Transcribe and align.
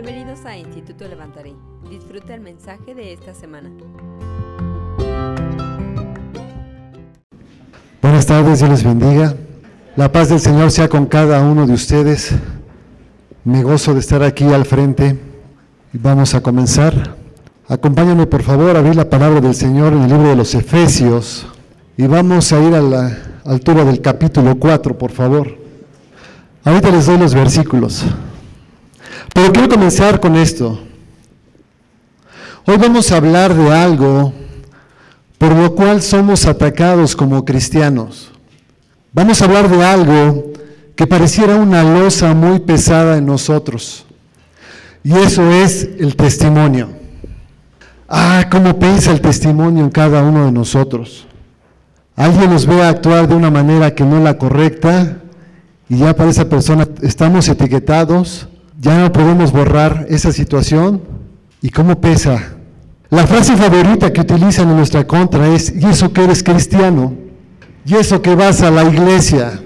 Bienvenidos 0.00 0.44
a 0.44 0.56
Instituto 0.56 1.08
Levantaré. 1.08 1.56
Disfruta 1.90 2.32
el 2.32 2.40
mensaje 2.40 2.94
de 2.94 3.12
esta 3.12 3.34
semana. 3.34 3.68
Buenas 8.00 8.24
tardes, 8.24 8.60
Dios 8.60 8.70
les 8.70 8.84
bendiga. 8.84 9.34
La 9.96 10.12
paz 10.12 10.28
del 10.28 10.38
Señor 10.38 10.70
sea 10.70 10.88
con 10.88 11.06
cada 11.06 11.40
uno 11.40 11.66
de 11.66 11.72
ustedes. 11.72 12.32
Me 13.42 13.64
gozo 13.64 13.92
de 13.92 13.98
estar 13.98 14.22
aquí 14.22 14.44
al 14.44 14.66
frente 14.66 15.18
vamos 15.92 16.32
a 16.36 16.42
comenzar. 16.42 17.16
Acompáñame 17.66 18.28
por 18.28 18.44
favor 18.44 18.76
a 18.76 18.78
abrir 18.78 18.94
la 18.94 19.10
palabra 19.10 19.40
del 19.40 19.56
Señor 19.56 19.94
en 19.94 20.02
el 20.02 20.10
libro 20.10 20.28
de 20.28 20.36
los 20.36 20.54
Efesios 20.54 21.44
y 21.96 22.06
vamos 22.06 22.52
a 22.52 22.62
ir 22.62 22.72
a 22.72 22.80
la 22.80 23.18
altura 23.44 23.84
del 23.84 24.00
capítulo 24.00 24.60
4, 24.60 24.96
por 24.96 25.10
favor. 25.10 25.58
Ahorita 26.62 26.88
les 26.92 27.06
doy 27.06 27.18
los 27.18 27.34
versículos. 27.34 28.06
Pero 29.34 29.52
quiero 29.52 29.68
comenzar 29.68 30.20
con 30.20 30.36
esto. 30.36 30.80
Hoy 32.66 32.76
vamos 32.76 33.10
a 33.10 33.16
hablar 33.16 33.54
de 33.54 33.72
algo 33.72 34.32
por 35.38 35.54
lo 35.54 35.74
cual 35.74 36.02
somos 36.02 36.46
atacados 36.46 37.14
como 37.14 37.44
cristianos. 37.44 38.32
Vamos 39.12 39.40
a 39.40 39.44
hablar 39.44 39.68
de 39.70 39.84
algo 39.84 40.52
que 40.96 41.06
pareciera 41.06 41.54
una 41.54 41.84
losa 41.84 42.34
muy 42.34 42.58
pesada 42.58 43.16
en 43.16 43.26
nosotros. 43.26 44.04
Y 45.04 45.12
eso 45.16 45.48
es 45.50 45.88
el 45.98 46.16
testimonio. 46.16 46.88
Ah, 48.08 48.48
cómo 48.50 48.78
piensa 48.78 49.12
el 49.12 49.20
testimonio 49.20 49.84
en 49.84 49.90
cada 49.90 50.22
uno 50.24 50.46
de 50.46 50.52
nosotros. 50.52 51.26
Alguien 52.16 52.50
nos 52.50 52.66
ve 52.66 52.82
actuar 52.82 53.28
de 53.28 53.36
una 53.36 53.50
manera 53.50 53.94
que 53.94 54.04
no 54.04 54.18
es 54.18 54.24
la 54.24 54.36
correcta 54.36 55.18
y 55.88 55.98
ya 55.98 56.16
para 56.16 56.30
esa 56.30 56.48
persona 56.48 56.86
estamos 57.00 57.48
etiquetados, 57.48 58.48
ya 58.80 58.98
no 58.98 59.12
podemos 59.12 59.52
borrar 59.52 60.06
esa 60.08 60.32
situación. 60.32 61.02
¿Y 61.60 61.70
cómo 61.70 62.00
pesa? 62.00 62.54
La 63.10 63.26
frase 63.26 63.56
favorita 63.56 64.12
que 64.12 64.20
utilizan 64.20 64.68
en 64.70 64.76
nuestra 64.76 65.06
contra 65.06 65.48
es, 65.48 65.72
¿y 65.74 65.84
eso 65.86 66.12
que 66.12 66.24
eres 66.24 66.42
cristiano? 66.42 67.14
¿Y 67.84 67.94
eso 67.94 68.22
que 68.22 68.34
vas 68.34 68.62
a 68.62 68.70
la 68.70 68.84
iglesia? 68.84 69.60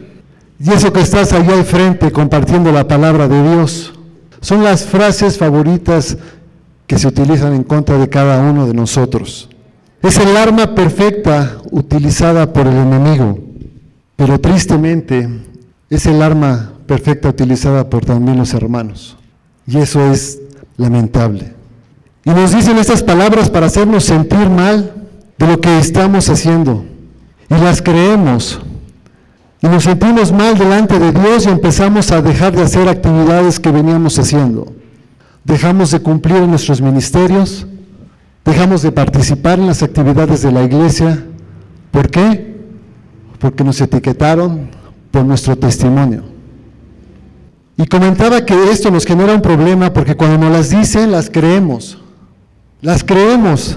¿Y 0.59 0.71
eso 0.71 0.93
que 0.93 1.01
estás 1.01 1.33
allá 1.33 1.55
al 1.55 1.65
frente 1.65 2.13
compartiendo 2.13 2.73
la 2.73 2.87
palabra 2.87 3.29
de 3.29 3.43
Dios? 3.43 3.93
Son 4.41 4.63
las 4.63 4.85
frases 4.85 5.37
favoritas 5.37 6.17
que 6.87 6.99
se 6.99 7.09
utilizan 7.09 7.53
en 7.53 7.65
contra 7.65 7.99
de 7.99 8.09
cada 8.09 8.41
uno 8.41 8.67
de 8.67 8.75
nosotros. 8.75 9.51
Es 10.03 10.19
el 10.19 10.37
arma 10.37 10.75
perfecta 10.75 11.59
utilizada 11.71 12.53
por 12.53 12.67
el 12.67 12.77
enemigo, 12.77 13.39
pero 14.17 14.41
tristemente 14.41 15.29
es 15.91 16.07
el 16.07 16.23
arma 16.23 16.72
perfecta 16.87 17.29
utilizada 17.29 17.89
por 17.89 18.05
también 18.05 18.39
los 18.39 18.55
hermanos. 18.55 19.17
Y 19.67 19.79
eso 19.79 20.05
es 20.13 20.41
lamentable. 20.77 21.55
Y 22.25 22.31
nos 22.31 22.55
dicen 22.55 22.79
estas 22.79 23.03
palabras 23.03 23.51
para 23.51 23.67
hacernos 23.67 24.05
sentir 24.05 24.49
mal 24.49 24.93
de 25.39 25.47
lo 25.47 25.61
que 25.61 25.79
estamos 25.79 26.29
haciendo. 26.29 26.85
Y 27.49 27.55
las 27.55 27.83
creemos. 27.83 28.61
Y 29.61 29.67
nos 29.67 29.85
sentimos 29.85 30.33
mal 30.33 30.59
delante 30.59 30.99
de 30.99 31.13
Dios 31.13 31.47
y 31.47 31.51
empezamos 31.51 32.11
a 32.11 32.23
dejar 32.23 32.55
de 32.55 32.63
hacer 32.63 32.89
actividades 32.89 33.61
que 33.61 33.71
veníamos 33.71 34.19
haciendo. 34.19 34.73
Dejamos 35.45 35.91
de 35.91 36.01
cumplir 36.01 36.43
nuestros 36.43 36.81
ministerios, 36.81 37.67
dejamos 38.45 38.83
de 38.83 38.93
participar 38.93 39.59
en 39.59 39.67
las 39.67 39.83
actividades 39.83 40.43
de 40.43 40.53
la 40.53 40.63
iglesia. 40.63 41.25
¿Por 41.91 42.11
qué? 42.11 42.61
Porque 43.39 43.65
nos 43.65 43.81
etiquetaron 43.81 44.71
por 45.11 45.25
nuestro 45.25 45.57
testimonio. 45.57 46.32
Y 47.83 47.87
comentaba 47.87 48.47
que 48.47 48.71
esto 48.71 48.93
nos 48.93 49.05
genera 49.05 49.35
un 49.35 49.43
problema 49.43 49.93
porque 49.93 50.15
cuando 50.15 50.39
nos 50.39 50.53
las 50.53 50.71
dicen 50.71 51.11
las 51.11 51.29
creemos. 51.29 51.99
Las 52.81 53.03
creemos. 53.03 53.77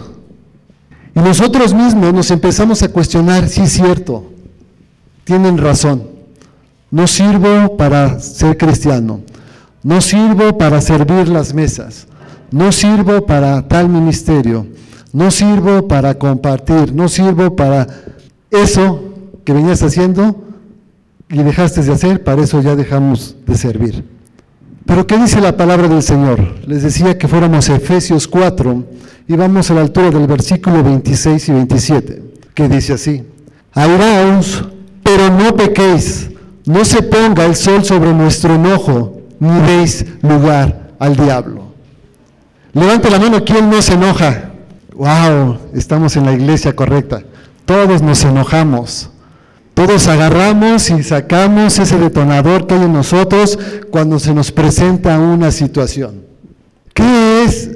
Y 1.15 1.19
nosotros 1.19 1.73
mismos 1.73 2.13
nos 2.13 2.29
empezamos 2.29 2.83
a 2.83 2.89
cuestionar 2.89 3.49
si 3.49 3.61
es 3.61 3.71
cierto. 3.71 4.31
Tienen 5.23 5.57
razón. 5.57 6.03
No 6.91 7.07
sirvo 7.07 7.77
para 7.77 8.19
ser 8.19 8.57
cristiano. 8.57 9.21
No 9.81 9.99
sirvo 10.01 10.55
para 10.55 10.81
servir 10.81 11.27
las 11.27 11.55
mesas. 11.55 12.05
No 12.51 12.71
sirvo 12.71 13.25
para 13.25 13.67
tal 13.67 13.89
ministerio. 13.89 14.67
No 15.13 15.31
sirvo 15.31 15.87
para 15.87 16.13
compartir. 16.13 16.93
No 16.93 17.09
sirvo 17.09 17.55
para 17.55 17.87
eso 18.51 19.03
que 19.43 19.51
venías 19.51 19.81
haciendo 19.81 20.44
y 21.29 21.43
dejaste 21.43 21.81
de 21.81 21.93
hacer. 21.93 22.23
Para 22.23 22.43
eso 22.43 22.61
ya 22.61 22.75
dejamos 22.75 23.35
de 23.45 23.55
servir. 23.55 24.03
Pero 24.85 25.07
¿qué 25.07 25.17
dice 25.17 25.41
la 25.41 25.57
palabra 25.57 25.87
del 25.87 26.03
Señor? 26.03 26.39
Les 26.67 26.83
decía 26.83 27.17
que 27.17 27.27
fuéramos 27.27 27.69
a 27.69 27.75
Efesios 27.75 28.27
4 28.27 28.83
y 29.27 29.35
vamos 29.35 29.71
a 29.71 29.73
la 29.73 29.81
altura 29.81 30.11
del 30.11 30.27
versículo 30.27 30.83
26 30.83 31.49
y 31.49 31.51
27, 31.51 32.23
que 32.53 32.69
dice 32.69 32.93
así, 32.93 33.23
airaos, 33.73 34.63
pero 35.03 35.31
no 35.31 35.55
pequéis, 35.55 36.29
no 36.65 36.85
se 36.85 37.01
ponga 37.01 37.45
el 37.45 37.55
sol 37.55 37.83
sobre 37.83 38.13
nuestro 38.13 38.53
enojo, 38.53 39.21
ni 39.39 39.59
deis 39.61 40.05
lugar 40.21 40.91
al 40.99 41.15
diablo. 41.15 41.65
Levante 42.73 43.09
la 43.09 43.19
mano, 43.19 43.43
¿quién 43.43 43.69
no 43.69 43.81
se 43.81 43.93
enoja? 43.93 44.51
Wow, 44.93 45.57
estamos 45.73 46.15
en 46.15 46.25
la 46.25 46.33
iglesia 46.33 46.75
correcta. 46.75 47.23
Todos 47.65 48.01
nos 48.01 48.23
enojamos. 48.23 49.09
Todos 49.75 50.07
agarramos 50.07 50.89
y 50.89 51.03
sacamos 51.03 51.77
ese 51.79 51.99
detonador 51.99 52.65
que 52.65 52.75
hay 52.75 52.83
en 52.83 52.93
nosotros 52.93 53.59
cuando 53.91 54.19
se 54.19 54.33
nos 54.33 54.49
presenta 54.49 55.19
una 55.19 55.51
situación. 55.51 56.23
¿Qué 56.93 57.43
es 57.43 57.71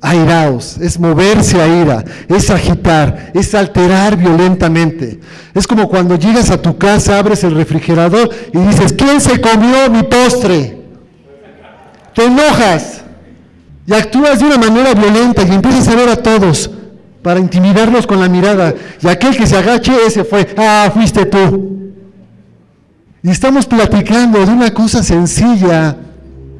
airaos? 0.00 0.78
Es 0.78 0.98
moverse 0.98 1.60
a 1.60 1.68
ira, 1.68 2.04
es 2.26 2.48
agitar, 2.48 3.32
es 3.34 3.54
alterar 3.54 4.16
violentamente. 4.16 5.20
Es 5.52 5.66
como 5.66 5.90
cuando 5.90 6.16
llegas 6.16 6.50
a 6.50 6.60
tu 6.60 6.78
casa, 6.78 7.18
abres 7.18 7.44
el 7.44 7.54
refrigerador 7.54 8.30
y 8.50 8.58
dices, 8.58 8.94
¿quién 8.94 9.20
se 9.20 9.38
comió 9.38 9.90
mi 9.90 10.04
postre? 10.04 10.80
Te 12.14 12.24
enojas 12.24 13.02
y 13.86 13.92
actúas 13.92 14.38
de 14.38 14.46
una 14.46 14.56
manera 14.56 14.94
violenta 14.94 15.42
y 15.42 15.52
empiezas 15.52 15.86
a 15.88 15.96
ver 15.96 16.08
a 16.08 16.16
todos 16.16 16.70
para 17.22 17.40
intimidarlos 17.40 18.06
con 18.06 18.20
la 18.20 18.28
mirada. 18.28 18.74
Y 19.00 19.08
aquel 19.08 19.36
que 19.36 19.46
se 19.46 19.56
agache, 19.56 19.92
ese 20.06 20.24
fue, 20.24 20.54
ah, 20.56 20.90
fuiste 20.92 21.24
tú. 21.26 21.92
Y 23.22 23.30
estamos 23.30 23.66
platicando 23.66 24.44
de 24.44 24.52
una 24.52 24.74
cosa 24.74 25.02
sencilla 25.02 25.96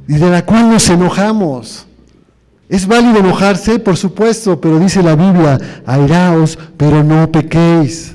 y 0.06 0.14
de 0.14 0.30
la 0.30 0.44
cual 0.44 0.70
nos 0.70 0.88
enojamos. 0.88 1.86
Es 2.68 2.86
válido 2.86 3.18
enojarse, 3.18 3.78
por 3.78 3.96
supuesto, 3.96 4.60
pero 4.60 4.78
dice 4.78 5.02
la 5.02 5.14
Biblia, 5.14 5.58
airaos, 5.84 6.58
pero 6.76 7.02
no 7.02 7.30
pequéis. 7.30 8.14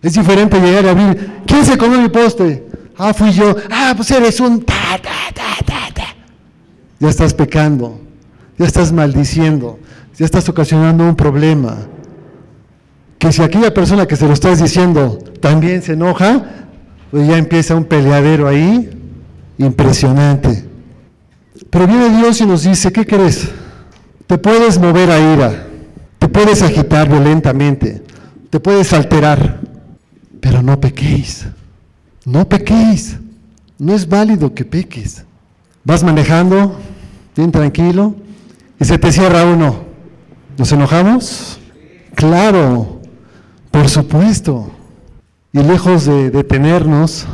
Es 0.00 0.14
diferente 0.14 0.60
llegar 0.60 0.86
a 0.86 0.90
abrir, 0.92 1.42
¿quién 1.46 1.64
se 1.64 1.76
comió 1.76 2.00
mi 2.00 2.08
postre? 2.08 2.64
Ah, 2.96 3.12
fui 3.12 3.32
yo. 3.32 3.54
Ah, 3.70 3.92
pues 3.94 4.10
eres 4.10 4.40
un 4.40 4.62
ta, 4.62 4.98
ta, 5.02 5.32
ta. 5.34 5.46
Ya 6.98 7.10
estás 7.10 7.34
pecando, 7.34 8.00
ya 8.58 8.66
estás 8.66 8.90
maldiciendo, 8.90 9.78
ya 10.18 10.24
estás 10.24 10.48
ocasionando 10.48 11.04
un 11.04 11.16
problema. 11.16 11.76
Que 13.18 13.32
si 13.32 13.42
aquella 13.42 13.72
persona 13.72 14.06
que 14.06 14.16
se 14.16 14.26
lo 14.26 14.32
estás 14.32 14.62
diciendo 14.62 15.18
también 15.40 15.82
se 15.82 15.92
enoja, 15.92 16.44
pues 17.10 17.26
ya 17.26 17.38
empieza 17.38 17.74
un 17.74 17.84
peleadero 17.84 18.48
ahí 18.48 18.90
impresionante. 19.58 20.64
Pero 21.70 21.86
viene 21.86 22.16
Dios 22.18 22.40
y 22.40 22.46
nos 22.46 22.62
dice, 22.64 22.92
¿qué 22.92 23.06
crees? 23.06 23.48
Te 24.26 24.38
puedes 24.38 24.78
mover 24.78 25.10
a 25.10 25.34
ira, 25.34 25.66
te 26.18 26.28
puedes 26.28 26.62
agitar 26.62 27.08
violentamente, 27.08 28.02
te 28.50 28.60
puedes 28.60 28.92
alterar, 28.92 29.60
pero 30.40 30.62
no 30.62 30.80
pequéis, 30.80 31.46
no 32.24 32.48
pequéis, 32.48 33.18
no 33.78 33.94
es 33.94 34.08
válido 34.08 34.52
que 34.52 34.64
peques. 34.64 35.24
Vas 35.84 36.02
manejando, 36.02 36.76
bien 37.36 37.52
tranquilo, 37.52 38.16
y 38.80 38.84
se 38.84 38.98
te 38.98 39.12
cierra 39.12 39.44
uno. 39.44 39.85
¿Nos 40.58 40.72
enojamos? 40.72 41.58
Claro, 42.14 43.00
por 43.70 43.88
supuesto. 43.90 44.70
Y 45.52 45.58
lejos 45.62 46.06
de 46.06 46.30
detenernos, 46.30 47.26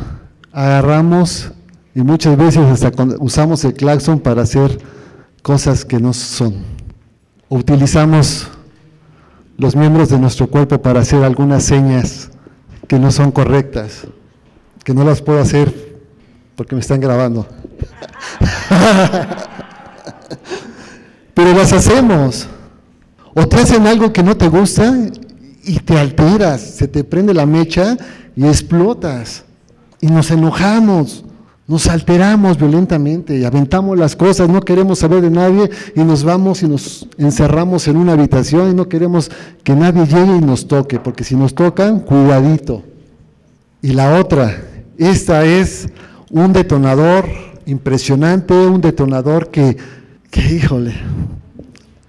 agarramos 0.51 1.51
y 1.95 2.01
muchas 2.01 2.35
veces 2.37 2.69
hasta 2.69 2.91
usamos 3.19 3.63
el 3.63 3.73
claxon 3.73 4.19
para 4.19 4.41
hacer 4.41 4.77
cosas 5.41 5.85
que 5.85 5.99
no 5.99 6.11
son. 6.13 6.65
Utilizamos 7.47 8.49
los 9.57 9.75
miembros 9.75 10.09
de 10.09 10.19
nuestro 10.19 10.47
cuerpo 10.47 10.81
para 10.81 10.99
hacer 10.99 11.23
algunas 11.23 11.63
señas 11.63 12.29
que 12.87 12.99
no 12.99 13.09
son 13.11 13.31
correctas, 13.31 14.05
que 14.83 14.93
no 14.93 15.05
las 15.05 15.21
puedo 15.21 15.39
hacer 15.39 15.93
porque 16.57 16.75
me 16.75 16.81
están 16.81 16.99
grabando. 16.99 17.47
Pero 21.33 21.53
las 21.53 21.71
hacemos. 21.71 22.49
O 23.33 23.47
te 23.47 23.57
hacen 23.57 23.87
algo 23.87 24.13
que 24.13 24.23
no 24.23 24.37
te 24.37 24.47
gusta 24.47 25.09
y 25.63 25.79
te 25.79 25.97
alteras, 25.97 26.61
se 26.61 26.87
te 26.87 27.03
prende 27.03 27.33
la 27.33 27.45
mecha 27.45 27.97
y 28.35 28.45
explotas. 28.45 29.43
Y 30.01 30.07
nos 30.07 30.31
enojamos, 30.31 31.23
Nos 31.65 31.87
alteramos 31.87 32.57
violentamente 32.57 33.37
y 33.37 33.45
aventamos 33.45 33.97
las 33.97 34.17
cosas, 34.17 34.49
no 34.49 34.59
queremos 34.59 34.99
saber 34.99 35.21
de 35.21 35.29
nadie 35.29 35.69
y 35.95 36.01
nos 36.01 36.25
vamos 36.25 36.61
y 36.61 36.67
nos 36.67 37.07
encerramos 37.17 37.87
en 37.87 37.95
una 37.95 38.13
habitación 38.13 38.71
y 38.71 38.73
no 38.73 38.89
queremos 38.89 39.31
que 39.63 39.73
nadie 39.73 40.05
llegue 40.05 40.35
y 40.35 40.41
nos 40.41 40.67
toque, 40.67 40.99
porque 40.99 41.23
si 41.23 41.37
nos 41.37 41.55
tocan, 41.55 42.01
cuidadito. 42.01 42.83
Y 43.81 43.93
la 43.93 44.19
otra, 44.19 44.61
esta 44.97 45.45
es 45.45 45.87
un 46.29 46.51
detonador 46.51 47.29
impresionante, 47.65 48.53
un 48.53 48.81
detonador 48.81 49.49
que, 49.49 49.77
que 50.31 50.55
híjole, 50.55 50.95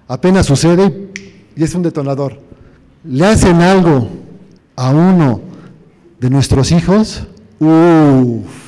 apenas 0.09 0.47
sucede 0.47 1.11
y 1.56 1.65
es 1.65 1.75
un 1.75 1.83
detonador. 1.83 2.39
Le 3.05 3.27
hacen 3.27 3.61
algo 3.61 4.09
a 4.77 4.91
uno 4.91 5.41
de 6.21 6.31
nuestros 6.31 6.73
hijos, 6.73 7.27
uff 7.61 8.65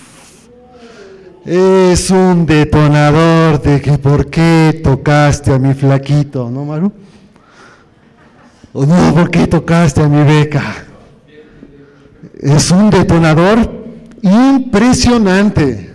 es 1.46 2.10
un 2.10 2.44
detonador 2.44 3.62
de 3.62 3.80
que 3.80 3.98
por 3.98 4.28
qué 4.28 4.80
tocaste 4.82 5.52
a 5.52 5.60
mi 5.60 5.74
flaquito, 5.74 6.50
¿no, 6.50 6.64
Maru? 6.64 6.92
O 8.72 8.84
no, 8.84 9.14
¿por 9.14 9.30
qué 9.30 9.46
tocaste 9.46 10.02
a 10.02 10.08
mi 10.08 10.24
beca? 10.24 10.64
Es 12.40 12.72
un 12.72 12.90
detonador 12.90 13.70
impresionante. 14.22 15.94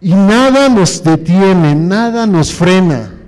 Y 0.00 0.14
nada 0.14 0.68
nos 0.68 1.04
detiene, 1.04 1.76
nada 1.76 2.26
nos 2.26 2.52
frena. 2.52 3.19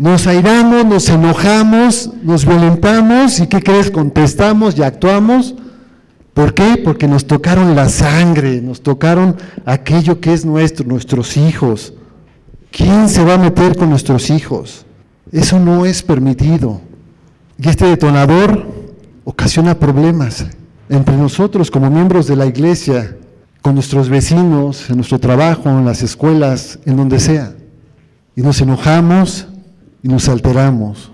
Nos 0.00 0.26
airamos, 0.26 0.84
nos 0.86 1.08
enojamos, 1.08 2.10
nos 2.22 2.46
violentamos 2.46 3.38
y 3.38 3.46
¿qué 3.46 3.62
crees? 3.62 3.90
Contestamos 3.90 4.76
y 4.76 4.82
actuamos 4.82 5.54
¿Por 6.34 6.54
qué? 6.54 6.80
Porque 6.82 7.08
nos 7.08 7.26
tocaron 7.26 7.74
la 7.74 7.90
sangre, 7.90 8.62
nos 8.62 8.80
tocaron 8.80 9.36
aquello 9.66 10.20
que 10.20 10.32
es 10.32 10.44
nuestro, 10.46 10.86
nuestros 10.86 11.36
hijos. 11.36 11.92
¿Quién 12.70 13.10
se 13.10 13.24
va 13.24 13.34
a 13.34 13.38
meter 13.38 13.76
con 13.76 13.90
nuestros 13.90 14.30
hijos? 14.30 14.86
Eso 15.32 15.58
no 15.58 15.84
es 15.84 16.02
permitido. 16.02 16.80
Y 17.58 17.68
este 17.68 17.86
detonador 17.86 18.66
ocasiona 19.24 19.78
problemas 19.78 20.46
entre 20.88 21.16
nosotros 21.16 21.70
como 21.70 21.90
miembros 21.90 22.26
de 22.26 22.36
la 22.36 22.46
iglesia, 22.46 23.18
con 23.60 23.74
nuestros 23.74 24.08
vecinos, 24.08 24.88
en 24.88 24.96
nuestro 24.96 25.18
trabajo, 25.18 25.68
en 25.68 25.84
las 25.84 26.02
escuelas, 26.02 26.78
en 26.86 26.96
donde 26.96 27.20
sea. 27.20 27.52
Y 28.34 28.40
nos 28.40 28.60
enojamos 28.62 29.48
y 30.02 30.08
nos 30.08 30.28
alteramos. 30.28 31.12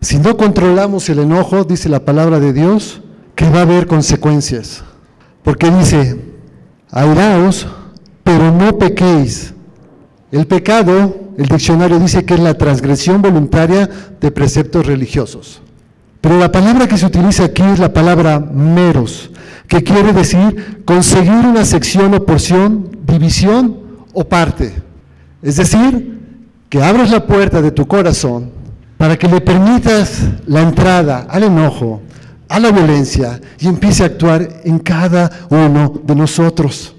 Si 0.00 0.18
no 0.18 0.36
controlamos 0.36 1.08
el 1.08 1.20
enojo, 1.20 1.64
dice 1.64 1.88
la 1.88 2.04
palabra 2.04 2.38
de 2.38 2.52
Dios, 2.52 3.02
que 3.34 3.48
va 3.50 3.60
a 3.60 3.62
haber 3.62 3.86
consecuencias. 3.86 4.84
Porque 5.42 5.70
dice, 5.70 6.20
airaos, 6.90 7.66
pero 8.22 8.52
no 8.52 8.78
pequéis. 8.78 9.54
El 10.30 10.46
pecado, 10.46 11.16
el 11.36 11.46
diccionario 11.46 11.98
dice 11.98 12.24
que 12.24 12.34
es 12.34 12.40
la 12.40 12.54
transgresión 12.54 13.22
voluntaria 13.22 13.88
de 14.20 14.30
preceptos 14.30 14.86
religiosos. 14.86 15.62
Pero 16.20 16.38
la 16.38 16.52
palabra 16.52 16.86
que 16.86 16.98
se 16.98 17.06
utiliza 17.06 17.44
aquí 17.44 17.62
es 17.62 17.78
la 17.78 17.92
palabra 17.92 18.38
meros, 18.38 19.30
que 19.66 19.82
quiere 19.82 20.12
decir 20.12 20.82
conseguir 20.84 21.46
una 21.46 21.64
sección 21.64 22.12
o 22.14 22.24
porción, 22.24 22.90
división 23.06 23.78
o 24.12 24.24
parte. 24.24 24.74
Es 25.42 25.56
decir, 25.56 26.17
que 26.68 26.82
abres 26.82 27.10
la 27.10 27.24
puerta 27.24 27.62
de 27.62 27.70
tu 27.70 27.86
corazón 27.86 28.50
para 28.96 29.16
que 29.16 29.28
le 29.28 29.40
permitas 29.40 30.22
la 30.46 30.62
entrada 30.62 31.26
al 31.28 31.44
enojo, 31.44 32.02
a 32.48 32.58
la 32.58 32.70
violencia 32.70 33.40
y 33.58 33.68
empiece 33.68 34.02
a 34.02 34.06
actuar 34.06 34.48
en 34.64 34.78
cada 34.78 35.30
uno 35.50 36.00
de 36.04 36.14
nosotros. 36.14 36.94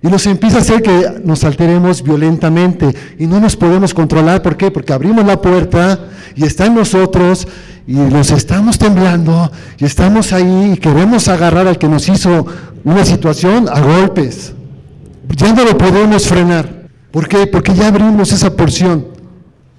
Y 0.00 0.08
nos 0.08 0.26
empieza 0.26 0.58
a 0.58 0.60
hacer 0.62 0.82
que 0.82 1.20
nos 1.24 1.44
alteremos 1.44 2.02
violentamente 2.02 2.92
y 3.18 3.26
no 3.26 3.38
nos 3.38 3.56
podemos 3.56 3.94
controlar. 3.94 4.42
¿Por 4.42 4.56
qué? 4.56 4.70
Porque 4.70 4.92
abrimos 4.92 5.24
la 5.24 5.40
puerta 5.40 5.98
y 6.34 6.44
está 6.44 6.66
en 6.66 6.74
nosotros 6.74 7.46
y 7.86 7.94
nos 7.94 8.30
estamos 8.30 8.78
temblando 8.78 9.50
y 9.78 9.84
estamos 9.84 10.32
ahí 10.32 10.72
y 10.74 10.76
queremos 10.76 11.28
agarrar 11.28 11.68
al 11.68 11.78
que 11.78 11.88
nos 11.88 12.08
hizo 12.08 12.46
una 12.82 13.04
situación 13.04 13.68
a 13.68 13.80
golpes. 13.80 14.54
Ya 15.36 15.52
no 15.52 15.64
lo 15.64 15.78
podemos 15.78 16.26
frenar. 16.26 16.81
¿Por 17.12 17.28
qué? 17.28 17.46
Porque 17.46 17.74
ya 17.74 17.88
abrimos 17.88 18.32
esa 18.32 18.56
porción. 18.56 19.06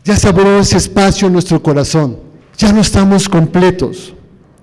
Ya 0.06 0.16
se 0.16 0.30
abrió 0.30 0.60
ese 0.60 0.78
espacio 0.78 1.28
en 1.28 1.34
nuestro 1.34 1.62
corazón. 1.62 2.18
Ya 2.58 2.72
no 2.72 2.82
estamos 2.82 3.28
completos. 3.28 4.14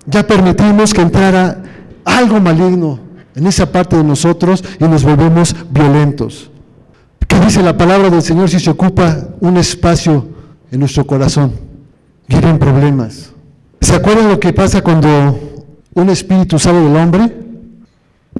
Ya 0.06 0.26
permitimos 0.26 0.94
que 0.94 1.02
entrara 1.02 1.62
algo 2.04 2.40
maligno 2.40 3.00
en 3.34 3.46
esa 3.46 3.70
parte 3.70 3.96
de 3.96 4.04
nosotros 4.04 4.62
y 4.78 4.84
nos 4.84 5.02
volvemos 5.02 5.54
violentos. 5.70 6.50
¿Qué 7.26 7.38
dice 7.40 7.62
la 7.62 7.76
palabra 7.76 8.08
del 8.08 8.22
Señor 8.22 8.48
si 8.48 8.60
se 8.60 8.70
ocupa 8.70 9.28
un 9.40 9.56
espacio 9.56 10.28
en 10.70 10.80
nuestro 10.80 11.06
corazón? 11.06 11.52
Vienen 12.28 12.58
problemas. 12.58 13.32
¿Se 13.80 13.94
acuerdan 13.94 14.28
lo 14.28 14.38
que 14.38 14.52
pasa 14.52 14.82
cuando 14.82 15.38
un 15.94 16.10
espíritu 16.10 16.58
sale 16.58 16.80
del 16.80 16.96
hombre? 16.96 17.49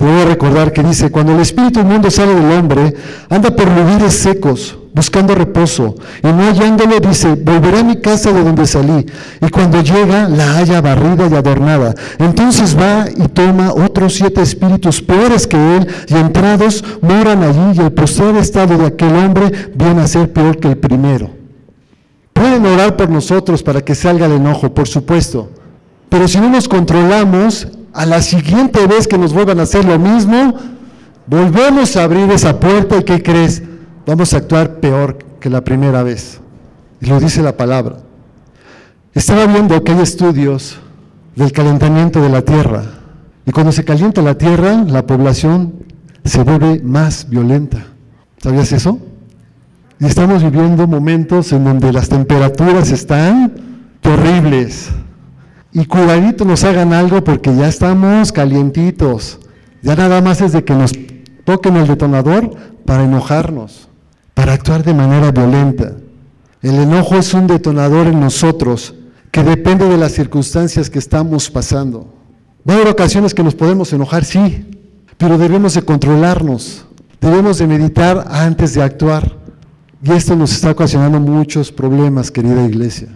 Puedo 0.00 0.24
recordar 0.24 0.72
que 0.72 0.82
dice, 0.82 1.10
cuando 1.10 1.34
el 1.34 1.40
espíritu 1.40 1.80
inmundo 1.80 2.10
sale 2.10 2.34
del 2.34 2.58
hombre, 2.58 2.94
anda 3.28 3.54
por 3.54 3.68
lugares 3.68 4.14
secos, 4.14 4.78
buscando 4.94 5.34
reposo, 5.34 5.94
y 6.22 6.26
no 6.26 6.42
hallándolo 6.42 6.98
dice, 7.00 7.34
volveré 7.34 7.80
a 7.80 7.84
mi 7.84 7.96
casa 7.96 8.32
de 8.32 8.42
donde 8.42 8.66
salí, 8.66 9.04
y 9.42 9.50
cuando 9.50 9.82
llega 9.82 10.26
la 10.26 10.54
halla 10.54 10.80
barrida 10.80 11.28
y 11.30 11.34
adornada. 11.34 11.94
Entonces 12.18 12.74
va 12.74 13.10
y 13.14 13.28
toma 13.28 13.74
otros 13.74 14.14
siete 14.14 14.40
espíritus 14.40 15.02
peores 15.02 15.46
que 15.46 15.76
él, 15.76 15.86
y 16.08 16.14
entrados 16.14 16.82
moran 17.02 17.42
allí, 17.42 17.78
y 17.78 17.80
el 17.80 17.92
postrer 17.92 18.36
estado 18.36 18.78
de 18.78 18.86
aquel 18.86 19.14
hombre 19.14 19.70
viene 19.74 20.00
a 20.00 20.06
ser 20.06 20.32
peor 20.32 20.58
que 20.58 20.68
el 20.68 20.78
primero. 20.78 21.28
Pueden 22.32 22.64
orar 22.64 22.96
por 22.96 23.10
nosotros 23.10 23.62
para 23.62 23.82
que 23.82 23.94
salga 23.94 24.24
el 24.24 24.32
enojo, 24.32 24.72
por 24.72 24.88
supuesto, 24.88 25.50
pero 26.08 26.26
si 26.26 26.40
no 26.40 26.48
nos 26.48 26.68
controlamos, 26.68 27.68
a 27.92 28.06
la 28.06 28.22
siguiente 28.22 28.86
vez 28.86 29.08
que 29.08 29.18
nos 29.18 29.32
vuelvan 29.32 29.60
a 29.60 29.64
hacer 29.64 29.84
lo 29.84 29.98
mismo, 29.98 30.54
volvemos 31.26 31.96
a 31.96 32.04
abrir 32.04 32.30
esa 32.30 32.58
puerta 32.58 32.96
y 32.98 33.04
¿qué 33.04 33.22
crees? 33.22 33.62
Vamos 34.06 34.32
a 34.32 34.38
actuar 34.38 34.80
peor 34.80 35.18
que 35.40 35.50
la 35.50 35.62
primera 35.62 36.02
vez. 36.02 36.40
Y 37.00 37.06
lo 37.06 37.18
dice 37.20 37.42
la 37.42 37.56
palabra. 37.56 37.96
Estaba 39.14 39.46
viendo 39.46 39.82
que 39.82 39.92
hay 39.92 40.00
estudios 40.00 40.78
del 41.34 41.52
calentamiento 41.52 42.22
de 42.22 42.28
la 42.28 42.42
tierra. 42.42 42.84
Y 43.46 43.52
cuando 43.52 43.72
se 43.72 43.84
calienta 43.84 44.22
la 44.22 44.36
tierra, 44.36 44.84
la 44.86 45.06
población 45.06 45.74
se 46.24 46.42
vuelve 46.42 46.80
más 46.82 47.28
violenta. 47.28 47.86
¿Sabías 48.42 48.72
eso? 48.72 48.98
Y 49.98 50.06
estamos 50.06 50.42
viviendo 50.42 50.86
momentos 50.86 51.52
en 51.52 51.64
donde 51.64 51.92
las 51.92 52.08
temperaturas 52.08 52.90
están 52.90 53.52
terribles. 54.00 54.90
Y 55.72 55.84
cuidadito 55.84 56.44
nos 56.44 56.64
hagan 56.64 56.92
algo 56.92 57.22
porque 57.22 57.54
ya 57.54 57.68
estamos 57.68 58.32
calientitos. 58.32 59.38
Ya 59.82 59.94
nada 59.94 60.20
más 60.20 60.40
es 60.40 60.52
de 60.52 60.64
que 60.64 60.74
nos 60.74 60.92
toquen 61.44 61.76
el 61.76 61.86
detonador 61.86 62.50
para 62.84 63.04
enojarnos, 63.04 63.88
para 64.34 64.52
actuar 64.52 64.82
de 64.82 64.94
manera 64.94 65.30
violenta. 65.30 65.92
El 66.62 66.74
enojo 66.74 67.16
es 67.16 67.32
un 67.34 67.46
detonador 67.46 68.08
en 68.08 68.20
nosotros 68.20 68.94
que 69.30 69.42
depende 69.42 69.88
de 69.88 69.96
las 69.96 70.12
circunstancias 70.12 70.90
que 70.90 70.98
estamos 70.98 71.50
pasando. 71.50 72.12
Va 72.68 72.74
a 72.74 72.76
haber 72.76 72.88
ocasiones 72.88 73.32
que 73.32 73.42
nos 73.42 73.54
podemos 73.54 73.92
enojar, 73.92 74.24
sí, 74.24 74.66
pero 75.16 75.38
debemos 75.38 75.74
de 75.74 75.82
controlarnos, 75.82 76.84
debemos 77.20 77.58
de 77.58 77.66
meditar 77.66 78.26
antes 78.28 78.74
de 78.74 78.82
actuar. 78.82 79.38
Y 80.02 80.12
esto 80.12 80.34
nos 80.34 80.52
está 80.52 80.70
ocasionando 80.70 81.20
muchos 81.20 81.70
problemas, 81.70 82.30
querida 82.30 82.66
iglesia, 82.66 83.08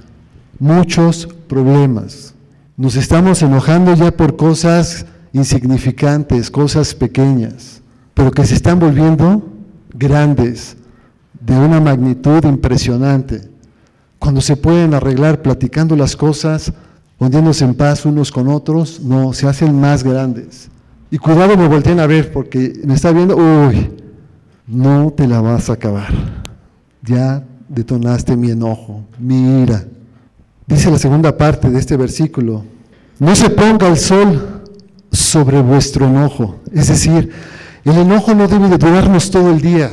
muchos 0.58 1.26
problemas. 1.48 2.33
Nos 2.76 2.96
estamos 2.96 3.40
enojando 3.42 3.94
ya 3.94 4.10
por 4.10 4.34
cosas 4.34 5.06
insignificantes, 5.32 6.50
cosas 6.50 6.94
pequeñas, 6.94 7.82
pero 8.14 8.32
que 8.32 8.44
se 8.44 8.54
están 8.54 8.80
volviendo 8.80 9.42
grandes, 9.92 10.76
de 11.40 11.56
una 11.56 11.80
magnitud 11.80 12.44
impresionante. 12.44 13.42
Cuando 14.18 14.40
se 14.40 14.56
pueden 14.56 14.92
arreglar 14.92 15.40
platicando 15.40 15.94
las 15.94 16.16
cosas, 16.16 16.72
poniéndose 17.16 17.64
en 17.64 17.74
paz 17.74 18.06
unos 18.06 18.32
con 18.32 18.48
otros, 18.48 19.00
no, 19.00 19.32
se 19.32 19.46
hacen 19.46 19.78
más 19.78 20.02
grandes. 20.02 20.68
Y 21.10 21.18
cuidado, 21.18 21.56
me 21.56 21.68
volteen 21.68 22.00
a 22.00 22.06
ver, 22.06 22.32
porque 22.32 22.72
me 22.84 22.94
está 22.94 23.12
viendo, 23.12 23.36
uy, 23.36 23.92
no 24.66 25.12
te 25.12 25.28
la 25.28 25.40
vas 25.40 25.70
a 25.70 25.74
acabar. 25.74 26.12
Ya 27.02 27.44
detonaste 27.68 28.36
mi 28.36 28.50
enojo, 28.50 29.04
mi 29.18 29.62
ira. 29.62 29.84
Dice 30.66 30.90
la 30.90 30.98
segunda 30.98 31.36
parte 31.36 31.70
de 31.70 31.78
este 31.78 31.96
versículo, 31.96 32.64
no 33.18 33.36
se 33.36 33.50
ponga 33.50 33.88
el 33.88 33.98
sol 33.98 34.62
sobre 35.12 35.60
vuestro 35.60 36.06
enojo. 36.06 36.60
Es 36.72 36.88
decir, 36.88 37.30
el 37.84 37.98
enojo 37.98 38.34
no 38.34 38.48
debe 38.48 38.68
de 38.68 38.78
durarnos 38.78 39.30
todo 39.30 39.50
el 39.50 39.60
día. 39.60 39.90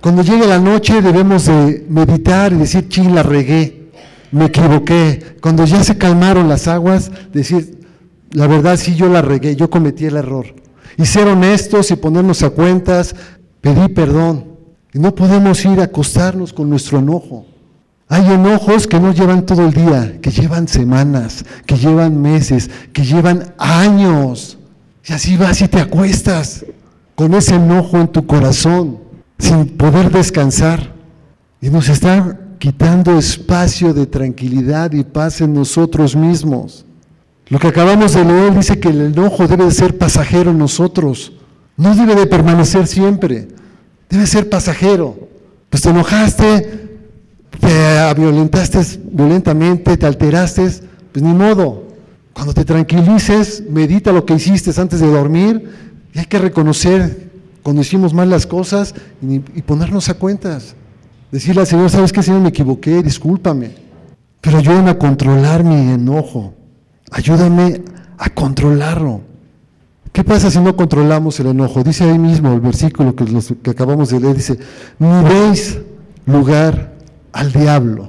Cuando 0.00 0.22
llegue 0.22 0.46
la 0.46 0.58
noche 0.58 1.00
debemos 1.00 1.46
de 1.46 1.86
meditar 1.88 2.52
y 2.52 2.56
decir, 2.56 2.88
ching, 2.88 3.14
la 3.14 3.22
regué, 3.22 3.90
me 4.30 4.46
equivoqué. 4.46 5.36
Cuando 5.40 5.64
ya 5.64 5.82
se 5.82 5.96
calmaron 5.96 6.48
las 6.48 6.68
aguas, 6.68 7.10
decir, 7.32 7.80
la 8.32 8.46
verdad 8.46 8.76
sí 8.76 8.94
yo 8.94 9.08
la 9.08 9.22
regué, 9.22 9.56
yo 9.56 9.70
cometí 9.70 10.04
el 10.04 10.16
error. 10.16 10.46
Y 10.98 11.06
ser 11.06 11.26
honestos 11.26 11.90
y 11.90 11.96
ponernos 11.96 12.42
a 12.42 12.50
cuentas, 12.50 13.16
pedí 13.62 13.88
perdón. 13.88 14.44
Y 14.92 14.98
no 14.98 15.14
podemos 15.14 15.64
ir 15.64 15.80
a 15.80 15.84
acostarnos 15.84 16.52
con 16.52 16.68
nuestro 16.68 16.98
enojo. 16.98 17.46
Hay 18.08 18.30
enojos 18.30 18.86
que 18.86 19.00
no 19.00 19.12
llevan 19.12 19.46
todo 19.46 19.66
el 19.66 19.72
día, 19.72 20.20
que 20.20 20.30
llevan 20.30 20.68
semanas, 20.68 21.44
que 21.66 21.76
llevan 21.76 22.20
meses, 22.20 22.70
que 22.92 23.04
llevan 23.04 23.54
años. 23.58 24.58
Y 25.06 25.12
así 25.12 25.36
vas 25.36 25.60
y 25.62 25.68
te 25.68 25.80
acuestas 25.80 26.64
con 27.14 27.34
ese 27.34 27.54
enojo 27.54 27.98
en 27.98 28.08
tu 28.08 28.26
corazón, 28.26 28.98
sin 29.38 29.68
poder 29.76 30.10
descansar. 30.10 30.92
Y 31.60 31.70
nos 31.70 31.88
está 31.88 32.38
quitando 32.58 33.18
espacio 33.18 33.94
de 33.94 34.06
tranquilidad 34.06 34.92
y 34.92 35.04
paz 35.04 35.40
en 35.40 35.54
nosotros 35.54 36.14
mismos. 36.14 36.84
Lo 37.48 37.58
que 37.58 37.68
acabamos 37.68 38.14
de 38.14 38.24
leer 38.24 38.54
dice 38.54 38.80
que 38.80 38.88
el 38.88 39.00
enojo 39.00 39.46
debe 39.46 39.64
de 39.64 39.70
ser 39.70 39.98
pasajero 39.98 40.50
en 40.50 40.58
nosotros, 40.58 41.32
no 41.76 41.94
debe 41.94 42.14
de 42.14 42.26
permanecer 42.26 42.86
siempre, 42.86 43.48
debe 44.08 44.26
ser 44.26 44.48
pasajero. 44.48 45.28
Pues 45.68 45.82
te 45.82 45.90
enojaste, 45.90 46.83
te 47.60 48.14
violentaste 48.14 48.80
violentamente, 49.10 49.96
te 49.96 50.06
alteraste, 50.06 50.68
pues 51.12 51.22
ni 51.22 51.32
modo. 51.32 51.84
Cuando 52.32 52.52
te 52.52 52.64
tranquilices, 52.64 53.62
medita 53.70 54.12
lo 54.12 54.26
que 54.26 54.34
hiciste 54.34 54.78
antes 54.80 55.00
de 55.00 55.06
dormir 55.06 55.70
y 56.12 56.18
hay 56.18 56.26
que 56.26 56.38
reconocer 56.38 57.30
cuando 57.62 57.82
hicimos 57.82 58.12
mal 58.12 58.28
las 58.28 58.46
cosas 58.46 58.94
y, 59.22 59.38
ponernos 59.62 60.08
a 60.08 60.14
cuentas. 60.14 60.74
Decirle 61.30 61.62
al 61.62 61.66
Señor, 61.66 61.90
¿sabes 61.90 62.12
qué, 62.12 62.22
Señor? 62.22 62.40
Me 62.40 62.50
equivoqué, 62.50 63.02
discúlpame. 63.02 63.74
Pero 64.40 64.58
ayúdame 64.58 64.90
a 64.90 64.98
controlar 64.98 65.64
mi 65.64 65.92
enojo. 65.92 66.54
Ayúdame 67.10 67.82
a 68.18 68.28
controlarlo. 68.30 69.22
¿Qué 70.12 70.22
pasa 70.22 70.50
si 70.50 70.60
no 70.60 70.76
controlamos 70.76 71.40
el 71.40 71.48
enojo? 71.48 71.82
Dice 71.82 72.04
ahí 72.04 72.18
mismo 72.18 72.52
el 72.52 72.60
versículo 72.60 73.16
que, 73.16 73.24
que 73.62 73.70
acabamos 73.70 74.10
de 74.10 74.20
leer, 74.20 74.36
dice, 74.36 74.58
ni 74.98 75.24
veis 75.24 75.78
lugar 76.26 76.93
al 77.34 77.52
diablo. 77.52 78.08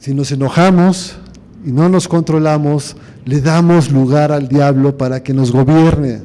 Si 0.00 0.12
nos 0.12 0.32
enojamos 0.32 1.16
y 1.64 1.70
no 1.70 1.88
nos 1.88 2.08
controlamos, 2.08 2.96
le 3.24 3.40
damos 3.40 3.92
lugar 3.92 4.32
al 4.32 4.48
diablo 4.48 4.98
para 4.98 5.22
que 5.22 5.32
nos 5.32 5.52
gobierne, 5.52 6.22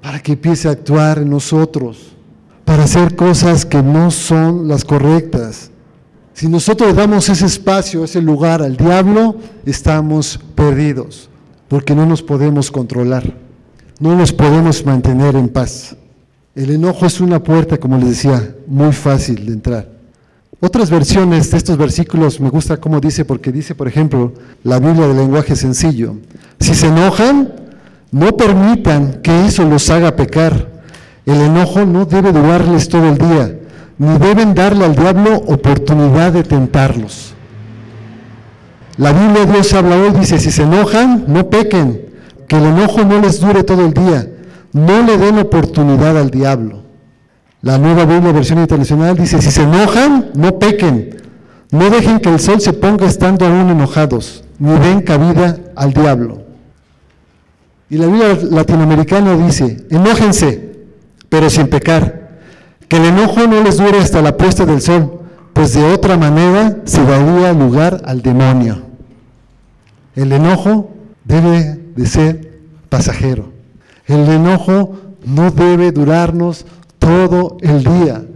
para 0.00 0.20
que 0.20 0.32
empiece 0.32 0.68
a 0.68 0.72
actuar 0.72 1.18
en 1.18 1.28
nosotros 1.28 2.16
para 2.66 2.82
hacer 2.82 3.14
cosas 3.14 3.64
que 3.64 3.80
no 3.80 4.10
son 4.10 4.68
las 4.68 4.84
correctas. 4.84 5.70
Si 6.34 6.48
nosotros 6.48 6.94
damos 6.94 7.28
ese 7.28 7.46
espacio, 7.46 8.04
ese 8.04 8.20
lugar 8.20 8.60
al 8.60 8.76
diablo, 8.76 9.36
estamos 9.64 10.38
perdidos, 10.54 11.30
porque 11.68 11.94
no 11.94 12.04
nos 12.04 12.22
podemos 12.22 12.70
controlar, 12.70 13.32
no 14.00 14.16
nos 14.16 14.32
podemos 14.32 14.84
mantener 14.84 15.36
en 15.36 15.48
paz. 15.48 15.96
El 16.56 16.70
enojo 16.70 17.06
es 17.06 17.20
una 17.20 17.42
puerta, 17.42 17.78
como 17.78 17.96
les 17.98 18.08
decía, 18.08 18.56
muy 18.66 18.92
fácil 18.92 19.46
de 19.46 19.52
entrar. 19.52 19.95
Otras 20.60 20.90
versiones 20.90 21.50
de 21.50 21.58
estos 21.58 21.76
versículos 21.76 22.40
me 22.40 22.48
gusta 22.48 22.78
cómo 22.78 23.00
dice, 23.00 23.24
porque 23.24 23.52
dice, 23.52 23.74
por 23.74 23.88
ejemplo, 23.88 24.32
la 24.64 24.78
Biblia 24.78 25.06
de 25.06 25.14
lenguaje 25.14 25.54
sencillo, 25.54 26.16
si 26.60 26.74
se 26.74 26.86
enojan, 26.86 27.52
no 28.10 28.36
permitan 28.36 29.20
que 29.22 29.46
eso 29.46 29.64
los 29.64 29.90
haga 29.90 30.16
pecar 30.16 30.76
el 31.26 31.40
enojo 31.40 31.84
no 31.84 32.04
debe 32.06 32.32
durarles 32.32 32.88
todo 32.88 33.08
el 33.08 33.18
día, 33.18 33.58
ni 33.98 34.16
deben 34.18 34.54
darle 34.54 34.84
al 34.84 34.94
diablo 34.94 35.36
oportunidad 35.46 36.32
de 36.32 36.44
tentarlos. 36.44 37.34
La 38.96 39.12
Biblia 39.12 39.44
de 39.44 39.52
Dios 39.54 39.74
habla 39.74 39.96
hoy, 39.96 40.12
dice, 40.12 40.38
si 40.38 40.52
se 40.52 40.62
enojan, 40.62 41.24
no 41.26 41.50
pequen, 41.50 42.00
que 42.46 42.56
el 42.56 42.66
enojo 42.66 43.04
no 43.04 43.20
les 43.20 43.40
dure 43.40 43.64
todo 43.64 43.84
el 43.84 43.92
día, 43.92 44.28
no 44.72 45.02
le 45.02 45.18
den 45.18 45.38
oportunidad 45.38 46.16
al 46.16 46.30
diablo. 46.30 46.82
La 47.62 47.78
nueva 47.78 48.04
Biblia 48.04 48.32
versión 48.32 48.60
internacional 48.60 49.16
dice, 49.16 49.40
si 49.40 49.50
se 49.50 49.62
enojan, 49.62 50.30
no 50.34 50.58
pequen, 50.58 51.16
no 51.70 51.90
dejen 51.90 52.20
que 52.20 52.28
el 52.28 52.38
sol 52.38 52.60
se 52.60 52.72
ponga 52.72 53.06
estando 53.06 53.46
aún 53.46 53.70
enojados, 53.70 54.44
ni 54.58 54.78
den 54.78 55.00
cabida 55.00 55.58
al 55.74 55.92
diablo. 55.92 56.42
Y 57.88 57.96
la 57.98 58.06
Biblia 58.06 58.38
latinoamericana 58.50 59.36
dice, 59.36 59.86
enójense, 59.90 60.76
pero 61.28 61.50
sin 61.50 61.68
pecar. 61.68 62.40
Que 62.88 62.96
el 62.98 63.06
enojo 63.06 63.46
no 63.46 63.62
les 63.62 63.78
dure 63.78 63.98
hasta 63.98 64.22
la 64.22 64.36
puesta 64.36 64.64
del 64.64 64.80
sol, 64.80 65.20
pues 65.52 65.74
de 65.74 65.84
otra 65.84 66.16
manera 66.16 66.78
se 66.84 67.04
daría 67.04 67.52
lugar 67.52 68.02
al 68.04 68.22
demonio. 68.22 68.82
El 70.14 70.32
enojo 70.32 70.90
debe 71.24 71.80
de 71.96 72.06
ser 72.06 72.60
pasajero. 72.88 73.52
El 74.06 74.28
enojo 74.28 74.96
no 75.24 75.50
debe 75.50 75.92
durarnos 75.92 76.66
todo 77.06 77.56
el 77.60 77.84
día. 77.84 78.26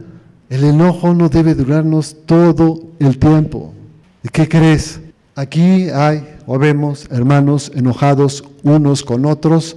El 0.49 0.63
enojo 0.63 1.13
no 1.13 1.29
debe 1.29 1.57
durarnos 1.57 2.17
todo 2.25 2.81
el 3.01 3.19
tiempo. 3.19 3.75
¿Y 4.23 4.29
qué 4.29 4.49
crees? 4.49 5.01
Aquí 5.35 5.91
hay 5.91 6.37
o 6.47 6.57
vemos 6.57 7.09
hermanos 7.11 7.73
enojados 7.75 8.45
unos 8.63 9.03
con 9.03 9.27
otros 9.27 9.77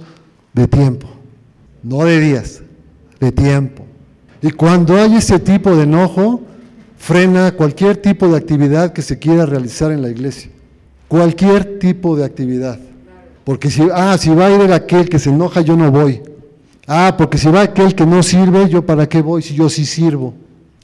de 0.52 0.68
tiempo, 0.68 1.08
no 1.82 2.04
de 2.04 2.20
días, 2.20 2.62
de 3.18 3.32
tiempo. 3.32 3.84
Y 4.40 4.52
cuando 4.52 4.96
hay 4.96 5.16
ese 5.16 5.40
tipo 5.40 5.74
de 5.74 5.82
enojo, 5.82 6.42
frena 6.96 7.50
cualquier 7.50 7.96
tipo 7.96 8.28
de 8.28 8.36
actividad 8.36 8.92
que 8.92 9.02
se 9.02 9.18
quiera 9.18 9.44
realizar 9.44 9.90
en 9.90 10.02
la 10.02 10.08
iglesia. 10.08 10.52
Cualquier 11.08 11.80
tipo 11.80 12.14
de 12.14 12.24
actividad. 12.24 12.78
Porque 13.42 13.70
si, 13.70 13.88
ah, 13.92 14.16
si 14.18 14.30
va 14.30 14.46
a 14.46 14.50
ir 14.52 14.72
aquel 14.72 15.08
que 15.08 15.18
se 15.18 15.30
enoja, 15.30 15.62
yo 15.62 15.76
no 15.76 15.90
voy. 15.90 16.22
Ah, 16.86 17.14
porque 17.16 17.38
si 17.38 17.48
va 17.48 17.62
aquel 17.62 17.94
que 17.94 18.04
no 18.04 18.22
sirve, 18.22 18.68
yo 18.68 18.84
para 18.84 19.08
qué 19.08 19.22
voy 19.22 19.42
si 19.42 19.54
yo 19.54 19.68
sí 19.68 19.86
sirvo. 19.86 20.34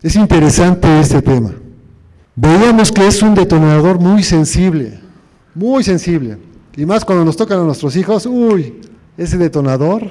Es 0.02 0.16
interesante 0.16 1.00
este 1.00 1.20
tema. 1.20 1.52
Veíamos 2.34 2.90
que 2.90 3.06
es 3.06 3.22
un 3.22 3.34
detonador 3.34 3.98
muy 3.98 4.22
sensible, 4.22 4.98
muy 5.54 5.84
sensible. 5.84 6.38
Y 6.76 6.86
más 6.86 7.04
cuando 7.04 7.24
nos 7.24 7.36
tocan 7.36 7.60
a 7.60 7.64
nuestros 7.64 7.96
hijos, 7.96 8.24
uy, 8.24 8.80
ese 9.18 9.36
detonador 9.36 10.08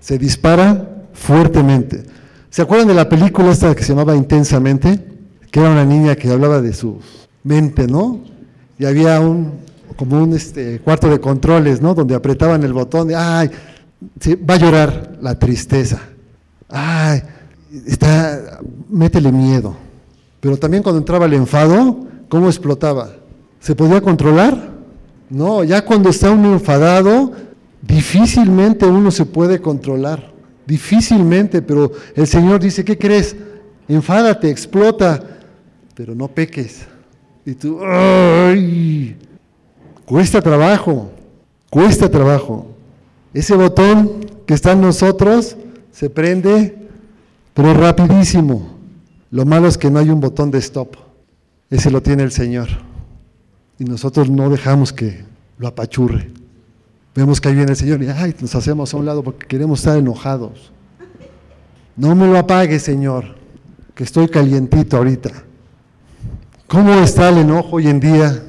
se 0.00 0.18
dispara 0.18 1.06
fuertemente. 1.14 2.04
¿Se 2.50 2.60
acuerdan 2.60 2.88
de 2.88 2.94
la 2.94 3.08
película 3.08 3.50
esta 3.50 3.74
que 3.74 3.82
se 3.82 3.90
llamaba 3.90 4.14
Intensamente? 4.14 5.02
Que 5.50 5.60
era 5.60 5.70
una 5.70 5.84
niña 5.84 6.16
que 6.16 6.30
hablaba 6.30 6.60
de 6.60 6.74
su 6.74 7.00
mente, 7.42 7.86
¿no? 7.86 8.20
Y 8.78 8.84
había 8.84 9.20
un, 9.20 9.52
como 9.96 10.22
un 10.22 10.34
este, 10.34 10.80
cuarto 10.80 11.08
de 11.08 11.20
controles, 11.20 11.80
¿no? 11.80 11.94
Donde 11.94 12.14
apretaban 12.14 12.62
el 12.64 12.72
botón 12.72 13.08
de, 13.08 13.16
ay, 13.16 13.50
va 14.48 14.54
a 14.54 14.58
llorar 14.58 15.18
la 15.20 15.38
tristeza. 15.38 16.00
Ay, 16.68 17.22
está, 17.86 18.60
métele 18.88 19.32
miedo. 19.32 19.76
Pero 20.40 20.56
también 20.56 20.82
cuando 20.82 20.98
entraba 20.98 21.26
el 21.26 21.34
enfado, 21.34 22.06
¿cómo 22.28 22.48
explotaba? 22.48 23.10
¿Se 23.60 23.74
podía 23.74 24.00
controlar? 24.00 24.72
No, 25.30 25.64
ya 25.64 25.84
cuando 25.84 26.10
está 26.10 26.30
uno 26.30 26.52
enfadado, 26.52 27.32
difícilmente 27.80 28.84
uno 28.86 29.10
se 29.10 29.24
puede 29.24 29.60
controlar. 29.60 30.32
Difícilmente, 30.66 31.62
pero 31.62 31.92
el 32.14 32.26
Señor 32.26 32.60
dice, 32.60 32.84
¿qué 32.84 32.98
crees? 32.98 33.36
Enfádate, 33.88 34.50
explota, 34.50 35.22
pero 35.94 36.14
no 36.14 36.28
peques. 36.28 36.86
Y 37.46 37.54
tú, 37.54 37.80
¡ay! 37.84 39.16
Cuesta 40.04 40.40
trabajo, 40.40 41.10
cuesta 41.70 42.10
trabajo. 42.10 42.73
Ese 43.34 43.56
botón 43.56 44.24
que 44.46 44.54
está 44.54 44.72
en 44.72 44.80
nosotros 44.80 45.56
se 45.92 46.08
prende, 46.08 46.76
pero 47.52 47.74
rapidísimo. 47.74 48.78
Lo 49.30 49.44
malo 49.44 49.66
es 49.66 49.76
que 49.76 49.90
no 49.90 49.98
hay 49.98 50.10
un 50.10 50.20
botón 50.20 50.52
de 50.52 50.58
stop. 50.58 50.96
Ese 51.68 51.90
lo 51.90 52.00
tiene 52.00 52.22
el 52.22 52.30
Señor. 52.30 52.68
Y 53.78 53.84
nosotros 53.84 54.30
no 54.30 54.48
dejamos 54.48 54.92
que 54.92 55.24
lo 55.58 55.66
apachurre. 55.66 56.30
Vemos 57.16 57.40
que 57.40 57.48
ahí 57.48 57.56
viene 57.56 57.72
el 57.72 57.76
Señor 57.76 58.02
y 58.02 58.08
ay, 58.08 58.34
nos 58.40 58.54
hacemos 58.54 58.94
a 58.94 58.96
un 58.96 59.06
lado 59.06 59.24
porque 59.24 59.46
queremos 59.46 59.80
estar 59.80 59.98
enojados. 59.98 60.72
No 61.96 62.14
me 62.14 62.26
lo 62.26 62.38
apague, 62.38 62.78
Señor, 62.78 63.34
que 63.94 64.04
estoy 64.04 64.28
calientito 64.28 64.96
ahorita. 64.96 65.30
¿Cómo 66.68 66.92
está 66.94 67.28
el 67.28 67.38
enojo 67.38 67.76
hoy 67.76 67.88
en 67.88 68.00
día? 68.00 68.42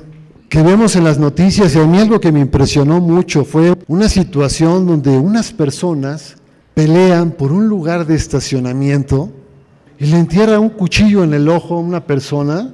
Que 0.56 0.64
vemos 0.64 0.96
en 0.96 1.04
las 1.04 1.20
noticias 1.20 1.76
y 1.76 1.80
a 1.80 1.86
mí 1.86 1.98
algo 1.98 2.22
que 2.22 2.32
me 2.32 2.40
impresionó 2.40 3.02
mucho 3.02 3.44
fue 3.44 3.76
una 3.90 4.08
situación 4.08 4.88
donde 4.88 5.10
unas 5.18 5.52
personas 5.52 6.38
pelean 6.74 7.32
por 7.32 7.52
un 7.52 7.68
lugar 7.68 8.08
de 8.08 8.16
estacionamiento 8.16 9.30
y 10.00 10.06
le 10.06 10.18
entierra 10.18 10.58
un 10.62 10.70
cuchillo 10.70 11.26
en 11.26 11.34
el 11.34 11.50
ojo 11.50 11.76
a 11.76 11.80
una 11.80 12.06
persona 12.06 12.74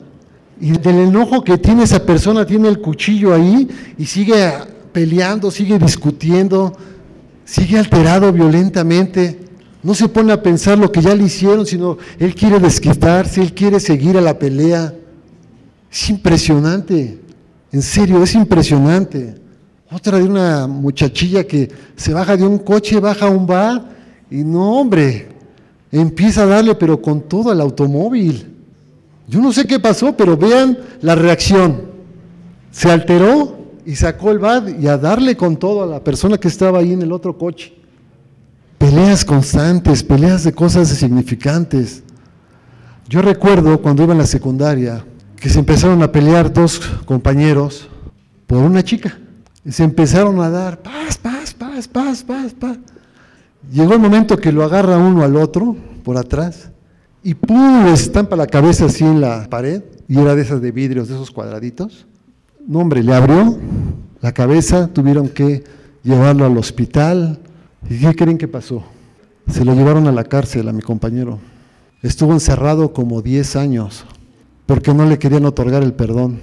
y 0.59 0.73
del 0.73 0.99
enojo 0.99 1.43
que 1.43 1.57
tiene 1.57 1.81
esa 1.81 2.05
persona 2.05 2.45
tiene 2.45 2.67
el 2.67 2.81
cuchillo 2.81 3.33
ahí 3.33 3.67
y 3.97 4.05
sigue 4.05 4.53
peleando, 4.93 5.49
sigue 5.49 5.79
discutiendo, 5.79 6.77
sigue 7.45 7.79
alterado 7.79 8.31
violentamente. 8.31 9.39
No 9.81 9.95
se 9.95 10.07
pone 10.07 10.31
a 10.33 10.43
pensar 10.43 10.77
lo 10.77 10.91
que 10.91 11.01
ya 11.01 11.15
le 11.15 11.23
hicieron, 11.23 11.65
sino 11.65 11.97
él 12.19 12.35
quiere 12.35 12.59
desquitarse, 12.59 13.41
él 13.41 13.55
quiere 13.55 13.79
seguir 13.79 14.19
a 14.19 14.21
la 14.21 14.37
pelea. 14.37 14.93
Es 15.91 16.11
impresionante, 16.11 17.21
en 17.71 17.81
serio, 17.81 18.21
es 18.21 18.35
impresionante. 18.35 19.35
Otra 19.91 20.17
de 20.17 20.23
una 20.23 20.67
muchachilla 20.67 21.45
que 21.45 21.69
se 21.95 22.13
baja 22.13 22.37
de 22.37 22.45
un 22.45 22.59
coche, 22.59 22.99
baja 22.99 23.27
a 23.27 23.29
un 23.29 23.45
bar 23.45 23.89
y 24.29 24.43
no, 24.43 24.79
hombre, 24.79 25.29
empieza 25.91 26.43
a 26.43 26.47
darle, 26.47 26.75
pero 26.75 27.01
con 27.01 27.21
todo 27.21 27.51
el 27.51 27.59
automóvil. 27.59 28.47
Yo 29.27 29.41
no 29.41 29.51
sé 29.51 29.65
qué 29.65 29.79
pasó, 29.79 30.15
pero 30.15 30.37
vean 30.37 30.77
la 31.01 31.15
reacción. 31.15 31.83
Se 32.71 32.89
alteró 32.89 33.57
y 33.85 33.95
sacó 33.95 34.31
el 34.31 34.39
bad 34.39 34.79
y 34.79 34.87
a 34.87 34.97
darle 34.97 35.35
con 35.35 35.57
todo 35.57 35.83
a 35.83 35.85
la 35.85 36.03
persona 36.03 36.37
que 36.37 36.47
estaba 36.47 36.79
ahí 36.79 36.93
en 36.93 37.01
el 37.01 37.11
otro 37.11 37.37
coche. 37.37 37.73
Peleas 38.77 39.23
constantes, 39.23 40.03
peleas 40.03 40.43
de 40.43 40.53
cosas 40.53 40.87
significantes. 40.89 42.03
Yo 43.07 43.21
recuerdo 43.21 43.81
cuando 43.81 44.03
iba 44.03 44.13
en 44.13 44.19
la 44.19 44.25
secundaria 44.25 45.03
que 45.41 45.49
se 45.49 45.57
empezaron 45.57 46.03
a 46.03 46.11
pelear 46.11 46.53
dos 46.53 46.79
compañeros 47.05 47.89
por 48.45 48.59
una 48.59 48.83
chica. 48.83 49.17
Y 49.65 49.71
se 49.71 49.83
empezaron 49.83 50.39
a 50.39 50.51
dar 50.51 50.83
paz, 50.83 51.17
paz, 51.17 51.53
paz, 51.55 51.87
paz, 51.87 52.23
paz, 52.23 52.53
paz. 52.53 52.77
Llegó 53.71 53.93
el 53.93 53.99
momento 53.99 54.37
que 54.37 54.51
lo 54.51 54.63
agarra 54.63 54.99
uno 54.99 55.23
al 55.23 55.35
otro 55.35 55.75
por 56.03 56.17
atrás 56.17 56.69
y 57.23 57.33
¡pum! 57.33 57.85
le 57.85 57.91
estampa 57.91 58.35
la 58.35 58.45
cabeza 58.45 58.85
así 58.85 59.03
en 59.03 59.19
la 59.19 59.49
pared 59.49 59.81
y 60.07 60.19
era 60.19 60.35
de 60.35 60.43
esas 60.43 60.61
de 60.61 60.71
vidrios, 60.71 61.07
de 61.07 61.15
esos 61.15 61.31
cuadraditos. 61.31 62.05
No, 62.67 62.79
hombre, 62.79 63.01
le 63.01 63.13
abrió 63.13 63.57
la 64.21 64.33
cabeza, 64.33 64.89
tuvieron 64.93 65.27
que 65.27 65.63
llevarlo 66.03 66.45
al 66.45 66.55
hospital. 66.55 67.39
¿Y 67.89 67.99
qué 67.99 68.13
creen 68.15 68.37
que 68.37 68.47
pasó? 68.47 68.83
Se 69.47 69.65
lo 69.65 69.73
llevaron 69.73 70.07
a 70.07 70.11
la 70.11 70.23
cárcel 70.23 70.69
a 70.69 70.73
mi 70.73 70.83
compañero. 70.83 71.39
Estuvo 72.03 72.31
encerrado 72.31 72.93
como 72.93 73.23
10 73.23 73.55
años 73.55 74.05
porque 74.65 74.93
no 74.93 75.05
le 75.05 75.19
querían 75.19 75.45
otorgar 75.45 75.83
el 75.83 75.93
perdón. 75.93 76.39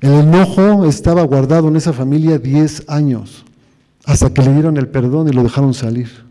El 0.00 0.12
enojo 0.12 0.84
estaba 0.84 1.22
guardado 1.22 1.68
en 1.68 1.76
esa 1.76 1.92
familia 1.92 2.38
10 2.38 2.84
años 2.88 3.44
hasta 4.04 4.32
que 4.32 4.42
le 4.42 4.52
dieron 4.52 4.76
el 4.76 4.88
perdón 4.88 5.28
y 5.28 5.32
lo 5.32 5.42
dejaron 5.42 5.72
salir 5.72 6.24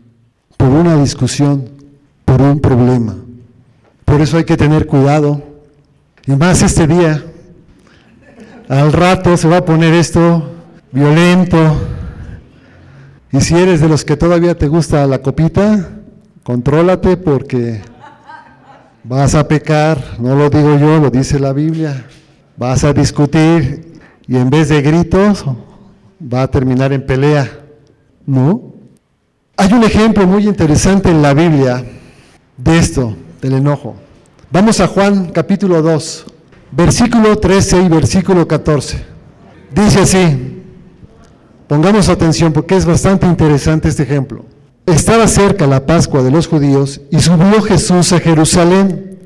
por 0.56 0.68
una 0.68 0.96
discusión, 0.96 1.68
por 2.24 2.40
un 2.40 2.60
problema. 2.60 3.16
Por 4.04 4.20
eso 4.20 4.36
hay 4.36 4.44
que 4.44 4.56
tener 4.56 4.86
cuidado. 4.86 5.42
Y 6.26 6.32
más 6.32 6.62
este 6.62 6.86
día, 6.86 7.22
al 8.68 8.92
rato 8.92 9.36
se 9.36 9.48
va 9.48 9.58
a 9.58 9.64
poner 9.64 9.92
esto 9.94 10.50
violento. 10.92 11.58
Y 13.32 13.40
si 13.40 13.56
eres 13.56 13.80
de 13.80 13.88
los 13.88 14.04
que 14.04 14.16
todavía 14.16 14.56
te 14.56 14.68
gusta 14.68 15.06
la 15.06 15.18
copita, 15.18 15.90
contrólate 16.44 17.16
porque 17.16 17.82
vas 19.04 19.34
a 19.34 19.46
pecar, 19.46 20.16
no 20.18 20.34
lo 20.34 20.50
digo 20.50 20.78
yo, 20.78 20.98
lo 20.98 21.10
dice 21.10 21.38
la 21.38 21.52
Biblia. 21.52 22.06
Vas 22.56 22.84
a 22.84 22.92
discutir 22.92 24.00
y 24.26 24.36
en 24.36 24.50
vez 24.50 24.70
de 24.70 24.80
gritos 24.80 25.44
va 26.20 26.42
a 26.42 26.50
terminar 26.50 26.92
en 26.92 27.04
pelea. 27.04 27.48
¿No? 28.26 28.72
Hay 29.56 29.72
un 29.72 29.84
ejemplo 29.84 30.26
muy 30.26 30.48
interesante 30.48 31.10
en 31.10 31.20
la 31.20 31.34
Biblia 31.34 31.84
de 32.56 32.78
esto, 32.78 33.14
del 33.40 33.54
enojo. 33.54 33.94
Vamos 34.50 34.80
a 34.80 34.86
Juan 34.86 35.30
capítulo 35.30 35.82
2, 35.82 36.26
versículo 36.72 37.36
13 37.38 37.82
y 37.82 37.88
versículo 37.88 38.48
14. 38.48 39.04
Dice 39.74 40.00
así, 40.00 40.62
pongamos 41.68 42.08
atención 42.08 42.52
porque 42.52 42.76
es 42.76 42.86
bastante 42.86 43.26
interesante 43.26 43.88
este 43.88 44.04
ejemplo. 44.04 44.44
Estaba 44.86 45.26
cerca 45.28 45.66
la 45.66 45.86
Pascua 45.86 46.22
de 46.22 46.30
los 46.30 46.46
judíos 46.46 47.00
y 47.10 47.20
subió 47.20 47.62
Jesús 47.62 48.12
a 48.12 48.20
Jerusalén. 48.20 49.18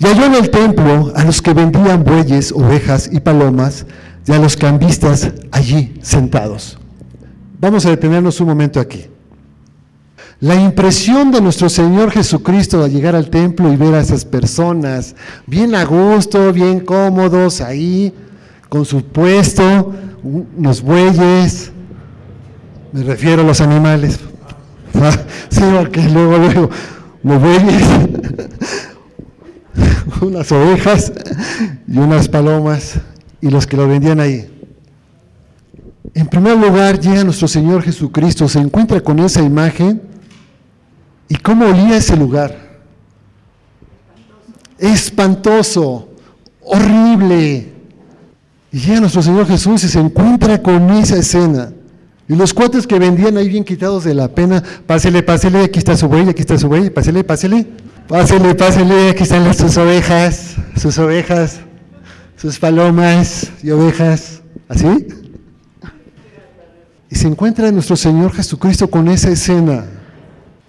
Y 0.00 0.06
halló 0.06 0.26
en 0.26 0.34
el 0.34 0.50
templo 0.50 1.12
a 1.14 1.24
los 1.24 1.40
que 1.40 1.52
vendían 1.52 2.04
bueyes, 2.04 2.52
ovejas 2.52 3.08
y 3.12 3.20
palomas 3.20 3.86
y 4.26 4.32
a 4.32 4.38
los 4.38 4.56
cambistas 4.56 5.30
allí 5.50 5.94
sentados. 6.02 6.78
Vamos 7.60 7.86
a 7.86 7.90
detenernos 7.90 8.40
un 8.40 8.48
momento 8.48 8.78
aquí. 8.78 9.06
La 10.40 10.54
impresión 10.54 11.32
de 11.32 11.40
nuestro 11.40 11.68
Señor 11.68 12.12
Jesucristo 12.12 12.84
al 12.84 12.92
llegar 12.92 13.16
al 13.16 13.28
templo 13.28 13.72
y 13.72 13.76
ver 13.76 13.94
a 13.94 14.00
esas 14.00 14.24
personas 14.24 15.16
bien 15.46 15.74
a 15.74 15.84
gusto, 15.84 16.52
bien 16.52 16.78
cómodos 16.78 17.60
ahí, 17.60 18.14
con 18.68 18.84
su 18.84 19.02
puesto, 19.02 19.92
unos 20.22 20.80
bueyes, 20.80 21.72
me 22.92 23.02
refiero 23.02 23.42
a 23.42 23.44
los 23.44 23.60
animales, 23.60 24.20
sí, 25.48 25.62
porque 25.76 26.02
luego, 26.08 26.38
luego, 26.38 26.70
los 27.22 27.40
bueyes, 27.40 27.82
unas 30.20 30.52
ovejas 30.52 31.12
y 31.86 31.98
unas 31.98 32.28
palomas, 32.28 32.94
y 33.40 33.50
los 33.50 33.66
que 33.66 33.76
lo 33.76 33.86
vendían 33.88 34.20
ahí. 34.20 34.50
En 36.14 36.26
primer 36.26 36.56
lugar, 36.56 36.98
llega 36.98 37.22
nuestro 37.24 37.48
Señor 37.48 37.82
Jesucristo, 37.82 38.48
se 38.48 38.58
encuentra 38.58 39.00
con 39.00 39.18
esa 39.20 39.42
imagen 39.42 40.08
¿Y 41.28 41.36
cómo 41.36 41.66
olía 41.66 41.96
ese 41.96 42.16
lugar? 42.16 42.56
Espantoso, 44.78 46.08
horrible. 46.62 47.72
Y 48.72 48.78
llega 48.78 49.00
nuestro 49.00 49.22
Señor 49.22 49.46
Jesús 49.46 49.84
y 49.84 49.88
se 49.88 50.00
encuentra 50.00 50.62
con 50.62 50.90
esa 50.90 51.16
escena. 51.16 51.72
Y 52.28 52.36
los 52.36 52.52
cuates 52.52 52.86
que 52.86 52.98
vendían 52.98 53.38
ahí 53.38 53.48
bien 53.48 53.64
quitados 53.64 54.04
de 54.04 54.12
la 54.12 54.28
pena, 54.28 54.62
pásele, 54.86 55.22
pásele, 55.22 55.64
aquí 55.64 55.78
está 55.78 55.96
su 55.96 56.08
buey, 56.08 56.28
aquí 56.28 56.42
está 56.42 56.58
su 56.58 56.68
buey, 56.68 56.90
pásele, 56.90 57.24
pásele, 57.24 57.66
pásele, 58.06 58.54
pásele, 58.54 59.10
aquí 59.10 59.22
están 59.22 59.54
sus 59.54 59.76
ovejas, 59.78 60.56
sus 60.76 60.98
ovejas, 60.98 61.60
sus 62.36 62.58
palomas 62.58 63.50
y 63.62 63.70
ovejas, 63.70 64.42
¿así? 64.68 65.08
Y 67.10 67.16
se 67.16 67.28
encuentra 67.28 67.72
nuestro 67.72 67.96
Señor 67.96 68.34
Jesucristo 68.34 68.90
con 68.90 69.08
esa 69.08 69.30
escena. 69.30 69.86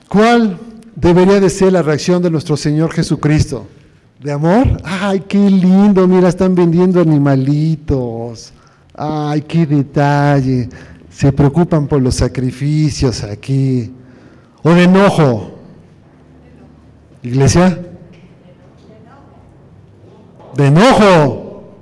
¿Cuál 0.08 0.58
debería 0.96 1.42
de 1.42 1.50
ser 1.50 1.74
la 1.74 1.82
reacción 1.82 2.22
de 2.22 2.32
nuestro 2.32 2.56
Señor 2.56 2.94
Jesucristo? 2.94 3.68
¿De 4.24 4.32
amor? 4.32 4.82
Ay, 4.86 5.24
qué 5.28 5.38
lindo, 5.38 6.08
mira, 6.08 6.30
están 6.30 6.56
vendiendo 6.56 7.02
animalitos. 7.02 8.54
Ay, 8.96 9.42
qué 9.42 9.66
detalle. 9.66 10.70
Se 11.20 11.34
preocupan 11.34 11.86
por 11.86 12.02
los 12.02 12.16
sacrificios 12.16 13.24
aquí. 13.24 13.92
¿O 14.64 14.70
de 14.70 14.86
enojo? 14.86 15.52
¿Iglesia? 17.22 17.78
De 20.56 20.68
enojo. 20.68 21.74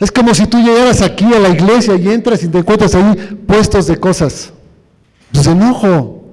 Es 0.00 0.10
como 0.10 0.34
si 0.34 0.44
tú 0.48 0.58
llegaras 0.58 1.02
aquí 1.02 1.24
a 1.32 1.38
la 1.38 1.50
iglesia 1.50 1.94
y 1.94 2.08
entras 2.08 2.42
y 2.42 2.48
te 2.48 2.58
encuentras 2.58 2.92
ahí 2.96 3.14
puestos 3.46 3.86
de 3.86 3.96
cosas. 3.96 4.52
Pues 5.32 5.46
enojo. 5.46 6.24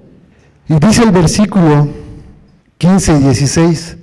Y 0.68 0.80
dice 0.80 1.04
el 1.04 1.12
versículo 1.12 1.88
15 2.80 3.18
y 3.18 3.20
16, 3.20 3.98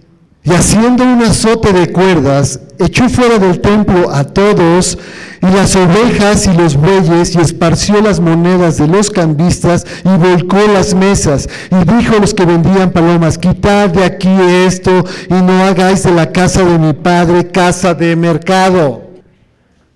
y 0.45 0.53
haciendo 0.53 1.05
un 1.05 1.23
azote 1.23 1.73
de 1.73 1.91
cuerdas, 1.91 2.61
echó 2.79 3.09
fuera 3.09 3.39
del 3.39 3.63
templo 3.63 4.11
a 4.11 4.25
todos 4.25 4.99
y 5.41 5.47
las 5.47 5.75
ovejas 5.75 6.47
y 6.47 6.53
los 6.53 6.77
bueyes 6.77 7.35
y 7.35 7.39
esparció 7.39 8.03
las 8.03 8.21
monedas 8.21 8.77
de 8.77 8.87
los 8.87 9.09
cambistas 9.11 9.87
y 10.05 10.09
volcó 10.19 10.59
las 10.71 10.95
mesas. 10.95 11.49
Y 11.71 11.97
dijo 11.97 12.17
a 12.17 12.21
los 12.21 12.35
que 12.35 12.45
vendían 12.45 12.91
palomas, 12.91 13.39
quitad 13.39 13.89
de 13.89 14.05
aquí 14.05 14.29
esto 14.67 15.05
y 15.31 15.35
no 15.35 15.65
hagáis 15.65 16.03
de 16.03 16.13
la 16.13 16.31
casa 16.31 16.63
de 16.63 16.79
mi 16.79 16.93
padre 16.93 17.49
casa 17.49 17.95
de 17.95 18.15
mercado. 18.15 19.03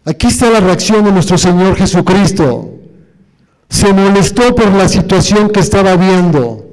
Aquí 0.07 0.29
está 0.29 0.49
la 0.49 0.61
reacción 0.61 1.05
de 1.05 1.13
nuestro 1.13 1.37
Señor 1.37 1.77
Jesucristo. 1.77 2.71
Se 3.69 3.93
molestó 3.93 4.55
por 4.55 4.73
la 4.73 4.89
situación 4.89 5.51
que 5.51 5.61
estaba 5.61 5.95
viendo, 5.97 6.68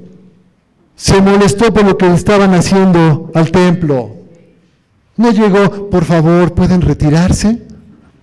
se 0.96 1.20
molestó 1.20 1.72
por 1.72 1.84
lo 1.84 1.96
que 1.98 2.12
estaban 2.12 2.54
haciendo 2.54 3.30
al 3.34 3.50
templo. 3.50 4.16
No 5.16 5.30
llegó, 5.30 5.90
por 5.90 6.04
favor, 6.04 6.54
¿pueden 6.54 6.80
retirarse? 6.80 7.62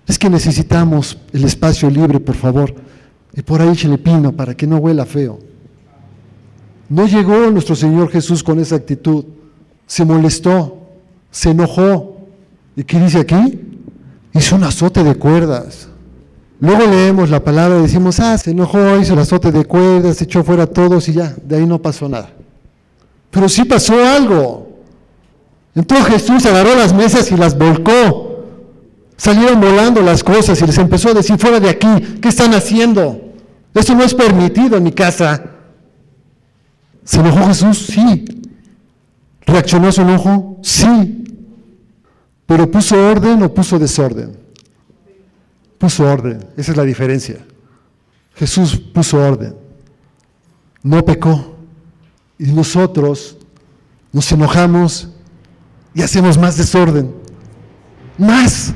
Es 0.08 0.18
que 0.18 0.30
necesitamos 0.30 1.20
el 1.32 1.46
espacio 1.46 1.90
libre, 1.90 2.20
por 2.20 2.36
favor. 2.36 2.74
Y 3.36 3.42
por 3.44 3.62
ahí 3.62 3.76
le 3.76 3.98
pino 3.98 4.32
para 4.32 4.56
que 4.56 4.68
no 4.68 4.78
huela 4.78 5.06
feo. 5.06 5.40
No 6.90 7.08
llegó 7.08 7.50
nuestro 7.52 7.76
Señor 7.76 8.10
Jesús 8.10 8.44
con 8.44 8.60
esa 8.60 8.76
actitud. 8.76 9.26
Se 9.86 10.04
molestó, 10.04 10.78
se 11.32 11.52
enojó. 11.52 12.18
¿Y 12.76 12.84
qué 12.84 13.00
dice 13.00 13.20
aquí? 13.20 13.60
Hizo 14.34 14.56
un 14.56 14.64
azote 14.64 15.04
de 15.04 15.16
cuerdas. 15.16 15.90
Luego 16.60 16.86
leemos 16.86 17.30
la 17.30 17.44
palabra 17.44 17.80
y 17.80 17.84
decimos, 17.84 18.20
ah, 18.20 18.38
se 18.38 18.52
enojó, 18.52 18.98
hizo 18.98 19.14
el 19.14 19.20
azote 19.20 19.52
de 19.52 19.66
cuerdas, 19.66 20.22
echó 20.22 20.44
fuera 20.44 20.64
a 20.64 20.68
todos 20.68 21.08
y 21.10 21.14
ya, 21.14 21.36
de 21.44 21.58
ahí 21.58 21.66
no 21.66 21.82
pasó 21.82 22.08
nada. 22.10 22.30
Pero 23.34 23.50
sí 23.50 23.66
pasó 23.66 23.94
algo. 24.02 24.70
Entonces 25.76 26.08
Jesús 26.08 26.46
agarró 26.46 26.74
las 26.76 26.94
mesas 26.94 27.30
y 27.32 27.36
las 27.36 27.58
volcó. 27.58 28.46
Salieron 29.18 29.60
volando 29.60 30.02
las 30.02 30.24
cosas 30.24 30.62
y 30.62 30.66
les 30.66 30.78
empezó 30.78 31.10
a 31.10 31.14
decir, 31.14 31.38
fuera 31.38 31.60
de 31.60 31.70
aquí, 31.70 31.88
¿qué 32.22 32.30
están 32.30 32.54
haciendo? 32.54 33.20
Esto 33.74 33.94
no 33.94 34.04
es 34.04 34.14
permitido 34.14 34.78
en 34.78 34.84
mi 34.84 34.94
casa. 34.94 35.44
¿Se 37.04 37.20
enojó 37.20 37.48
Jesús? 37.48 37.88
Sí. 37.88 38.24
¿Reaccionó 39.46 39.90
a 39.90 39.92
su 39.92 40.02
enojo? 40.02 40.60
Sí. 40.64 41.26
¿Pero 42.46 42.72
puso 42.72 42.96
orden 42.96 43.44
o 43.44 43.54
puso 43.54 43.78
desorden? 43.78 44.44
puso 45.84 46.06
orden, 46.06 46.40
esa 46.56 46.72
es 46.72 46.78
la 46.78 46.84
diferencia. 46.84 47.46
Jesús 48.36 48.78
puso 48.78 49.18
orden, 49.18 49.54
no 50.82 51.04
pecó. 51.04 51.53
Y 52.44 52.52
nosotros 52.52 53.38
nos 54.12 54.30
enojamos 54.34 55.08
y 55.96 56.02
hacemos 56.02 56.38
más 56.38 56.58
desorden. 56.58 57.10
Más, 58.18 58.74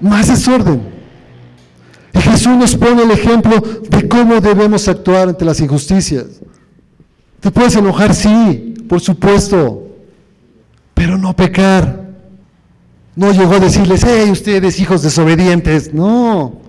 más 0.00 0.28
desorden. 0.28 0.80
Y 2.14 2.20
Jesús 2.20 2.56
nos 2.56 2.76
pone 2.76 3.02
el 3.02 3.10
ejemplo 3.10 3.60
de 3.60 4.08
cómo 4.08 4.40
debemos 4.40 4.86
actuar 4.86 5.28
ante 5.28 5.44
las 5.44 5.58
injusticias. 5.58 6.40
Te 7.40 7.50
puedes 7.50 7.74
enojar, 7.74 8.14
sí, 8.14 8.76
por 8.88 9.00
supuesto, 9.00 9.88
pero 10.94 11.18
no 11.18 11.34
pecar. 11.34 12.12
No 13.16 13.32
llegó 13.32 13.54
a 13.54 13.58
decirles, 13.58 14.04
hey, 14.06 14.30
ustedes 14.30 14.78
hijos 14.78 15.02
desobedientes, 15.02 15.92
no. 15.92 16.60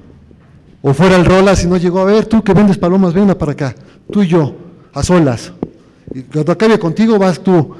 O 0.82 0.91
fuera 0.95 1.17
el 1.17 1.25
rolas 1.25 1.63
y 1.63 1.67
no 1.67 1.77
llegó 1.77 1.99
a 1.99 2.06
ver, 2.06 2.25
tú 2.25 2.43
que 2.43 2.56
vendes 2.56 2.80
palomas, 2.80 3.13
venga 3.13 3.38
para 3.38 3.51
acá, 3.51 3.75
tú 4.12 4.23
y 4.23 4.27
yo, 4.27 4.56
a 4.91 5.04
solas. 5.04 5.54
Y 6.13 6.24
cuando 6.24 6.52
acabe 6.52 6.78
contigo 6.78 7.17
vas 7.17 7.39
tú, 7.39 7.76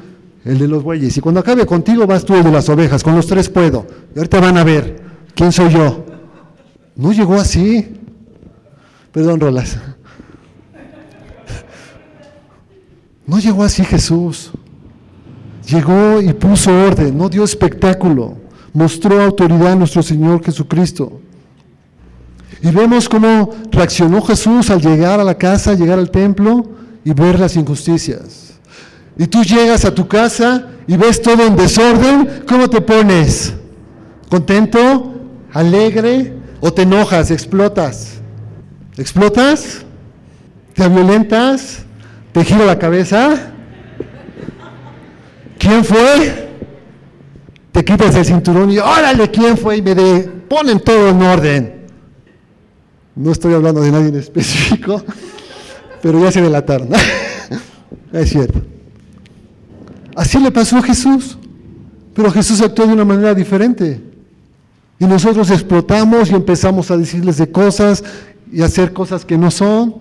el 0.46 0.58
de 0.58 0.67
los 0.67 0.84
bueyes. 0.84 1.15
Y 1.17 1.22
cuando 1.22 1.39
acabe 1.41 1.65
contigo 1.65 2.08
vas 2.08 2.26
tú, 2.26 2.36
el 2.36 2.44
de 2.44 2.52
las 2.52 2.70
ovejas. 2.70 3.04
Con 3.04 3.15
los 3.15 3.28
tres 3.28 3.50
puedo. 3.50 3.86
Y 4.15 4.20
ahorita 4.20 4.39
van 4.39 4.58
a 4.58 4.63
ver 4.63 5.02
quién 5.36 5.52
soy 5.52 5.70
yo. 5.72 6.06
No 6.96 7.12
llegó 7.12 7.36
así. 7.36 7.98
Perdón, 9.12 9.39
Rolas. 9.39 9.78
No 13.26 13.39
llegó 13.39 13.63
así 13.63 13.84
Jesús. 13.84 14.52
Llegó 15.67 16.22
y 16.22 16.34
puso 16.34 16.72
orden, 16.72 17.17
no 17.17 17.30
dio 17.30 17.44
espectáculo. 17.44 18.38
Mostró 18.74 19.22
autoridad 19.22 19.74
a 19.74 19.76
nuestro 19.76 20.02
Señor 20.02 20.44
Jesucristo. 20.44 21.22
Y 22.63 22.72
vemos 22.72 23.08
cómo 23.08 23.52
reaccionó 23.72 24.22
Jesús 24.22 24.70
al 24.70 24.82
llegar 24.82 25.20
a 25.20 25.24
la 25.24 25.38
casa, 25.38 25.74
llegar 25.74 26.00
al 26.00 26.12
templo 26.12 26.81
y 27.04 27.14
ver 27.14 27.40
las 27.40 27.56
injusticias. 27.56 28.54
Y 29.18 29.28
tú 29.28 29.44
llegas 29.44 29.86
a 29.86 29.94
tu 29.94 30.08
casa 30.08 30.68
y 30.88 30.98
ves 30.98 31.22
todo 31.22 31.46
en 31.46 31.56
desorden, 31.56 32.44
¿cómo 32.48 32.70
te 32.70 32.82
pones? 32.82 33.54
¿Contento? 34.30 35.14
¿Alegre? 35.54 36.34
¿O 36.60 36.72
te 36.72 36.84
enojas? 36.84 37.32
¿Explotas? 37.32 38.20
¿Explotas? 38.98 39.84
¿Te 40.74 40.88
violentas? 40.88 41.84
¿Te 42.32 42.46
gira 42.46 42.66
la 42.66 42.80
cabeza? 42.80 43.52
¿Quién 45.58 45.84
fue? 45.84 46.50
Te 47.72 47.86
quitas 47.86 48.16
el 48.16 48.26
cinturón 48.26 48.72
y 48.72 48.80
órale, 48.80 49.30
¿quién 49.30 49.58
fue? 49.58 49.78
Y 49.78 49.82
me 49.82 49.96
de, 49.96 50.24
ponen 50.24 50.80
todo 50.80 51.10
en 51.10 51.22
orden. 51.22 51.86
No 53.16 53.32
estoy 53.32 53.54
hablando 53.54 53.82
de 53.82 53.92
nadie 53.92 54.08
en 54.08 54.16
específico, 54.16 55.04
pero 56.02 56.20
ya 56.22 56.32
se 56.32 56.42
delataron. 56.42 56.90
es 58.14 58.30
cierto. 58.30 58.62
Así 60.16 60.40
le 60.40 60.52
pasó 60.52 60.78
a 60.78 60.84
Jesús, 60.84 61.38
pero 62.14 62.32
Jesús 62.32 62.62
actuó 62.62 62.86
de 62.86 62.94
una 62.94 63.06
manera 63.06 63.34
diferente. 63.34 64.02
Y 65.00 65.06
nosotros 65.06 65.50
explotamos 65.50 66.30
y 66.30 66.36
empezamos 66.36 66.92
a 66.92 66.98
decirles 66.98 67.38
de 67.38 67.52
cosas 67.52 68.04
y 68.52 68.62
hacer 68.62 68.94
cosas 68.94 69.26
que 69.26 69.38
no 69.38 69.50
son. 69.50 69.96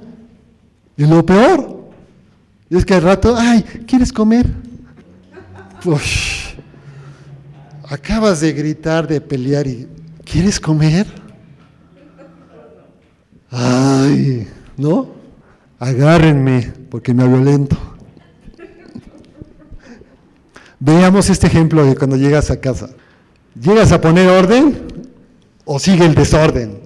Y 0.96 1.06
lo 1.06 1.24
peor 1.24 1.88
es 2.68 2.84
que 2.84 2.94
al 2.94 3.02
rato, 3.02 3.34
ay, 3.36 3.62
¿quieres 3.86 4.12
comer? 4.12 4.46
Pues, 5.82 6.54
acabas 7.88 8.40
de 8.40 8.52
gritar, 8.52 9.06
de 9.06 9.20
pelear 9.20 9.66
y 9.66 9.88
¿quieres 10.24 10.60
comer? 10.60 11.06
Ay, 13.50 14.46
¿no? 14.76 15.19
Agárrenme 15.80 16.72
porque 16.90 17.14
me 17.14 17.26
violento. 17.26 17.74
Veamos 20.78 21.30
este 21.30 21.46
ejemplo 21.46 21.84
de 21.86 21.96
cuando 21.96 22.16
llegas 22.16 22.50
a 22.50 22.60
casa. 22.60 22.90
¿Llegas 23.58 23.90
a 23.90 24.00
poner 24.00 24.28
orden 24.28 24.78
o 25.64 25.78
sigue 25.78 26.04
el 26.04 26.14
desorden? 26.14 26.80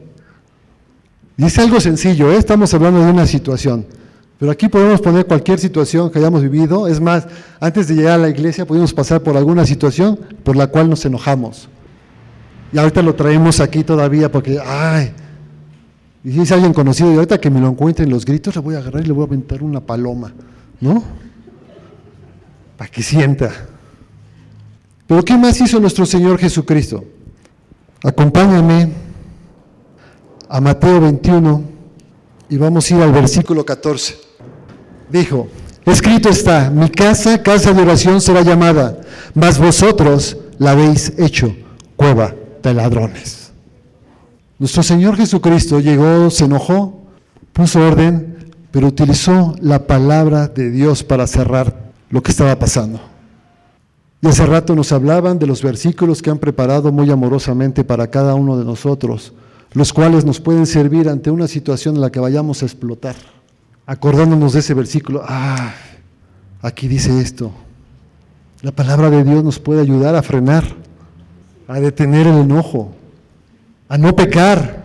Es 1.36 1.58
algo 1.58 1.80
sencillo, 1.80 2.30
¿eh? 2.30 2.36
estamos 2.36 2.72
hablando 2.72 3.04
de 3.04 3.10
una 3.10 3.26
situación. 3.26 3.84
Pero 4.38 4.52
aquí 4.52 4.68
podemos 4.68 5.00
poner 5.00 5.26
cualquier 5.26 5.58
situación 5.58 6.08
que 6.08 6.20
hayamos 6.20 6.42
vivido. 6.42 6.86
Es 6.86 7.00
más, 7.00 7.26
antes 7.58 7.88
de 7.88 7.96
llegar 7.96 8.14
a 8.14 8.18
la 8.18 8.28
iglesia 8.28 8.64
pudimos 8.64 8.94
pasar 8.94 9.20
por 9.22 9.36
alguna 9.36 9.66
situación 9.66 10.20
por 10.44 10.54
la 10.54 10.68
cual 10.68 10.88
nos 10.88 11.04
enojamos. 11.04 11.68
Y 12.72 12.78
ahorita 12.78 13.02
lo 13.02 13.16
traemos 13.16 13.58
aquí 13.58 13.82
todavía 13.82 14.30
porque, 14.30 14.60
ay, 14.64 15.12
y 16.24 16.32
si 16.32 16.40
es 16.40 16.52
alguien 16.52 16.72
conocido 16.72 17.12
y 17.12 17.16
ahorita 17.16 17.38
que 17.38 17.50
me 17.50 17.60
lo 17.60 17.68
encuentren 17.68 18.08
los 18.08 18.24
gritos, 18.24 18.54
le 18.54 18.62
voy 18.62 18.74
a 18.74 18.78
agarrar 18.78 19.04
y 19.04 19.06
le 19.06 19.12
voy 19.12 19.24
a 19.24 19.26
aventar 19.26 19.62
una 19.62 19.80
paloma, 19.80 20.32
¿no? 20.80 21.04
Para 22.78 22.90
que 22.90 23.02
sienta. 23.02 23.52
Pero 25.06 25.22
¿qué 25.22 25.36
más 25.36 25.60
hizo 25.60 25.78
nuestro 25.78 26.06
Señor 26.06 26.38
Jesucristo? 26.38 27.04
Acompáñame 28.02 28.90
a 30.48 30.60
Mateo 30.62 30.98
21 31.02 31.62
y 32.48 32.56
vamos 32.56 32.90
a 32.90 32.96
ir 32.96 33.02
al 33.02 33.12
versículo 33.12 33.66
14. 33.66 34.16
Dijo, 35.10 35.48
escrito 35.84 36.30
está, 36.30 36.70
mi 36.70 36.88
casa, 36.88 37.42
casa 37.42 37.74
de 37.74 37.82
oración 37.82 38.22
será 38.22 38.40
llamada, 38.40 38.98
mas 39.34 39.58
vosotros 39.58 40.38
la 40.56 40.70
habéis 40.70 41.12
hecho 41.18 41.54
cueva 41.96 42.34
de 42.62 42.72
ladrones. 42.72 43.43
Nuestro 44.64 44.82
Señor 44.82 45.18
Jesucristo 45.18 45.78
llegó, 45.78 46.30
se 46.30 46.46
enojó, 46.46 47.02
puso 47.52 47.86
orden, 47.86 48.54
pero 48.70 48.86
utilizó 48.86 49.54
la 49.60 49.86
palabra 49.86 50.48
de 50.48 50.70
Dios 50.70 51.04
para 51.04 51.26
cerrar 51.26 51.92
lo 52.08 52.22
que 52.22 52.30
estaba 52.30 52.58
pasando. 52.58 52.98
Y 54.22 54.26
hace 54.26 54.46
rato 54.46 54.74
nos 54.74 54.90
hablaban 54.90 55.38
de 55.38 55.46
los 55.46 55.62
versículos 55.62 56.22
que 56.22 56.30
han 56.30 56.38
preparado 56.38 56.90
muy 56.90 57.10
amorosamente 57.10 57.84
para 57.84 58.06
cada 58.06 58.34
uno 58.36 58.56
de 58.56 58.64
nosotros, 58.64 59.34
los 59.74 59.92
cuales 59.92 60.24
nos 60.24 60.40
pueden 60.40 60.64
servir 60.64 61.10
ante 61.10 61.30
una 61.30 61.46
situación 61.46 61.96
en 61.96 62.00
la 62.00 62.10
que 62.10 62.20
vayamos 62.20 62.62
a 62.62 62.64
explotar. 62.64 63.16
Acordándonos 63.84 64.54
de 64.54 64.60
ese 64.60 64.72
versículo, 64.72 65.22
ah, 65.28 65.74
aquí 66.62 66.88
dice 66.88 67.20
esto. 67.20 67.52
La 68.62 68.72
palabra 68.72 69.10
de 69.10 69.24
Dios 69.24 69.44
nos 69.44 69.58
puede 69.58 69.82
ayudar 69.82 70.16
a 70.16 70.22
frenar, 70.22 70.64
a 71.68 71.80
detener 71.80 72.26
el 72.26 72.38
enojo, 72.38 72.94
a 73.88 73.98
no 73.98 74.14
pecar, 74.14 74.84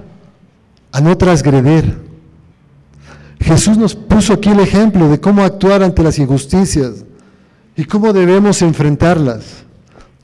a 0.91 1.01
no 1.01 1.17
transgredir. 1.17 1.97
Jesús 3.39 3.77
nos 3.77 3.95
puso 3.95 4.33
aquí 4.33 4.49
el 4.49 4.59
ejemplo 4.59 5.09
de 5.09 5.19
cómo 5.19 5.43
actuar 5.43 5.81
ante 5.81 6.03
las 6.03 6.19
injusticias 6.19 7.05
y 7.75 7.85
cómo 7.85 8.11
debemos 8.11 8.61
enfrentarlas, 8.61 9.63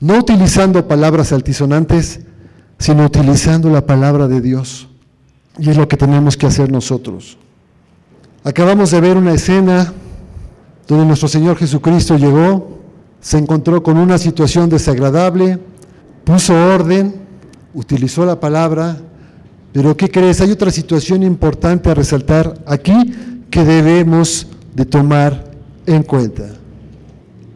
no 0.00 0.18
utilizando 0.18 0.86
palabras 0.86 1.32
altisonantes, 1.32 2.20
sino 2.78 3.06
utilizando 3.06 3.70
la 3.70 3.86
palabra 3.86 4.28
de 4.28 4.40
Dios. 4.40 4.88
Y 5.58 5.70
es 5.70 5.76
lo 5.76 5.88
que 5.88 5.96
tenemos 5.96 6.36
que 6.36 6.46
hacer 6.46 6.70
nosotros. 6.70 7.38
Acabamos 8.44 8.90
de 8.90 9.00
ver 9.00 9.16
una 9.16 9.32
escena 9.32 9.92
donde 10.86 11.06
nuestro 11.06 11.28
Señor 11.28 11.56
Jesucristo 11.56 12.16
llegó, 12.16 12.78
se 13.20 13.38
encontró 13.38 13.82
con 13.82 13.96
una 13.96 14.18
situación 14.18 14.68
desagradable, 14.68 15.58
puso 16.24 16.54
orden, 16.54 17.25
utilizó 17.76 18.24
la 18.24 18.40
palabra, 18.40 18.96
pero 19.72 19.96
¿qué 19.96 20.10
crees? 20.10 20.40
Hay 20.40 20.50
otra 20.50 20.70
situación 20.70 21.22
importante 21.22 21.90
a 21.90 21.94
resaltar 21.94 22.58
aquí 22.66 23.14
que 23.50 23.64
debemos 23.64 24.46
de 24.74 24.86
tomar 24.86 25.52
en 25.84 26.02
cuenta. 26.02 26.44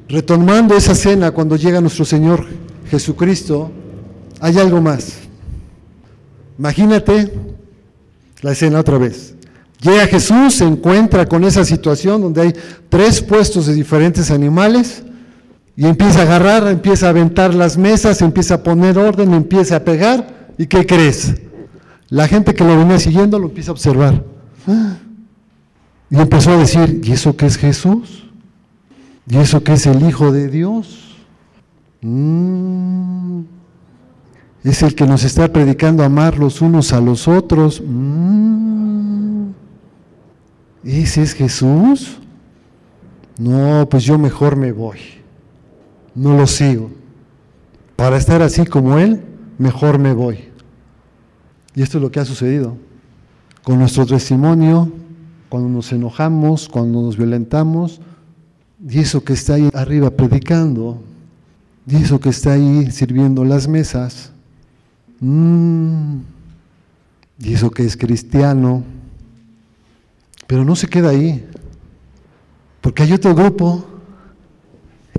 Retomando 0.09 0.77
esa 0.77 0.95
cena 0.95 1.31
cuando 1.31 1.57
llega 1.57 1.81
nuestro 1.81 2.05
Señor 2.05 2.47
Jesucristo, 2.91 3.73
hay 4.41 4.59
algo 4.59 4.83
más. 4.83 5.15
Imagínate 6.59 7.33
la 8.43 8.53
escena 8.53 8.81
otra 8.81 8.99
vez. 8.99 9.35
Llega 9.81 10.07
Jesús, 10.07 10.57
se 10.57 10.65
encuentra 10.65 11.25
con 11.25 11.45
esa 11.45 11.65
situación 11.65 12.21
donde 12.21 12.43
hay 12.43 12.55
tres 12.91 13.23
puestos 13.23 13.67
de 13.67 13.73
diferentes 13.73 14.31
animales 14.31 15.03
y 15.81 15.87
empieza 15.87 16.19
a 16.19 16.23
agarrar, 16.25 16.69
empieza 16.69 17.07
a 17.07 17.09
aventar 17.09 17.55
las 17.55 17.79
mesas, 17.79 18.21
empieza 18.21 18.57
a 18.57 18.63
poner 18.63 18.99
orden, 18.99 19.33
empieza 19.33 19.77
a 19.77 19.81
pegar. 19.81 20.53
¿Y 20.59 20.67
qué 20.67 20.85
crees? 20.85 21.37
La 22.11 22.29
gente 22.29 22.53
que 22.53 22.65
lo 22.65 22.77
venía 22.77 22.99
siguiendo 22.99 23.39
lo 23.39 23.47
empieza 23.47 23.71
a 23.71 23.73
observar. 23.73 24.23
Y 26.11 26.19
empezó 26.19 26.51
a 26.51 26.59
decir, 26.59 27.01
¿y 27.03 27.13
eso 27.13 27.35
qué 27.35 27.47
es 27.47 27.57
Jesús? 27.57 28.29
¿Y 29.27 29.39
eso 29.39 29.65
qué 29.65 29.73
es 29.73 29.87
el 29.87 30.07
Hijo 30.07 30.33
de 30.33 30.49
Dios? 30.49 31.17
Mm. 32.03 33.41
es 34.63 34.83
el 34.83 34.95
que 34.95 35.07
nos 35.07 35.25
está 35.25 35.51
predicando 35.51 36.05
amar 36.05 36.37
los 36.37 36.61
unos 36.61 36.93
a 36.93 37.01
los 37.01 37.27
otros. 37.27 37.83
Mm. 37.83 39.49
¿Ese 40.85 41.23
es 41.23 41.33
Jesús? 41.33 42.19
No, 43.39 43.89
pues 43.89 44.05
yo 44.05 44.19
mejor 44.19 44.57
me 44.57 44.73
voy. 44.73 45.20
No 46.15 46.37
lo 46.37 46.47
sigo. 46.47 46.91
Para 47.97 48.17
estar 48.17 48.43
así 48.43 48.65
como 48.65 48.99
Él, 48.99 49.23
mejor 49.59 49.99
me 49.99 50.13
voy. 50.13 50.39
Y 51.75 51.83
esto 51.83 51.99
es 51.99 52.03
lo 52.03 52.11
que 52.11 52.21
ha 52.21 52.25
sucedido. 52.25 52.77
Con 53.63 53.79
nuestro 53.79 54.07
testimonio, 54.07 54.91
cuando 55.49 55.69
nos 55.69 55.93
enojamos, 55.93 56.69
cuando 56.69 57.03
nos 57.03 57.17
violentamos, 57.17 58.01
Y 58.89 59.01
eso 59.01 59.23
que 59.23 59.35
está 59.35 59.55
ahí 59.55 59.69
arriba 59.75 60.09
predicando, 60.09 61.03
y 61.87 61.97
eso 61.97 62.19
que 62.19 62.31
está 62.31 62.53
ahí 62.53 62.91
sirviendo 62.91 63.45
las 63.45 63.69
mesas, 63.69 64.33
mm, 65.21 66.21
y 67.41 67.53
eso 67.53 67.71
que 67.71 67.85
es 67.85 67.99
cristiano, 67.99 68.83
pero 70.47 70.65
no 70.65 70.75
se 70.77 70.89
queda 70.89 71.11
ahí, 71.11 71.47
porque 72.81 73.03
hay 73.03 73.13
otro 73.13 73.35
grupo 73.35 73.85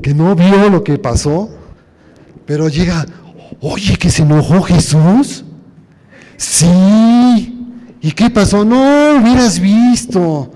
que 0.02 0.14
no 0.14 0.36
vio 0.36 0.70
lo 0.70 0.84
que 0.84 0.98
pasó, 0.98 1.50
pero 2.46 2.68
llega, 2.70 3.06
oye, 3.62 3.96
que 3.98 4.10
se 4.10 4.24
enojó 4.24 4.62
Jesús. 4.62 5.46
Sí. 6.38 7.58
¿Y 8.02 8.12
qué 8.12 8.30
pasó? 8.30 8.66
No 8.66 9.20
hubieras 9.20 9.60
visto 9.60 10.52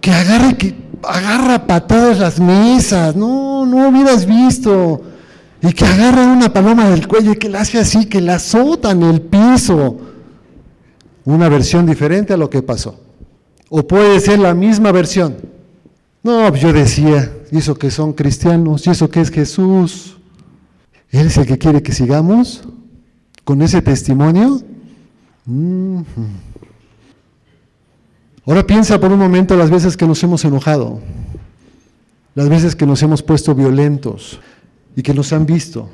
que 0.00 0.12
agarre, 0.12 0.56
que 0.56 0.74
agarra 1.02 1.66
patadas 1.66 2.18
las 2.18 2.38
mesas. 2.38 3.16
No, 3.16 3.66
no 3.66 3.88
hubieras 3.88 4.26
visto. 4.26 5.02
Y 5.60 5.72
que 5.72 5.84
agarra 5.84 6.26
una 6.26 6.52
paloma 6.52 6.90
del 6.90 7.08
cuello 7.08 7.32
y 7.32 7.36
que 7.36 7.48
la 7.48 7.62
hace 7.62 7.78
así, 7.78 8.06
que 8.06 8.20
la 8.20 8.34
azota 8.34 8.90
en 8.90 9.02
el 9.02 9.22
piso. 9.22 9.98
Una 11.24 11.48
versión 11.48 11.86
diferente 11.86 12.34
a 12.34 12.36
lo 12.36 12.50
que 12.50 12.62
pasó. 12.62 13.00
O 13.70 13.86
puede 13.86 14.20
ser 14.20 14.38
la 14.38 14.54
misma 14.54 14.92
versión. 14.92 15.36
No, 16.22 16.54
yo 16.54 16.72
decía, 16.72 17.32
y 17.54 17.58
eso 17.58 17.76
que 17.76 17.88
son 17.92 18.14
cristianos, 18.14 18.84
y 18.84 18.90
eso 18.90 19.08
que 19.08 19.20
es 19.20 19.30
Jesús. 19.30 20.16
Él 21.10 21.28
es 21.28 21.36
el 21.36 21.46
que 21.46 21.56
quiere 21.56 21.84
que 21.84 21.92
sigamos 21.92 22.64
con 23.44 23.62
ese 23.62 23.80
testimonio. 23.80 24.60
Ahora 28.44 28.66
piensa 28.66 28.98
por 28.98 29.12
un 29.12 29.20
momento 29.20 29.56
las 29.56 29.70
veces 29.70 29.96
que 29.96 30.04
nos 30.04 30.20
hemos 30.24 30.44
enojado, 30.44 30.98
las 32.34 32.48
veces 32.48 32.74
que 32.74 32.86
nos 32.86 33.00
hemos 33.04 33.22
puesto 33.22 33.54
violentos 33.54 34.40
y 34.96 35.02
que 35.02 35.14
nos 35.14 35.32
han 35.32 35.46
visto 35.46 35.88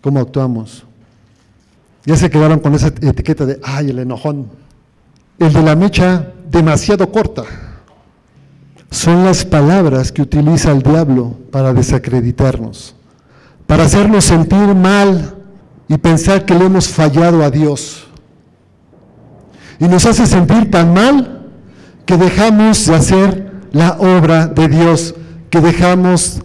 cómo 0.00 0.20
actuamos. 0.20 0.84
Ya 2.06 2.16
se 2.16 2.30
quedaron 2.30 2.60
con 2.60 2.74
esa 2.74 2.86
etiqueta 2.86 3.44
de, 3.44 3.60
ay, 3.62 3.90
el 3.90 3.98
enojón, 3.98 4.48
el 5.38 5.52
de 5.52 5.62
la 5.62 5.76
mecha 5.76 6.32
demasiado 6.50 7.12
corta. 7.12 7.44
Son 8.92 9.24
las 9.24 9.46
palabras 9.46 10.12
que 10.12 10.20
utiliza 10.20 10.70
el 10.70 10.82
diablo 10.82 11.34
para 11.50 11.72
desacreditarnos, 11.72 12.94
para 13.66 13.84
hacernos 13.84 14.26
sentir 14.26 14.74
mal 14.74 15.34
y 15.88 15.96
pensar 15.96 16.44
que 16.44 16.54
le 16.54 16.66
hemos 16.66 16.88
fallado 16.88 17.42
a 17.42 17.50
Dios. 17.50 18.06
Y 19.80 19.88
nos 19.88 20.04
hace 20.04 20.26
sentir 20.26 20.70
tan 20.70 20.92
mal 20.92 21.48
que 22.04 22.18
dejamos 22.18 22.84
de 22.86 22.94
hacer 22.94 23.52
la 23.72 23.92
obra 23.92 24.46
de 24.46 24.68
Dios, 24.68 25.14
que 25.48 25.62
dejamos 25.62 26.42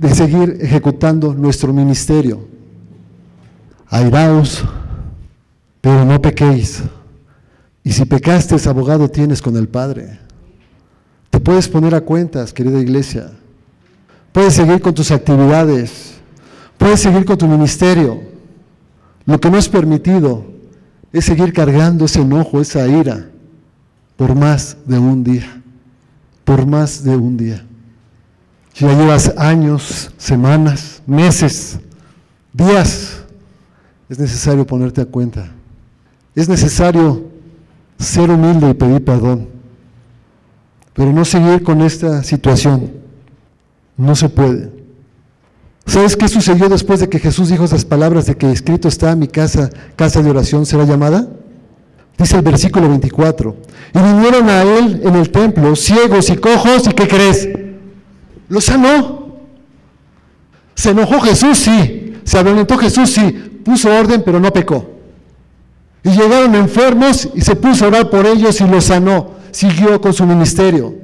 de 0.00 0.14
seguir 0.14 0.56
ejecutando 0.62 1.34
nuestro 1.34 1.74
ministerio. 1.74 2.48
Airaos, 3.88 4.64
pero 5.82 6.06
no 6.06 6.22
pequéis. 6.22 6.82
Y 7.82 7.92
si 7.92 8.06
pecaste, 8.06 8.56
abogado 8.66 9.10
tienes 9.10 9.42
con 9.42 9.58
el 9.58 9.68
Padre. 9.68 10.23
Te 11.34 11.40
puedes 11.40 11.68
poner 11.68 11.96
a 11.96 12.00
cuentas, 12.00 12.52
querida 12.52 12.78
iglesia. 12.78 13.28
Puedes 14.30 14.54
seguir 14.54 14.80
con 14.80 14.94
tus 14.94 15.10
actividades. 15.10 16.14
Puedes 16.78 17.00
seguir 17.00 17.24
con 17.24 17.36
tu 17.36 17.48
ministerio. 17.48 18.22
Lo 19.26 19.40
que 19.40 19.50
no 19.50 19.58
es 19.58 19.68
permitido 19.68 20.44
es 21.12 21.24
seguir 21.24 21.52
cargando 21.52 22.04
ese 22.04 22.20
enojo, 22.20 22.60
esa 22.60 22.86
ira, 22.86 23.26
por 24.16 24.36
más 24.36 24.76
de 24.86 24.96
un 24.96 25.24
día. 25.24 25.60
Por 26.44 26.66
más 26.66 27.02
de 27.02 27.16
un 27.16 27.36
día. 27.36 27.66
Si 28.72 28.84
ya 28.84 28.96
llevas 28.96 29.34
años, 29.36 30.12
semanas, 30.16 31.02
meses, 31.04 31.80
días, 32.52 33.24
es 34.08 34.20
necesario 34.20 34.64
ponerte 34.64 35.00
a 35.00 35.06
cuenta. 35.06 35.50
Es 36.36 36.48
necesario 36.48 37.24
ser 37.98 38.30
humilde 38.30 38.70
y 38.70 38.74
pedir 38.74 39.04
perdón 39.04 39.54
pero 40.94 41.12
no 41.12 41.24
seguir 41.24 41.62
con 41.62 41.82
esta 41.82 42.22
situación. 42.22 42.92
No 43.96 44.16
se 44.16 44.28
puede. 44.28 44.72
¿Sabes 45.86 46.16
qué 46.16 46.28
sucedió 46.28 46.68
después 46.68 47.00
de 47.00 47.08
que 47.08 47.18
Jesús 47.18 47.50
dijo 47.50 47.64
esas 47.64 47.84
palabras 47.84 48.26
de 48.26 48.36
que 48.36 48.50
escrito 48.50 48.88
está 48.88 49.14
mi 49.14 49.28
casa, 49.28 49.70
casa 49.96 50.22
de 50.22 50.30
oración 50.30 50.64
será 50.64 50.84
llamada? 50.84 51.28
Dice 52.16 52.36
el 52.36 52.42
versículo 52.42 52.88
24. 52.88 53.56
Y 53.92 53.98
vinieron 53.98 54.48
a 54.48 54.62
él 54.62 55.02
en 55.04 55.14
el 55.16 55.30
templo 55.30 55.76
ciegos 55.76 56.30
y 56.30 56.36
cojos 56.36 56.86
y 56.86 56.92
¿qué 56.92 57.06
crees? 57.06 57.48
Lo 58.48 58.60
sanó. 58.60 59.36
Se 60.74 60.90
enojó 60.90 61.20
Jesús, 61.20 61.58
sí. 61.58 62.14
Se 62.24 62.38
adelantó 62.38 62.78
Jesús, 62.78 63.10
sí. 63.10 63.60
Puso 63.64 63.90
orden, 63.90 64.22
pero 64.24 64.40
no 64.40 64.52
pecó. 64.52 64.93
Y 66.04 66.10
llegaron 66.10 66.54
enfermos 66.54 67.28
y 67.34 67.40
se 67.40 67.56
puso 67.56 67.86
a 67.86 67.88
orar 67.88 68.10
por 68.10 68.26
ellos 68.26 68.60
y 68.60 68.66
los 68.66 68.84
sanó 68.84 69.34
siguió 69.54 70.00
con 70.00 70.12
su 70.12 70.26
ministerio. 70.26 70.94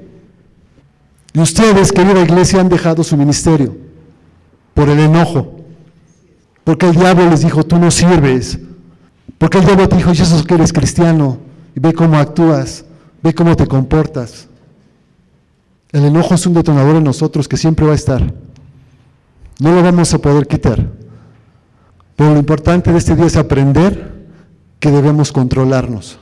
Y 1.32 1.40
ustedes, 1.40 1.92
querida 1.92 2.20
iglesia, 2.20 2.60
han 2.60 2.68
dejado 2.68 3.04
su 3.04 3.16
ministerio 3.16 3.76
por 4.74 4.88
el 4.88 4.98
enojo. 4.98 5.56
Porque 6.64 6.88
el 6.88 6.96
diablo 6.96 7.30
les 7.30 7.42
dijo, 7.42 7.64
tú 7.64 7.78
no 7.78 7.90
sirves. 7.90 8.58
Porque 9.38 9.58
el 9.58 9.64
diablo 9.64 9.88
te 9.88 9.96
dijo, 9.96 10.12
Jesús 10.12 10.44
que 10.44 10.54
eres 10.54 10.72
cristiano. 10.72 11.38
Y 11.74 11.80
ve 11.80 11.92
cómo 11.92 12.18
actúas, 12.18 12.84
ve 13.22 13.32
cómo 13.32 13.56
te 13.56 13.66
comportas. 13.66 14.48
El 15.92 16.04
enojo 16.04 16.34
es 16.34 16.44
un 16.46 16.54
detonador 16.54 16.96
en 16.96 17.04
nosotros 17.04 17.46
que 17.46 17.56
siempre 17.56 17.86
va 17.86 17.92
a 17.92 17.96
estar. 17.96 18.34
No 19.60 19.74
lo 19.74 19.82
vamos 19.82 20.12
a 20.12 20.18
poder 20.18 20.46
quitar. 20.48 20.84
Pero 22.16 22.32
lo 22.32 22.38
importante 22.38 22.90
de 22.92 22.98
este 22.98 23.14
día 23.14 23.26
es 23.26 23.36
aprender 23.36 24.09
que 24.80 24.90
debemos 24.90 25.30
controlarnos, 25.30 26.18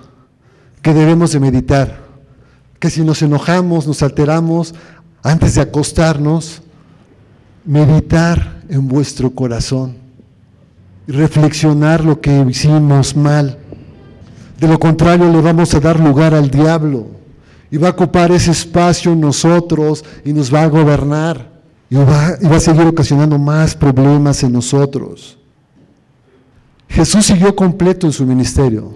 que 0.82 0.92
debemos 0.92 1.32
de 1.32 1.40
meditar, 1.40 2.00
que 2.78 2.90
si 2.90 3.02
nos 3.02 3.22
enojamos, 3.22 3.86
nos 3.86 4.02
alteramos, 4.02 4.74
antes 5.22 5.54
de 5.54 5.62
acostarnos, 5.62 6.62
meditar 7.64 8.62
en 8.68 8.86
vuestro 8.86 9.30
corazón 9.30 10.08
reflexionar 11.08 12.04
lo 12.04 12.20
que 12.20 12.44
hicimos 12.48 13.16
mal. 13.16 13.58
De 14.60 14.68
lo 14.68 14.78
contrario, 14.78 15.32
le 15.32 15.40
vamos 15.40 15.74
a 15.74 15.80
dar 15.80 15.98
lugar 15.98 16.34
al 16.34 16.50
diablo 16.50 17.06
y 17.70 17.78
va 17.78 17.88
a 17.88 17.92
ocupar 17.92 18.30
ese 18.30 18.50
espacio 18.50 19.12
en 19.12 19.20
nosotros 19.20 20.04
y 20.24 20.32
nos 20.32 20.52
va 20.52 20.62
a 20.62 20.68
gobernar 20.68 21.58
y 21.90 21.96
va, 21.96 22.36
y 22.40 22.46
va 22.46 22.56
a 22.56 22.60
seguir 22.60 22.86
ocasionando 22.86 23.38
más 23.38 23.74
problemas 23.74 24.42
en 24.42 24.52
nosotros. 24.52 25.38
Jesús 26.88 27.27
siguió 27.27 27.55
completo 27.55 28.07
en 28.07 28.12
su 28.12 28.24
ministerio. 28.24 28.94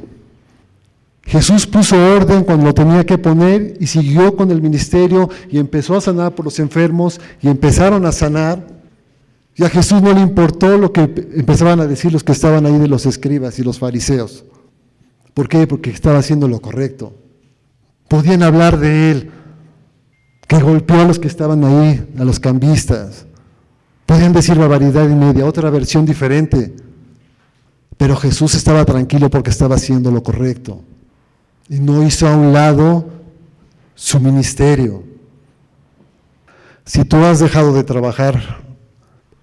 Jesús 1.25 1.67
puso 1.67 1.97
orden 1.97 2.43
cuando 2.45 2.67
lo 2.67 2.75
tenía 2.75 3.05
que 3.07 3.17
poner 3.17 3.77
y 3.79 3.87
siguió 3.87 4.35
con 4.35 4.51
el 4.51 4.61
ministerio 4.61 5.31
y 5.51 5.59
empezó 5.59 5.97
a 5.97 6.01
sanar 6.01 6.35
por 6.35 6.45
los 6.45 6.59
enfermos 6.59 7.21
y 7.41 7.49
empezaron 7.49 8.05
a 8.07 8.13
sanar. 8.13 8.67
Y 9.55 9.65
a 9.65 9.69
Jesús 9.69 10.03
no 10.03 10.13
le 10.13 10.21
importó 10.21 10.77
lo 10.79 10.93
que 10.93 11.03
empezaban 11.03 11.81
a 11.81 11.87
decir 11.87 12.13
los 12.13 12.25
que 12.25 12.33
estaban 12.33 12.67
ahí 12.67 12.79
de 12.79 12.89
los 12.89 13.07
escribas 13.07 13.59
y 13.59 13.63
los 13.63 13.79
fariseos. 13.79 14.45
¿Por 15.35 15.49
qué? 15.49 15.67
Porque 15.67 15.91
estaba 15.91 16.19
haciendo 16.19 16.49
lo 16.49 16.61
correcto. 16.61 17.15
Podían 18.09 18.43
hablar 18.43 18.79
de 18.79 19.11
él, 19.11 19.31
que 20.47 20.61
golpeó 20.61 21.01
a 21.01 21.05
los 21.05 21.19
que 21.19 21.29
estaban 21.29 21.65
ahí, 21.65 22.07
a 22.19 22.25
los 22.25 22.41
cambistas. 22.41 23.27
Podían 24.05 24.33
decir 24.33 24.59
barbaridad 24.59 25.09
y 25.09 25.15
media, 25.15 25.47
otra 25.47 25.71
versión 25.71 26.05
diferente. 26.05 26.75
Pero 28.03 28.17
Jesús 28.17 28.57
estaba 28.57 28.85
tranquilo 28.85 29.31
porque 29.31 29.51
estaba 29.51 29.77
haciendo 29.77 30.11
lo 30.11 30.25
correcto 30.25 30.83
y 31.69 31.79
no 31.79 32.05
hizo 32.05 32.27
a 32.27 32.37
un 32.37 32.53
lado 32.53 33.09
su 33.95 34.19
ministerio. 34.19 35.05
Si 36.85 37.05
tú 37.05 37.19
has 37.19 37.38
dejado 37.38 37.73
de 37.73 37.85
trabajar 37.85 38.65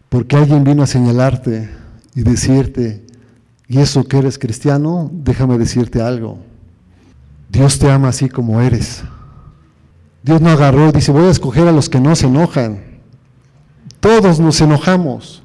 porque 0.10 0.36
alguien 0.36 0.66
vino 0.66 0.84
a 0.84 0.88
señalarte 0.88 1.70
y 2.14 2.24
decirte, 2.24 3.06
y 3.70 3.80
eso 3.80 4.04
que 4.04 4.18
eres 4.18 4.38
cristiano, 4.38 5.10
déjame 5.14 5.58
decirte 5.58 6.02
algo. 6.02 6.40
Dios 7.48 7.80
te 7.80 7.90
ama 7.90 8.10
así 8.10 8.28
como 8.28 8.60
eres. 8.60 9.04
Dios 10.22 10.42
no 10.42 10.50
agarró, 10.50 10.92
dice, 10.92 11.14
voy 11.14 11.28
a 11.28 11.32
escoger 11.32 11.66
a 11.66 11.72
los 11.72 11.88
que 11.88 12.02
no 12.02 12.14
se 12.14 12.28
enojan. 12.28 12.82
Todos 14.02 14.42
nos 14.42 14.60
enojamos. 14.60 15.44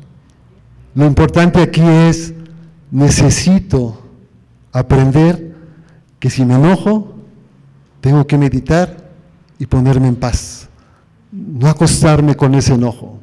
Lo 0.96 1.07
importante 1.07 1.62
aquí 1.62 1.81
es, 1.81 2.35
necesito 2.94 4.00
aprender 4.70 5.52
que 6.20 6.30
si 6.30 6.44
me 6.44 6.54
enojo, 6.54 7.12
tengo 8.00 8.24
que 8.24 8.38
meditar 8.38 9.11
y 9.59 9.66
ponerme 9.66 10.07
en 10.07 10.14
paz, 10.14 10.68
no 11.33 11.68
acostarme 11.68 12.37
con 12.37 12.54
ese 12.54 12.74
enojo. 12.74 13.18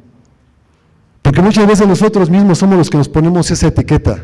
Porque 1.22 1.40
muchas 1.40 1.66
veces 1.66 1.88
nosotros 1.88 2.28
mismos 2.28 2.58
somos 2.58 2.76
los 2.76 2.90
que 2.90 2.98
nos 2.98 3.08
ponemos 3.08 3.50
esa 3.50 3.68
etiqueta 3.68 4.22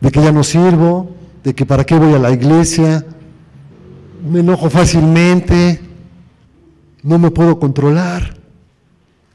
de 0.00 0.10
que 0.10 0.20
ya 0.20 0.32
no 0.32 0.42
sirvo, 0.42 1.14
de 1.44 1.54
que 1.54 1.64
para 1.64 1.84
qué 1.84 1.94
voy 1.96 2.12
a 2.14 2.18
la 2.18 2.32
iglesia, 2.32 3.06
me 4.28 4.40
enojo 4.40 4.68
fácilmente, 4.68 5.80
no 7.04 7.16
me 7.20 7.30
puedo 7.30 7.60
controlar. 7.60 8.36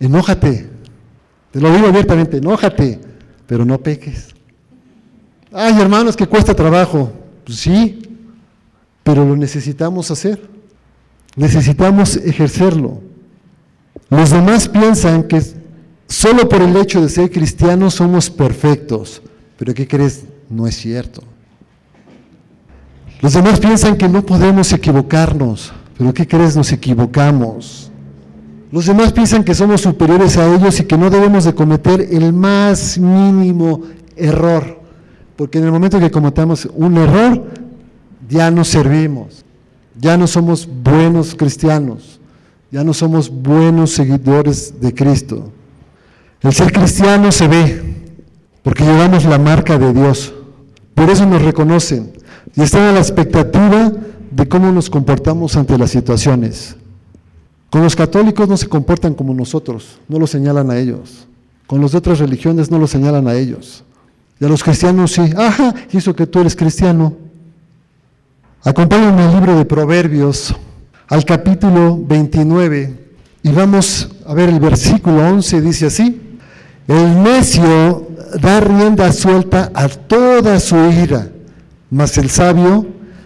Enójate. 0.02 0.70
Te 1.52 1.62
lo 1.62 1.72
digo 1.72 1.88
abiertamente, 1.88 2.38
enójate, 2.38 3.00
pero 3.48 3.64
no 3.64 3.78
peques. 3.78 4.37
Ay, 5.52 5.80
hermanos, 5.80 6.16
que 6.16 6.28
cuesta 6.28 6.54
trabajo. 6.54 7.12
Pues 7.46 7.60
sí, 7.60 8.00
pero 9.04 9.26
lo 9.26 9.36
necesitamos 9.36 10.12
hacer. 10.12 10.50
Necesitamos 11.36 12.18
ejercerlo. 12.18 13.02
Los 14.10 14.32
demás 14.32 14.68
piensan 14.68 15.24
que 15.24 15.42
solo 16.08 16.48
por 16.48 16.62
el 16.62 16.76
hecho 16.76 17.02
de 17.02 17.10
ser 17.10 17.32
cristianos 17.32 17.96
somos 17.96 18.30
perfectos, 18.30 19.22
pero 19.58 19.74
¿qué 19.74 19.88
crees? 19.88 20.26
No 20.50 20.66
es 20.68 20.76
cierto. 20.76 21.22
Los 23.22 23.34
demás 23.34 23.60
piensan 23.60 23.98
que 23.98 24.08
no 24.08 24.26
podemos 24.26 24.72
equivocarnos, 24.72 25.74
pero 25.98 26.14
¿qué 26.14 26.28
crees? 26.28 26.56
Nos 26.56 26.72
equivocamos. 26.72 27.92
Los 28.72 28.86
demás 28.86 29.12
piensan 29.12 29.44
que 29.44 29.56
somos 29.56 29.82
superiores 29.82 30.38
a 30.38 30.54
ellos 30.54 30.80
y 30.80 30.86
que 30.86 30.98
no 30.98 31.10
debemos 31.10 31.46
de 31.46 31.56
cometer 31.56 32.08
el 32.12 32.34
más 32.34 32.98
mínimo 32.98 33.82
error, 34.16 34.82
porque 35.38 35.60
en 35.60 35.66
el 35.66 35.72
momento 35.72 36.00
que 36.00 36.12
cometamos 36.12 36.68
un 36.74 36.98
error, 36.98 37.46
ya 38.28 38.52
no 38.52 38.66
servimos, 38.66 39.46
ya 39.96 40.18
no 40.18 40.28
somos 40.28 40.68
buenos 40.68 41.36
cristianos, 41.36 42.20
ya 42.72 42.84
no 42.84 42.94
somos 42.94 43.30
buenos 43.30 43.92
seguidores 43.92 44.82
de 44.82 44.94
Cristo. 44.94 45.52
El 46.42 46.54
ser 46.54 46.72
cristiano 46.72 47.32
se 47.32 47.48
ve, 47.48 47.84
porque 48.64 48.84
llevamos 48.84 49.26
la 49.26 49.38
marca 49.38 49.78
de 49.78 49.94
Dios, 49.94 50.34
por 50.96 51.10
eso 51.10 51.26
nos 51.26 51.42
reconocen 51.44 52.12
y 52.56 52.64
están 52.64 52.82
a 52.82 52.92
la 52.94 53.00
expectativa 53.00 53.92
de 54.32 54.48
cómo 54.48 54.72
nos 54.72 54.90
comportamos 54.90 55.56
ante 55.56 55.78
las 55.78 55.92
situaciones. 55.92 56.76
Con 57.70 57.84
los 57.84 57.96
católicos 57.96 58.50
no 58.50 58.58
se 58.58 58.68
comportan 58.68 59.14
como 59.14 59.34
nosotros, 59.34 60.00
no 60.08 60.18
lo 60.18 60.26
señalan 60.26 60.72
a 60.72 60.78
ellos. 60.80 61.28
Con 61.68 61.82
los 61.82 61.92
de 61.92 61.98
otras 62.00 62.20
religiones 62.20 62.72
no 62.72 62.80
lo 62.80 62.88
señalan 62.88 63.28
a 63.28 63.36
ellos. 63.36 63.84
Y 64.40 64.46
a 64.46 64.48
los 64.48 64.64
cristianos 64.64 65.14
sí, 65.14 65.22
ajá, 65.36 65.74
y 65.92 66.14
que 66.14 66.28
tú 66.28 66.42
eres 66.42 66.56
cristiano. 66.56 67.16
Acompáñenme 68.64 69.24
al 69.24 69.34
libro 69.34 69.58
de 69.58 69.66
Proverbios, 69.66 70.56
al 71.08 71.26
capítulo 71.26 71.98
29, 72.06 73.08
y 73.44 73.52
vamos 73.52 74.10
a 74.26 74.34
ver 74.34 74.50
el 74.50 74.60
versículo 74.60 75.26
11, 75.28 75.62
dice 75.62 75.88
así, 75.88 76.38
el 76.88 77.24
necio 77.24 78.08
da 78.42 78.60
rienda 78.60 79.12
suelta 79.12 79.72
a 79.74 79.88
toda 79.88 80.60
su 80.60 80.76
ira, 80.92 81.30
mas 81.90 82.18
el 82.18 82.30
sabio 82.30 82.86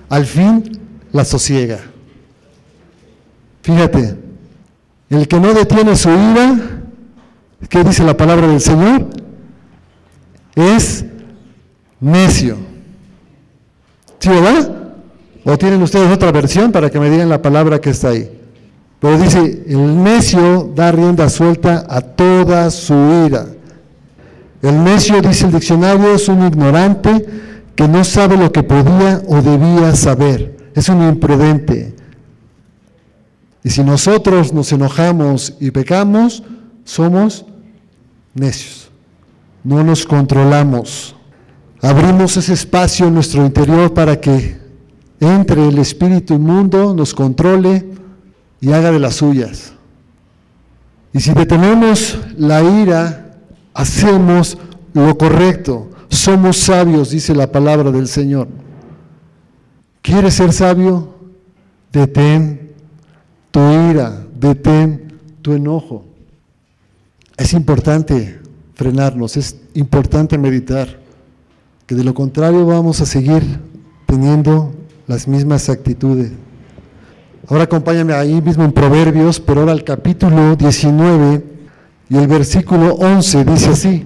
al 0.09 0.25
fin 0.25 0.79
la 1.11 1.25
sosiega. 1.25 1.79
Fíjate, 3.63 4.15
el 5.09 5.27
que 5.27 5.39
no 5.39 5.53
detiene 5.53 5.95
su 5.95 6.09
ira, 6.09 6.81
¿qué 7.67 7.83
dice 7.83 8.03
la 8.03 8.15
palabra 8.15 8.47
del 8.47 8.61
Señor? 8.61 9.07
Es 10.55 11.05
necio. 11.99 12.57
¿Sí, 14.19 14.29
verdad? 14.29 14.71
¿O 15.43 15.57
tienen 15.57 15.81
ustedes 15.81 16.11
otra 16.11 16.31
versión 16.31 16.71
para 16.71 16.89
que 16.89 16.99
me 16.99 17.09
digan 17.09 17.29
la 17.29 17.41
palabra 17.41 17.79
que 17.79 17.89
está 17.89 18.09
ahí? 18.09 18.29
Pero 18.99 19.17
dice, 19.17 19.63
el 19.67 20.03
necio 20.03 20.71
da 20.75 20.91
rienda 20.91 21.27
suelta 21.27 21.85
a 21.89 22.01
toda 22.01 22.69
su 22.69 22.93
ira. 23.25 23.47
El 24.61 24.83
necio, 24.83 25.21
dice 25.21 25.47
el 25.47 25.53
diccionario, 25.53 26.13
es 26.13 26.27
un 26.27 26.45
ignorante 26.45 27.25
que 27.75 27.87
no 27.87 28.03
sabe 28.03 28.37
lo 28.37 28.51
que 28.51 28.61
podía 28.61 29.23
o 29.27 29.41
debía 29.41 29.95
saber. 29.95 30.71
Es 30.75 30.87
un 30.87 31.01
imprudente. 31.01 31.95
Y 33.63 33.69
si 33.71 33.83
nosotros 33.83 34.53
nos 34.53 34.71
enojamos 34.71 35.55
y 35.59 35.71
pecamos, 35.71 36.43
somos 36.83 37.45
necios. 38.35 38.80
No 39.63 39.83
nos 39.83 40.05
controlamos. 40.05 41.15
Abrimos 41.81 42.37
ese 42.37 42.53
espacio 42.53 43.07
en 43.07 43.13
nuestro 43.13 43.45
interior 43.45 43.93
para 43.93 44.19
que 44.19 44.61
entre 45.21 45.67
el 45.67 45.77
espíritu 45.77 46.33
inmundo, 46.33 46.95
nos 46.95 47.13
controle 47.13 47.87
y 48.59 48.71
haga 48.71 48.91
de 48.91 48.99
las 48.99 49.15
suyas. 49.15 49.73
Y 51.13 51.19
si 51.19 51.31
detenemos 51.33 52.17
la 52.37 52.63
ira, 52.63 53.37
hacemos 53.75 54.57
lo 54.93 55.15
correcto. 55.17 55.91
Somos 56.09 56.57
sabios, 56.57 57.11
dice 57.11 57.35
la 57.35 57.51
palabra 57.51 57.91
del 57.91 58.07
Señor. 58.07 58.47
¿Quieres 60.01 60.33
ser 60.33 60.51
sabio? 60.53 61.13
Detén 61.93 62.71
tu 63.51 63.59
ira, 63.91 64.25
detén 64.39 65.19
tu 65.43 65.53
enojo. 65.53 66.03
Es 67.37 67.53
importante 67.53 68.39
frenarnos, 68.81 69.37
es 69.37 69.57
importante 69.75 70.39
meditar, 70.39 70.97
que 71.85 71.93
de 71.93 72.03
lo 72.03 72.15
contrario 72.15 72.65
vamos 72.65 72.99
a 72.99 73.05
seguir 73.05 73.43
teniendo 74.07 74.73
las 75.05 75.27
mismas 75.27 75.69
actitudes. 75.69 76.31
Ahora 77.47 77.65
acompáñame 77.65 78.13
ahí 78.13 78.41
mismo 78.41 78.63
en 78.63 78.71
Proverbios, 78.71 79.39
pero 79.39 79.59
ahora 79.59 79.73
al 79.73 79.83
capítulo 79.83 80.55
19 80.55 81.43
y 82.09 82.17
el 82.17 82.25
versículo 82.25 82.95
11 82.95 83.45
dice 83.45 83.69
así, 83.69 84.03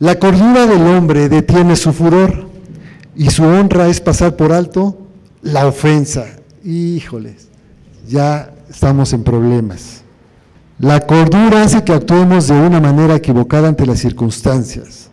la 0.00 0.18
cordura 0.18 0.66
del 0.66 0.82
hombre 0.88 1.28
detiene 1.28 1.76
su 1.76 1.92
furor 1.92 2.48
y 3.14 3.30
su 3.30 3.44
honra 3.44 3.86
es 3.86 4.00
pasar 4.00 4.34
por 4.34 4.52
alto 4.52 4.98
la 5.40 5.68
ofensa. 5.68 6.26
Híjoles, 6.64 7.46
ya 8.08 8.52
estamos 8.68 9.12
en 9.12 9.22
problemas. 9.22 10.03
La 10.84 11.00
cordura 11.00 11.62
hace 11.62 11.82
que 11.82 11.94
actuemos 11.94 12.48
de 12.48 12.60
una 12.60 12.78
manera 12.78 13.14
equivocada 13.14 13.68
ante 13.68 13.86
las 13.86 14.00
circunstancias. 14.00 15.08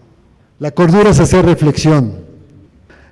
La 0.60 0.72
cordura 0.72 1.12
es 1.12 1.20
hacer 1.22 1.46
reflexión. 1.46 2.14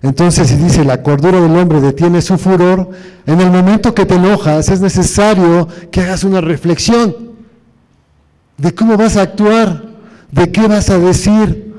Entonces, 0.02 0.50
si 0.50 0.58
dice, 0.58 0.84
la 0.84 1.02
cordura 1.02 1.39
del 1.39 1.56
hombre 1.56 1.80
detiene 1.80 2.22
su 2.22 2.38
furor, 2.38 2.89
en 3.26 3.39
el 3.39 3.50
momento 3.50 3.95
que 3.95 4.06
te 4.06 4.15
enojas 4.15 4.67
es 4.67 4.82
necesario 4.82 5.69
que 5.89 6.02
hagas 6.02 6.26
una 6.26 6.41
reflexión 6.41 7.15
de 8.58 8.76
cómo 8.76 8.98
vas 8.98 9.15
a 9.15 9.22
actuar, 9.22 9.82
de 10.30 10.52
qué 10.52 10.67
vas 10.67 10.89
a 10.89 11.00
decir, 11.00 11.74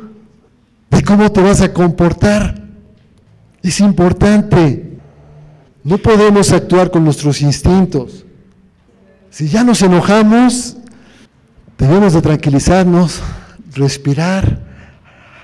de 0.90 1.05
cómo 1.05 1.31
te 1.31 1.43
vas 1.43 1.61
a 1.61 1.75
comportar. 1.75 2.59
Es 3.62 3.81
importante. 3.81 4.99
No 5.85 5.99
podemos 5.99 6.51
actuar 6.53 6.90
con 6.90 7.05
nuestros 7.05 7.43
instintos. 7.43 8.25
Si 9.31 9.49
ya 9.49 9.64
nos 9.64 9.81
enojamos, 9.83 10.77
debemos 11.79 12.12
de 12.12 12.23
tranquilizarnos, 12.23 13.21
respirar 13.75 14.71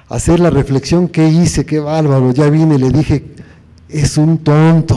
hacer 0.09 0.41
la 0.41 0.51
reflexión, 0.51 1.09
¿qué 1.09 1.29
hice? 1.29 1.65
Qué 1.65 1.79
bárbaro. 1.79 2.33
Ya 2.33 2.49
vine 2.49 2.77
y 2.77 2.79
le 2.79 2.91
dije, 2.91 3.25
es 3.89 4.17
un 4.17 4.39
tonto. 4.39 4.97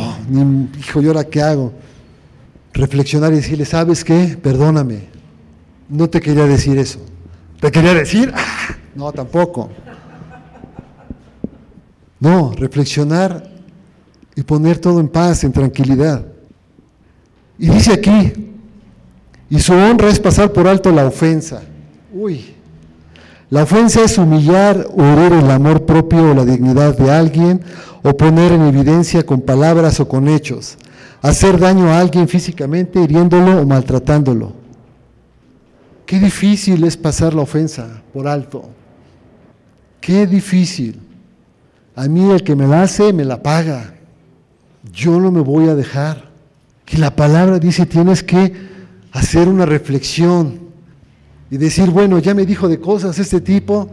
hijo, 0.80 1.02
¿y 1.02 1.08
ahora 1.08 1.24
qué 1.24 1.42
hago? 1.42 1.74
Reflexionar 2.74 3.34
y 3.34 3.38
decirle, 3.38 3.66
¿sabes 3.66 4.04
qué? 4.04 4.38
Perdóname. 4.42 5.08
No 5.90 6.10
te 6.10 6.22
quería 6.22 6.46
decir 6.46 6.78
eso. 6.78 7.00
¿Te 7.60 7.72
quería 7.72 7.94
decir? 7.94 8.32
Ah, 8.36 8.76
no, 8.96 9.12
tampoco. 9.12 9.70
No, 12.20 12.54
reflexionar 12.54 13.50
y 14.36 14.44
poner 14.44 14.78
todo 14.78 15.00
en 15.00 15.08
paz, 15.08 15.44
en 15.44 15.52
tranquilidad. 15.52 16.26
Y 17.58 17.70
dice 17.70 17.94
aquí, 17.94 18.34
y 19.50 19.60
su 19.60 19.74
honra 19.74 20.10
es 20.10 20.20
pasar 20.20 20.52
por 20.52 20.68
alto 20.68 20.92
la 20.92 21.06
ofensa. 21.06 21.62
Uy, 22.14 22.54
la 23.50 23.64
ofensa 23.64 24.04
es 24.04 24.18
humillar 24.18 24.88
o 24.96 25.04
herir 25.04 25.34
el 25.34 25.50
amor 25.50 25.86
propio 25.86 26.32
o 26.32 26.34
la 26.36 26.46
dignidad 26.46 26.96
de 26.96 27.12
alguien 27.12 27.62
o 28.04 28.16
poner 28.16 28.52
en 28.52 28.62
evidencia 28.62 29.26
con 29.26 29.42
palabras 29.42 30.00
o 30.00 30.08
con 30.08 30.28
hechos, 30.28 30.78
hacer 31.22 31.60
daño 31.60 31.90
a 31.90 32.00
alguien 32.00 32.28
físicamente 32.28 33.02
hiriéndolo 33.02 33.62
o 33.62 33.66
maltratándolo. 33.66 34.54
Qué 36.06 36.20
difícil 36.20 36.84
es 36.84 36.96
pasar 36.96 37.34
la 37.34 37.42
ofensa 37.42 38.02
por 38.14 38.28
alto. 38.28 38.70
Qué 40.00 40.26
difícil. 40.26 41.00
A 41.96 42.08
mí 42.08 42.32
el 42.32 42.44
que 42.44 42.56
me 42.56 42.68
la 42.68 42.84
hace 42.84 43.14
me 43.14 43.26
la 43.26 43.44
paga. 43.44 43.94
Yo 44.94 45.20
no 45.20 45.32
me 45.32 45.42
voy 45.42 45.70
a 45.70 45.76
dejar. 45.76 46.30
Que 46.86 46.98
la 46.98 47.16
palabra 47.16 47.60
dice 47.60 47.86
tienes 47.86 48.24
que 48.24 48.54
hacer 49.12 49.48
una 49.48 49.66
reflexión 49.66 50.60
y 51.52 51.58
decir, 51.58 51.90
bueno, 51.90 52.20
ya 52.20 52.34
me 52.34 52.46
dijo 52.46 52.68
de 52.68 52.80
cosas 52.80 53.18
este 53.20 53.42
tipo, 53.42 53.90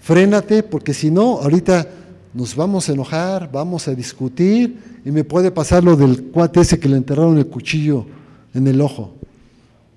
frénate, 0.00 0.62
porque 0.62 0.94
si 0.94 1.10
no, 1.10 1.40
ahorita 1.40 1.88
nos 2.32 2.54
vamos 2.54 2.88
a 2.88 2.92
enojar, 2.92 3.50
vamos 3.50 3.88
a 3.88 3.94
discutir 3.94 5.00
y 5.04 5.10
me 5.10 5.24
puede 5.24 5.50
pasar 5.50 5.82
lo 5.82 5.96
del 5.96 6.24
cuate 6.24 6.60
ese 6.60 6.78
que 6.78 6.88
le 6.88 6.96
enterraron 6.96 7.38
el 7.38 7.46
cuchillo 7.46 8.06
en 8.54 8.66
el 8.66 8.80
ojo. 8.80 9.14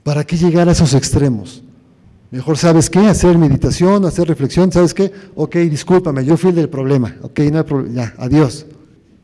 ¿Para 0.04 0.24
qué 0.24 0.36
llegar 0.38 0.68
a 0.68 0.72
esos 0.72 0.94
extremos? 0.94 1.64
Mejor, 2.32 2.58
¿sabes 2.58 2.90
qué? 2.90 3.00
Hacer 3.00 3.38
meditación, 3.38 4.06
hacer 4.06 4.28
reflexión, 4.28 4.72
¿sabes 4.72 4.94
qué? 4.94 5.12
Ok, 5.36 5.56
discúlpame, 5.58 6.26
yo 6.26 6.36
fui 6.36 6.50
el 6.50 6.56
del 6.56 6.70
problema. 6.70 7.16
Ok, 7.22 7.40
no 7.52 7.60
hay 7.60 7.64
problema, 7.64 7.94
ya, 7.94 8.14
adiós. 8.18 8.66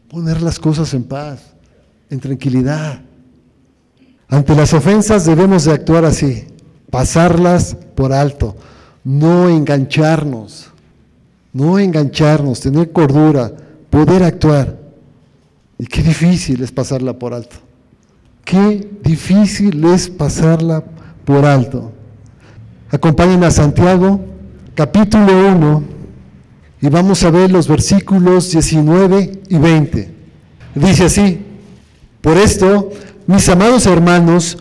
Poner 0.07 0.41
las 0.43 0.59
cosas 0.59 0.93
en 0.93 1.03
paz, 1.03 1.55
en 2.09 2.19
tranquilidad. 2.19 3.01
Ante 4.29 4.55
las 4.55 4.73
ofensas 4.73 5.25
debemos 5.25 5.65
de 5.65 5.73
actuar 5.73 6.05
así 6.05 6.45
pasarlas 6.89 7.75
por 7.95 8.13
alto, 8.13 8.55
no 9.03 9.49
engancharnos, 9.49 10.69
no 11.53 11.79
engancharnos, 11.79 12.59
tener 12.59 12.91
cordura, 12.91 13.51
poder 13.89 14.23
actuar. 14.23 14.77
Y 15.77 15.85
qué 15.85 16.01
difícil 16.01 16.61
es 16.63 16.71
pasarla 16.71 17.13
por 17.13 17.33
alto. 17.33 17.55
Qué 18.43 18.89
difícil 19.03 19.83
es 19.85 20.09
pasarla 20.09 20.83
por 21.25 21.45
alto. 21.45 21.91
Acompáñenme 22.91 23.45
a 23.45 23.51
Santiago, 23.51 24.19
capítulo 24.75 25.47
1, 25.53 25.83
y 26.81 26.89
vamos 26.89 27.23
a 27.23 27.31
ver 27.31 27.51
los 27.51 27.67
versículos 27.67 28.51
19 28.51 29.43
y 29.47 29.57
20. 29.57 30.13
Dice 30.75 31.05
así, 31.05 31.45
por 32.21 32.37
esto, 32.37 32.89
mis 33.29 33.47
amados 33.47 33.85
hermanos, 33.85 34.57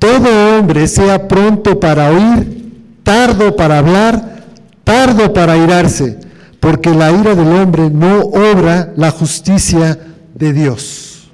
todo 0.00 0.58
hombre 0.58 0.88
sea 0.88 1.28
pronto 1.28 1.78
para 1.78 2.10
oír, 2.10 2.72
tardo 3.04 3.54
para 3.54 3.78
hablar, 3.78 4.42
tardo 4.82 5.32
para 5.32 5.56
irarse, 5.56 6.18
porque 6.58 6.90
la 6.90 7.12
ira 7.12 7.36
del 7.36 7.46
hombre 7.46 7.88
no 7.88 8.22
obra 8.22 8.92
la 8.96 9.12
justicia 9.12 9.96
de 10.34 10.52
Dios. 10.52 11.30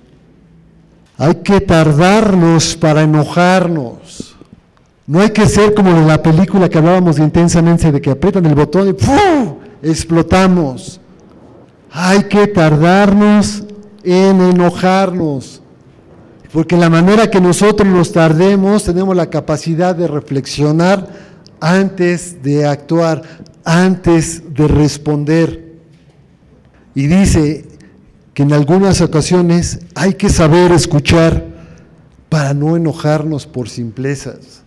Hay 1.16 1.36
que 1.36 1.62
tardarnos 1.62 2.76
para 2.76 3.00
enojarnos. 3.00 4.36
No 5.06 5.20
hay 5.20 5.30
que 5.30 5.46
ser 5.46 5.72
como 5.72 5.88
en 5.88 6.06
la 6.06 6.22
película 6.22 6.68
que 6.68 6.76
hablábamos 6.76 7.18
intensamente 7.18 7.92
de 7.92 8.02
que 8.02 8.10
aprietan 8.10 8.44
el 8.44 8.54
botón 8.54 8.88
y 8.88 8.92
¡pum! 8.92 9.54
explotamos. 9.82 11.00
Hay 11.90 12.24
que 12.24 12.46
tardarnos 12.46 13.64
en 14.02 14.42
enojarnos. 14.42 15.62
Porque 16.54 16.76
la 16.76 16.88
manera 16.88 17.28
que 17.32 17.40
nosotros 17.40 17.88
nos 17.92 18.12
tardemos, 18.12 18.84
tenemos 18.84 19.16
la 19.16 19.28
capacidad 19.28 19.92
de 19.92 20.06
reflexionar 20.06 21.08
antes 21.58 22.44
de 22.44 22.64
actuar, 22.64 23.22
antes 23.64 24.54
de 24.54 24.68
responder. 24.68 25.72
Y 26.94 27.08
dice 27.08 27.64
que 28.34 28.44
en 28.44 28.52
algunas 28.52 29.00
ocasiones 29.00 29.80
hay 29.96 30.14
que 30.14 30.28
saber 30.28 30.70
escuchar 30.70 31.44
para 32.28 32.54
no 32.54 32.76
enojarnos 32.76 33.48
por 33.48 33.68
simplezas. 33.68 34.62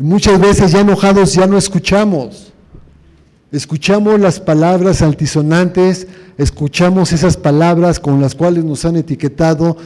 Muchas 0.00 0.40
veces 0.40 0.72
ya 0.72 0.80
enojados 0.80 1.34
ya 1.34 1.46
no 1.46 1.56
escuchamos. 1.56 2.52
Escuchamos 3.52 4.18
las 4.18 4.40
palabras 4.40 5.02
altisonantes, 5.02 6.08
escuchamos 6.36 7.12
esas 7.12 7.36
palabras 7.36 8.00
con 8.00 8.20
las 8.20 8.34
cuales 8.34 8.64
nos 8.64 8.84
han 8.84 8.96
etiquetado 8.96 9.76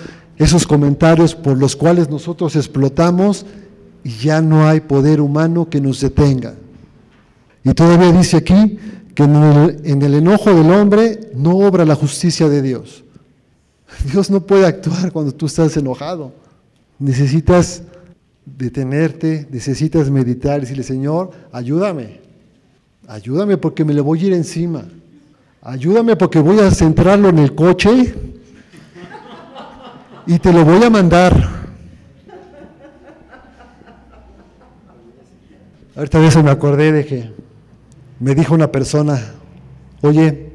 esos 0.41 0.67
comentarios 0.67 1.35
por 1.35 1.59
los 1.59 1.77
cuales 1.77 2.09
nosotros 2.09 2.57
explotamos 2.57 3.45
y 4.03 4.09
ya 4.09 4.41
no 4.41 4.67
hay 4.67 4.81
poder 4.81 5.21
humano 5.21 5.69
que 5.69 5.83
nos 5.83 6.01
detenga. 6.01 6.55
Y 7.63 7.75
todavía 7.75 8.11
dice 8.11 8.39
aquí 8.39 8.79
que 9.15 9.23
en 9.23 10.03
el, 10.03 10.15
enojo 10.15 10.55
del 10.55 10.71
hombre 10.71 11.31
no 11.35 11.59
obra 11.59 11.85
la 11.85 11.95
justicia 11.95 12.49
de 12.49 12.63
Dios. 12.63 13.05
Dios 14.11 14.31
no 14.31 14.41
puede 14.41 14.65
actuar 14.65 15.13
cuando 15.13 15.31
tú 15.31 15.45
estás 15.45 15.77
enojado. 15.77 16.33
Necesitas 16.99 17.83
detenerte, 18.47 19.47
necesitas 19.51 20.09
meditar 20.09 20.57
y 20.57 20.61
decirle, 20.63 20.85
Señor, 20.85 21.33
ayúdame, 21.53 22.23
ayúdame 23.07 23.59
porque 23.59 23.85
me 23.85 23.93
le 23.93 24.01
voy 24.01 24.25
a 24.25 24.27
ir 24.29 24.33
encima. 24.33 24.87
Ayúdame 25.61 26.17
porque 26.17 26.39
voy 26.39 26.61
a 26.61 26.71
centrarlo 26.71 27.29
en 27.29 27.41
el 27.41 27.55
coche 27.55 28.30
y 30.27 30.39
te 30.39 30.53
lo 30.53 30.65
voy 30.65 30.83
a 30.83 30.91
mandar. 30.91 31.61
Ahorita 35.97 36.19
de 36.19 36.43
me 36.43 36.51
acordé 36.51 36.93
de 36.93 37.05
que 37.05 37.31
me 38.21 38.35
dijo 38.35 38.55
una 38.55 38.71
persona, 38.71 39.21
oye, 40.01 40.53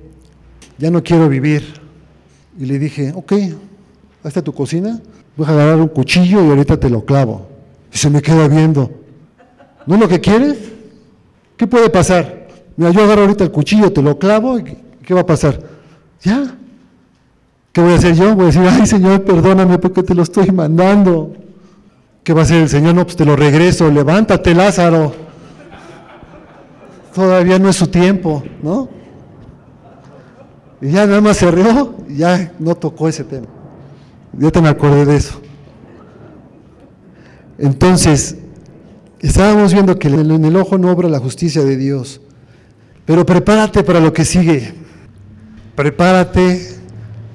ya 0.78 0.90
no 0.90 1.04
quiero 1.04 1.30
vivir. 1.30 1.64
Y 2.58 2.66
le 2.66 2.80
dije, 2.80 3.12
ok, 3.14 3.34
hasta 4.24 4.42
tu 4.42 4.54
cocina, 4.54 5.00
voy 5.36 5.46
a 5.48 5.50
agarrar 5.50 5.78
un 5.78 5.90
cuchillo 5.90 6.44
y 6.44 6.50
ahorita 6.50 6.80
te 6.80 6.90
lo 6.90 7.06
clavo. 7.06 7.48
Y 7.94 7.98
se 7.98 8.10
me 8.10 8.22
queda 8.22 8.48
viendo. 8.48 8.92
¿No 9.86 9.96
es 9.96 10.02
lo 10.02 10.08
que 10.08 10.22
quieres? 10.22 10.58
¿Qué 11.58 11.68
puede 11.68 11.90
pasar? 11.90 12.48
Mira, 12.78 12.92
yo 12.92 13.04
agarro 13.04 13.22
ahorita 13.22 13.44
el 13.44 13.52
cuchillo, 13.52 13.92
te 13.92 14.02
lo 14.02 14.18
clavo 14.18 14.60
y 14.60 14.78
¿qué 15.04 15.14
va 15.14 15.22
a 15.22 15.26
pasar? 15.26 15.60
Ya, 16.22 16.56
¿Qué 17.76 17.82
voy 17.82 17.92
a 17.92 17.96
hacer 17.98 18.16
yo? 18.16 18.34
Voy 18.36 18.44
a 18.44 18.46
decir, 18.46 18.62
ay 18.62 18.88
Señor, 18.88 19.26
perdóname 19.26 19.78
porque 19.80 20.02
te 20.02 20.16
lo 20.16 20.24
estoy 20.24 20.50
mandando. 20.50 21.34
¿Qué 22.24 22.32
va 22.32 22.40
a 22.40 22.44
hacer 22.44 22.62
el 22.62 22.70
Señor? 22.70 22.96
No, 22.96 23.04
pues 23.04 23.18
te 23.18 23.26
lo 23.26 23.36
regreso, 23.36 23.92
levántate 23.92 24.56
Lázaro. 24.56 25.14
Todavía 27.14 27.60
no 27.60 27.68
es 27.68 27.76
su 27.76 27.88
tiempo, 27.88 28.42
¿no? 28.64 28.88
Y 30.80 30.92
ya 30.92 31.06
nada 31.06 31.20
más 31.20 31.36
se 31.36 31.50
y 32.08 32.16
ya 32.16 32.54
no 32.60 32.76
tocó 32.76 33.10
ese 33.10 33.26
tema. 33.26 33.48
Yo 34.32 34.54
te 34.54 34.62
me 34.62 34.70
acordé 34.70 35.04
de 35.04 35.18
eso. 35.18 35.42
Entonces, 37.58 38.38
estábamos 39.20 39.74
viendo 39.74 40.00
que 40.00 40.08
en 40.08 40.46
el 40.46 40.56
ojo 40.56 40.78
no 40.78 40.94
obra 40.94 41.10
la 41.10 41.20
justicia 41.20 41.62
de 41.62 41.76
Dios. 41.76 42.22
Pero 43.04 43.26
prepárate 43.26 43.84
para 43.84 44.00
lo 44.00 44.14
que 44.14 44.24
sigue. 44.24 44.74
Prepárate 45.76 46.75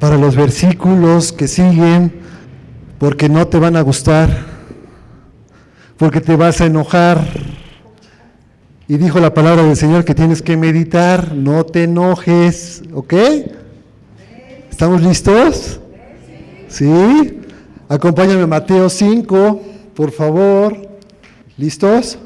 para 0.00 0.16
los 0.16 0.34
versículos 0.34 1.30
que 1.30 1.46
siguen, 1.46 2.10
porque 2.98 3.28
no 3.28 3.46
te 3.46 3.58
van 3.58 3.76
a 3.76 3.82
gustar, 3.82 4.30
porque 5.98 6.22
te 6.22 6.34
vas 6.34 6.60
a 6.62 6.66
enojar. 6.66 7.22
Y 8.88 8.96
dijo 8.96 9.20
la 9.20 9.32
palabra 9.32 9.62
del 9.62 9.76
Señor 9.76 10.04
que 10.04 10.14
tienes 10.14 10.42
que 10.42 10.56
meditar, 10.56 11.34
no 11.34 11.64
te 11.64 11.84
enojes, 11.84 12.82
¿ok? 12.92 13.14
¿Estamos 14.70 15.02
listos? 15.02 15.78
¿Sí? 16.68 17.40
Acompáñame 17.88 18.42
a 18.42 18.46
Mateo 18.46 18.88
5, 18.88 19.62
por 19.94 20.10
favor. 20.10 20.76
¿Listos? 21.58 22.18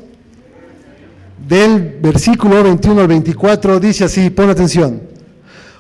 Del 1.49 1.99
versículo 2.01 2.63
21 2.63 3.01
al 3.01 3.09
24 3.09 3.81
dice 3.81 4.05
así, 4.05 4.31
pon 4.31 4.49
atención. 4.49 5.14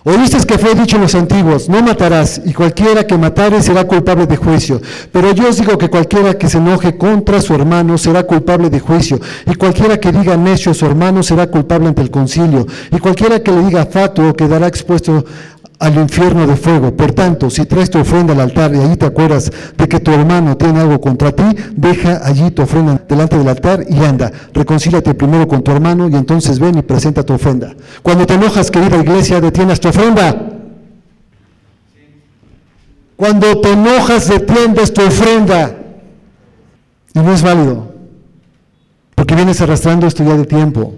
Oíste 0.06 0.36
que 0.46 0.58
fue 0.58 0.74
dicho 0.74 0.96
en 0.96 1.02
los 1.02 1.14
antiguos, 1.14 1.66
no 1.66 1.80
matarás, 1.80 2.38
y 2.44 2.52
cualquiera 2.52 3.06
que 3.06 3.16
matare 3.16 3.62
será 3.62 3.84
culpable 3.84 4.26
de 4.26 4.36
juicio. 4.36 4.82
Pero 5.10 5.32
yo 5.32 5.48
os 5.48 5.56
digo 5.56 5.78
que 5.78 5.88
cualquiera 5.88 6.36
que 6.36 6.46
se 6.46 6.58
enoje 6.58 6.98
contra 6.98 7.40
su 7.40 7.54
hermano 7.54 7.96
será 7.96 8.24
culpable 8.24 8.68
de 8.68 8.80
juicio, 8.80 9.18
y 9.46 9.54
cualquiera 9.54 9.98
que 9.98 10.12
diga 10.12 10.36
necio 10.36 10.72
a 10.72 10.74
su 10.74 10.84
hermano 10.84 11.22
será 11.22 11.46
culpable 11.46 11.88
ante 11.88 12.02
el 12.02 12.10
concilio, 12.10 12.66
y 12.92 12.98
cualquiera 12.98 13.42
que 13.42 13.50
le 13.50 13.62
diga 13.64 13.86
fatuo 13.86 14.34
quedará 14.34 14.66
expuesto 14.66 15.24
al 15.84 15.96
infierno 15.98 16.46
de 16.46 16.56
fuego. 16.56 16.96
Por 16.96 17.12
tanto, 17.12 17.50
si 17.50 17.66
traes 17.66 17.90
tu 17.90 17.98
ofrenda 17.98 18.32
al 18.32 18.40
altar 18.40 18.74
y 18.74 18.78
allí 18.78 18.96
te 18.96 19.04
acuerdas 19.04 19.52
de 19.76 19.86
que 19.86 20.00
tu 20.00 20.12
hermano 20.12 20.56
tiene 20.56 20.80
algo 20.80 20.98
contra 20.98 21.30
ti, 21.30 21.44
deja 21.76 22.26
allí 22.26 22.50
tu 22.52 22.62
ofrenda 22.62 23.02
delante 23.06 23.36
del 23.36 23.48
altar 23.48 23.84
y 23.86 23.98
anda. 23.98 24.32
Reconcíliate 24.54 25.12
primero 25.12 25.46
con 25.46 25.62
tu 25.62 25.70
hermano 25.70 26.08
y 26.08 26.14
entonces 26.14 26.58
ven 26.58 26.78
y 26.78 26.82
presenta 26.82 27.22
tu 27.22 27.34
ofrenda. 27.34 27.74
Cuando 28.02 28.26
te 28.26 28.32
enojas, 28.32 28.70
querida 28.70 28.96
iglesia, 28.96 29.42
detienes 29.42 29.78
tu 29.78 29.88
ofrenda. 29.88 30.52
Cuando 33.16 33.60
te 33.60 33.72
enojas, 33.72 34.28
detienes 34.28 34.94
tu 34.94 35.02
ofrenda. 35.02 35.76
Y 37.12 37.18
no 37.18 37.34
es 37.34 37.42
válido. 37.42 37.92
Porque 39.14 39.34
vienes 39.34 39.60
arrastrando 39.60 40.06
esto 40.06 40.24
ya 40.24 40.34
de 40.34 40.46
tiempo. 40.46 40.94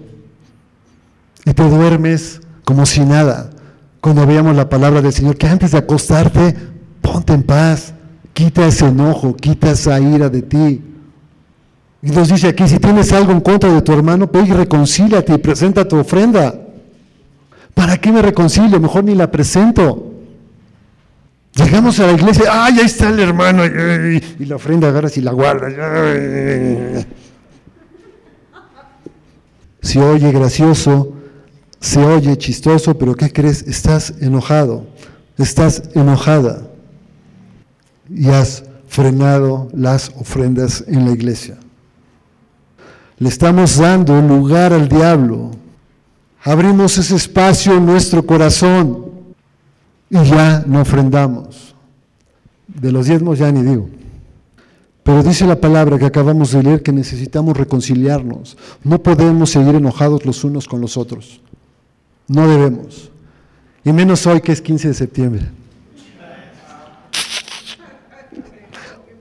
Y 1.43 1.53
te 1.53 1.63
duermes 1.63 2.39
como 2.63 2.85
si 2.85 3.01
nada 3.01 3.49
cuando 4.01 4.25
veamos 4.25 4.55
la 4.55 4.69
palabra 4.69 5.01
del 5.01 5.13
Señor, 5.13 5.37
que 5.37 5.47
antes 5.47 5.71
de 5.71 5.79
acostarte, 5.79 6.55
ponte 7.01 7.33
en 7.33 7.43
paz, 7.43 7.93
quita 8.33 8.65
ese 8.67 8.87
enojo, 8.87 9.35
quita 9.35 9.71
esa 9.71 9.99
ira 9.99 10.29
de 10.29 10.41
ti. 10.41 10.81
Y 12.01 12.11
nos 12.11 12.29
dice 12.29 12.49
aquí, 12.49 12.67
si 12.67 12.79
tienes 12.79 13.11
algo 13.11 13.31
en 13.31 13.41
contra 13.41 13.71
de 13.71 13.81
tu 13.81 13.91
hermano, 13.91 14.29
ve 14.31 14.41
y 14.41 14.51
reconcíliate 14.51 15.33
y 15.33 15.37
presenta 15.39 15.87
tu 15.87 15.97
ofrenda. 15.97 16.53
¿Para 17.73 17.97
qué 17.97 18.11
me 18.11 18.21
reconcilio? 18.21 18.79
Mejor 18.79 19.03
ni 19.03 19.15
la 19.15 19.29
presento. 19.29 20.13
Llegamos 21.55 21.99
a 21.99 22.05
la 22.05 22.13
iglesia, 22.13 22.45
¡ay, 22.51 22.79
ahí 22.79 22.85
está 22.85 23.09
el 23.09 23.19
hermano! 23.19 23.65
Y 23.65 24.45
la 24.45 24.57
ofrenda 24.57 24.89
agarras 24.89 25.17
y 25.17 25.21
la 25.21 25.31
guardas. 25.31 25.73
Si 29.81 29.97
oye 29.97 30.31
gracioso, 30.31 31.16
se 31.79 31.99
oye 32.03 32.37
chistoso, 32.37 32.97
pero 32.97 33.15
¿qué 33.15 33.31
crees? 33.31 33.63
Estás 33.63 34.13
enojado, 34.19 34.85
estás 35.37 35.83
enojada 35.93 36.67
y 38.09 38.29
has 38.29 38.63
frenado 38.87 39.69
las 39.73 40.09
ofrendas 40.19 40.83
en 40.87 41.05
la 41.05 41.11
iglesia. 41.11 41.57
Le 43.19 43.29
estamos 43.29 43.77
dando 43.77 44.21
lugar 44.21 44.73
al 44.73 44.87
diablo. 44.87 45.51
Abrimos 46.43 46.97
ese 46.97 47.15
espacio 47.15 47.75
en 47.75 47.85
nuestro 47.85 48.25
corazón 48.25 49.05
y 50.09 50.23
ya 50.23 50.63
no 50.65 50.81
ofrendamos. 50.81 51.75
De 52.67 52.91
los 52.91 53.07
diezmos 53.07 53.39
ya 53.39 53.51
ni 53.51 53.63
digo. 53.63 53.89
Pero 55.03 55.23
dice 55.23 55.45
la 55.45 55.59
palabra 55.59 55.97
que 55.97 56.05
acabamos 56.05 56.51
de 56.51 56.63
leer 56.63 56.83
que 56.83 56.91
necesitamos 56.91 57.57
reconciliarnos. 57.57 58.57
No 58.83 59.01
podemos 59.01 59.49
seguir 59.49 59.75
enojados 59.75 60.25
los 60.25 60.43
unos 60.43 60.67
con 60.67 60.81
los 60.81 60.97
otros. 60.97 61.41
No 62.27 62.47
debemos. 62.47 63.09
Y 63.83 63.93
menos 63.93 64.25
hoy 64.27 64.41
que 64.41 64.51
es 64.51 64.61
15 64.61 64.89
de 64.89 64.93
septiembre. 64.93 65.45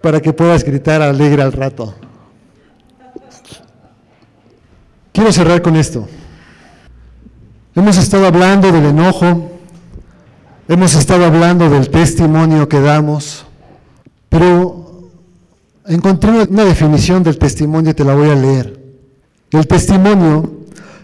Para 0.03 0.21
que 0.21 0.33
puedas 0.33 0.65
gritar 0.65 1.03
alegre 1.03 1.43
al 1.43 1.53
rato. 1.53 1.95
Quiero 5.13 5.33
cerrar 5.33 5.63
con 5.63 5.77
esto. 5.77 6.07
Hemos 7.75 7.97
estado 7.99 8.27
hablando 8.27 8.73
del 8.73 8.87
enojo, 8.87 9.51
hemos 10.67 10.95
estado 10.95 11.27
hablando 11.27 11.69
del 11.69 11.91
testimonio 11.91 12.69
que 12.69 12.81
damos, 12.81 13.45
pero 14.29 15.11
encontré 15.87 16.31
una 16.49 16.65
definición 16.65 17.23
del 17.23 17.39
testimonio 17.39 17.91
y 17.91 17.95
te 17.95 18.05
la 18.05 18.15
voy 18.15 18.31
a 18.31 18.35
leer. 18.35 18.81
El 19.51 19.67
testimonio 19.67 20.56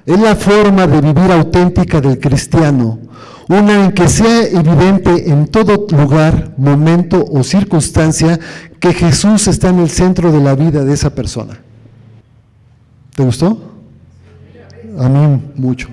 es 0.05 0.19
la 0.19 0.35
forma 0.37 0.87
de 0.87 1.01
vivir 1.01 1.31
auténtica 1.31 2.01
del 2.01 2.19
cristiano, 2.19 2.99
una 3.49 3.85
en 3.85 3.93
que 3.93 4.09
sea 4.09 4.45
evidente 4.45 5.31
en 5.31 5.47
todo 5.47 5.87
lugar, 5.91 6.55
momento 6.57 7.25
o 7.25 7.43
circunstancia 7.45 8.39
que 8.81 8.93
Jesús 8.93 9.49
está 9.49 9.69
en 9.69 9.81
el 9.81 9.91
centro 9.91 10.33
de 10.33 10.41
la 10.41 10.55
vida 10.55 10.85
de 10.85 10.93
esa 10.93 11.15
persona. 11.15 11.61
¿Te 13.15 13.23
gustó? 13.23 13.73
a 14.99 15.09
mí 15.09 15.43
mucho. 15.57 15.89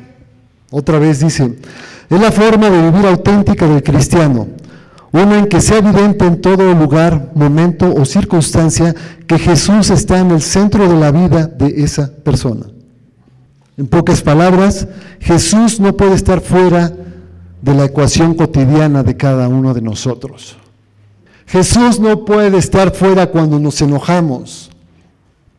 Otra 0.71 0.99
vez 0.99 1.19
dice, 1.19 1.57
es 2.09 2.19
la 2.19 2.31
forma 2.31 2.69
de 2.69 2.91
vivir 2.91 3.05
auténtica 3.05 3.67
del 3.67 3.83
cristiano, 3.83 4.47
una 5.11 5.39
en 5.39 5.47
que 5.47 5.61
sea 5.61 5.77
evidente 5.77 6.25
en 6.25 6.41
todo 6.41 6.73
lugar, 6.73 7.31
momento 7.33 7.93
o 7.93 8.05
circunstancia 8.05 8.95
que 9.25 9.39
Jesús 9.39 9.89
está 9.89 10.19
en 10.19 10.31
el 10.31 10.41
centro 10.41 10.87
de 10.87 10.99
la 10.99 11.11
vida 11.11 11.47
de 11.47 11.83
esa 11.83 12.11
persona. 12.23 12.67
En 13.79 13.87
pocas 13.87 14.21
palabras, 14.21 14.89
Jesús 15.21 15.79
no 15.79 15.95
puede 15.95 16.13
estar 16.13 16.41
fuera 16.41 16.91
de 17.61 17.73
la 17.73 17.85
ecuación 17.85 18.33
cotidiana 18.33 19.03
de 19.03 19.15
cada 19.15 19.47
uno 19.47 19.73
de 19.73 19.81
nosotros. 19.81 20.57
Jesús 21.45 21.97
no 21.97 22.25
puede 22.25 22.57
estar 22.57 22.93
fuera 22.93 23.27
cuando 23.27 23.57
nos 23.57 23.81
enojamos, 23.81 24.69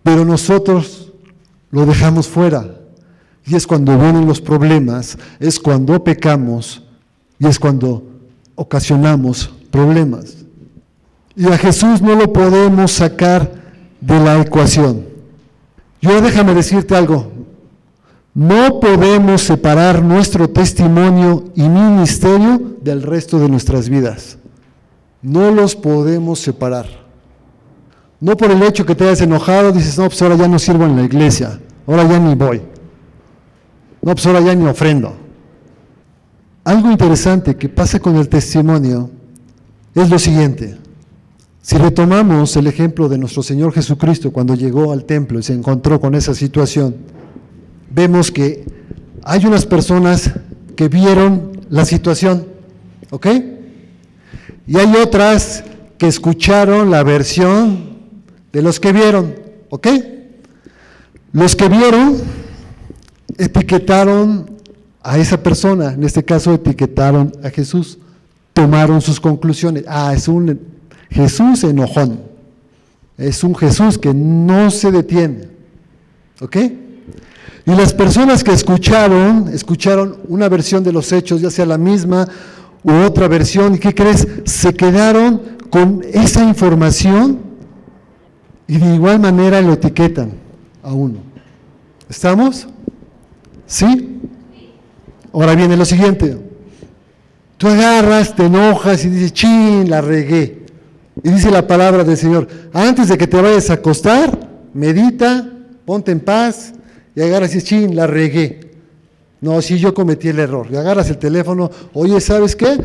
pero 0.03 0.27
nosotros 0.27 1.11
lo 1.71 1.87
dejamos 1.87 2.29
fuera. 2.29 2.77
Y 3.47 3.55
es 3.55 3.67
cuando 3.67 3.99
vienen 3.99 4.27
los 4.27 4.43
problemas, 4.43 5.17
es 5.39 5.59
cuando 5.59 6.05
pecamos 6.05 6.83
y 7.39 7.47
es 7.47 7.59
cuando 7.59 8.03
ocasionamos 8.55 9.51
problemas. 9.71 10.45
Y 11.35 11.47
a 11.47 11.57
Jesús 11.57 12.03
no 12.03 12.15
lo 12.17 12.31
podemos 12.35 12.93
sacar 12.93 13.51
de 13.99 14.21
la 14.21 14.39
ecuación. 14.43 15.07
Yo 16.03 16.21
déjame 16.21 16.55
decirte 16.55 16.95
algo, 16.95 17.40
no 18.35 18.79
podemos 18.79 19.43
separar 19.43 20.03
nuestro 20.03 20.49
testimonio 20.49 21.45
y 21.55 21.69
ministerio 21.69 22.77
del 22.81 23.03
resto 23.03 23.39
de 23.39 23.49
nuestras 23.49 23.89
vidas. 23.89 24.39
No 25.21 25.51
los 25.51 25.75
podemos 25.75 26.39
separar. 26.39 26.87
No 28.21 28.37
por 28.37 28.51
el 28.51 28.63
hecho 28.63 28.87
que 28.87 28.95
te 28.95 29.05
hayas 29.05 29.23
enojado, 29.23 29.73
dices, 29.73 29.99
no, 29.99 30.07
pues 30.07 30.21
ahora 30.23 30.37
ya 30.37 30.47
no 30.47 30.59
sirvo 30.59 30.85
en 30.85 30.97
la 30.97 31.03
iglesia, 31.03 31.59
ahora 31.87 32.07
ya 32.07 32.19
ni 32.19 32.35
voy. 32.35 32.63
No, 34.03 34.15
pues 34.15 34.25
ahora 34.27 34.41
ya 34.41 34.55
ni 34.55 34.67
ofrendo. 34.67 35.15
Algo 36.65 36.91
interesante 36.91 37.57
que 37.57 37.69
pasa 37.69 37.99
con 37.99 38.17
el 38.17 38.29
testimonio 38.29 39.11
es 39.95 40.09
lo 40.09 40.19
siguiente. 40.19 40.79
Si 41.63 41.77
retomamos 41.77 42.57
el 42.57 42.67
ejemplo 42.67 43.09
de 43.09 43.19
nuestro 43.19 43.43
Señor 43.43 43.73
Jesucristo 43.73 44.31
cuando 44.31 44.55
llegó 44.55 44.93
al 44.93 45.05
templo 45.05 45.39
y 45.39 45.43
se 45.43 45.53
encontró 45.53 46.01
con 46.01 46.15
esa 46.15 46.35
situación, 46.35 46.95
vemos 47.91 48.31
que 48.31 48.65
hay 49.23 49.45
unas 49.45 49.67
personas 49.67 50.31
que 50.77 50.89
vieron 50.89 51.61
la 51.69 51.85
situación, 51.85 52.47
¿ok? 53.11 53.27
Y 54.67 54.79
hay 54.79 54.95
otras 54.97 55.65
que 55.99 56.07
escucharon 56.07 56.91
la 56.91 57.03
versión 57.03 57.99
de 58.53 58.63
los 58.63 58.81
que 58.81 58.93
vieron, 58.93 59.35
¿ok? 59.69 59.89
Los 61.33 61.55
que 61.55 61.69
vieron 61.69 62.17
etiquetaron 63.37 64.51
a 65.03 65.19
esa 65.19 65.43
persona, 65.43 65.93
en 65.93 66.05
este 66.05 66.25
caso 66.25 66.55
etiquetaron 66.55 67.33
a 67.43 67.51
Jesús, 67.51 67.99
tomaron 68.53 69.01
sus 69.01 69.21
conclusiones. 69.21 69.85
Ah, 69.89 70.13
es 70.15 70.29
un 70.29 70.61
Jesús 71.11 71.65
enojón, 71.65 72.21
es 73.17 73.43
un 73.45 73.55
Jesús 73.55 73.99
que 73.99 74.13
no 74.15 74.71
se 74.71 74.91
detiene. 74.91 75.49
¿Ok? 76.41 76.57
Y 77.67 77.73
las 77.73 77.93
personas 77.93 78.43
que 78.43 78.53
escucharon, 78.53 79.49
escucharon 79.53 80.19
una 80.29 80.49
versión 80.49 80.83
de 80.83 80.93
los 80.93 81.13
hechos, 81.13 81.41
ya 81.41 81.51
sea 81.51 81.67
la 81.67 81.79
misma 81.79 82.27
u 82.83 82.93
otra 82.93 83.29
versión, 83.29 83.75
¿y 83.75 83.79
qué 83.79 83.95
crees? 83.95 84.27
Se 84.45 84.75
quedaron 84.75 85.43
con 85.71 86.03
esa 86.13 86.43
información 86.43 87.39
y 88.67 88.79
de 88.79 88.95
igual 88.95 89.21
manera 89.21 89.61
lo 89.61 89.75
etiquetan 89.75 90.33
a 90.83 90.93
uno. 90.93 91.19
¿Estamos? 92.09 92.67
¿Sí? 93.67 94.21
Ahora 95.33 95.55
viene 95.55 95.77
lo 95.77 95.85
siguiente. 95.85 96.39
Tú 97.57 97.69
agarras, 97.69 98.35
te 98.35 98.47
enojas 98.47 99.05
y 99.05 99.11
dices, 99.11 99.33
chin, 99.33 99.89
la 99.89 100.01
regué. 100.01 100.67
Y 101.23 101.31
dice 101.31 101.51
la 101.51 101.67
palabra 101.67 102.05
del 102.05 102.17
Señor, 102.17 102.49
antes 102.73 103.09
de 103.09 103.19
que 103.19 103.27
te 103.27 103.41
vayas 103.41 103.69
a 103.69 103.75
acostar, 103.75 104.49
medita, 104.73 105.47
ponte 105.85 106.11
en 106.11 106.21
paz 106.21 106.73
y 107.21 107.29
agarras 107.29 107.51
y 107.51 107.55
dices, 107.55 107.69
chin, 107.69 107.97
la 107.97 108.07
regué. 108.07 108.71
No, 109.41 109.61
si 109.63 109.79
yo 109.79 109.95
cometí 109.95 110.29
el 110.29 110.39
error. 110.39 110.67
Y 110.71 110.77
agarras 110.77 111.09
el 111.11 111.19
teléfono, 111.19 111.71
oye, 111.93 112.21
¿sabes 112.21 112.57
qué? 112.57 112.79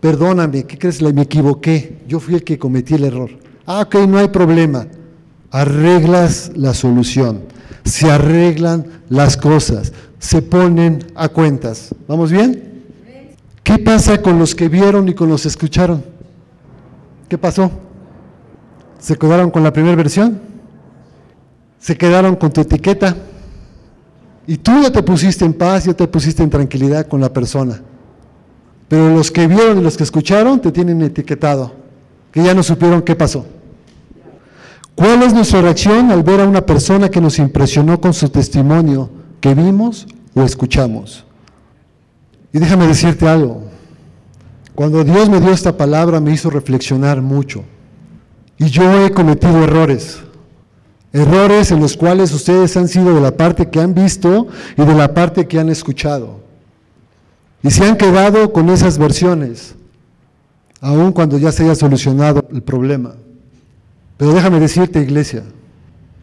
Perdóname, 0.00 0.64
¿qué 0.64 0.78
crees? 0.78 1.00
Me 1.00 1.22
equivoqué. 1.22 1.98
Yo 2.08 2.18
fui 2.18 2.34
el 2.34 2.44
que 2.44 2.58
cometí 2.58 2.94
el 2.94 3.04
error. 3.04 3.30
Ah, 3.66 3.82
ok, 3.82 3.94
no 4.08 4.18
hay 4.18 4.28
problema. 4.28 4.86
Arreglas 5.50 6.52
la 6.56 6.74
solución. 6.74 7.44
Se 7.84 8.10
arreglan 8.10 9.02
las 9.08 9.36
cosas 9.36 9.92
se 10.22 10.40
ponen 10.40 11.04
a 11.16 11.28
cuentas. 11.28 11.92
¿Vamos 12.06 12.30
bien? 12.30 12.84
¿Qué 13.64 13.78
pasa 13.78 14.22
con 14.22 14.38
los 14.38 14.54
que 14.54 14.68
vieron 14.68 15.08
y 15.08 15.14
con 15.14 15.28
los 15.28 15.42
que 15.42 15.48
escucharon? 15.48 16.04
¿Qué 17.28 17.36
pasó? 17.36 17.72
¿Se 19.00 19.16
quedaron 19.16 19.50
con 19.50 19.64
la 19.64 19.72
primera 19.72 19.96
versión? 19.96 20.40
¿Se 21.80 21.98
quedaron 21.98 22.36
con 22.36 22.52
tu 22.52 22.60
etiqueta? 22.60 23.16
Y 24.46 24.56
tú 24.56 24.72
ya 24.82 24.90
te 24.90 25.02
pusiste 25.02 25.44
en 25.44 25.54
paz, 25.54 25.84
ya 25.84 25.94
te 25.94 26.06
pusiste 26.08 26.42
en 26.42 26.50
tranquilidad 26.50 27.06
con 27.06 27.20
la 27.20 27.32
persona. 27.32 27.80
Pero 28.88 29.14
los 29.14 29.30
que 29.30 29.46
vieron 29.46 29.78
y 29.78 29.82
los 29.82 29.96
que 29.96 30.02
escucharon 30.02 30.60
te 30.60 30.72
tienen 30.72 31.00
etiquetado, 31.02 31.72
que 32.30 32.42
ya 32.42 32.54
no 32.54 32.62
supieron 32.62 33.02
qué 33.02 33.14
pasó. 33.14 33.46
¿Cuál 34.94 35.22
es 35.22 35.32
nuestra 35.32 35.62
reacción 35.62 36.10
al 36.10 36.22
ver 36.22 36.40
a 36.40 36.46
una 36.46 36.66
persona 36.66 37.08
que 37.08 37.20
nos 37.20 37.38
impresionó 37.38 38.00
con 38.00 38.12
su 38.12 38.28
testimonio? 38.28 39.22
que 39.42 39.54
vimos 39.54 40.06
o 40.34 40.42
escuchamos. 40.42 41.24
Y 42.52 42.58
déjame 42.58 42.86
decirte 42.86 43.28
algo, 43.28 43.64
cuando 44.74 45.02
Dios 45.04 45.28
me 45.28 45.40
dio 45.40 45.50
esta 45.50 45.76
palabra 45.76 46.20
me 46.20 46.32
hizo 46.32 46.48
reflexionar 46.48 47.20
mucho. 47.20 47.64
Y 48.56 48.66
yo 48.66 49.04
he 49.04 49.10
cometido 49.10 49.64
errores, 49.64 50.22
errores 51.12 51.70
en 51.70 51.80
los 51.80 51.96
cuales 51.96 52.32
ustedes 52.32 52.76
han 52.76 52.88
sido 52.88 53.14
de 53.14 53.20
la 53.20 53.36
parte 53.36 53.68
que 53.68 53.80
han 53.80 53.94
visto 53.94 54.48
y 54.76 54.84
de 54.84 54.94
la 54.94 55.12
parte 55.12 55.46
que 55.46 55.58
han 55.58 55.68
escuchado. 55.68 56.40
Y 57.62 57.70
se 57.70 57.84
han 57.84 57.96
quedado 57.96 58.52
con 58.52 58.70
esas 58.70 58.98
versiones, 58.98 59.74
aun 60.80 61.12
cuando 61.12 61.38
ya 61.38 61.52
se 61.52 61.64
haya 61.64 61.74
solucionado 61.74 62.46
el 62.52 62.62
problema. 62.62 63.14
Pero 64.16 64.32
déjame 64.32 64.58
decirte, 64.58 65.00
iglesia, 65.00 65.44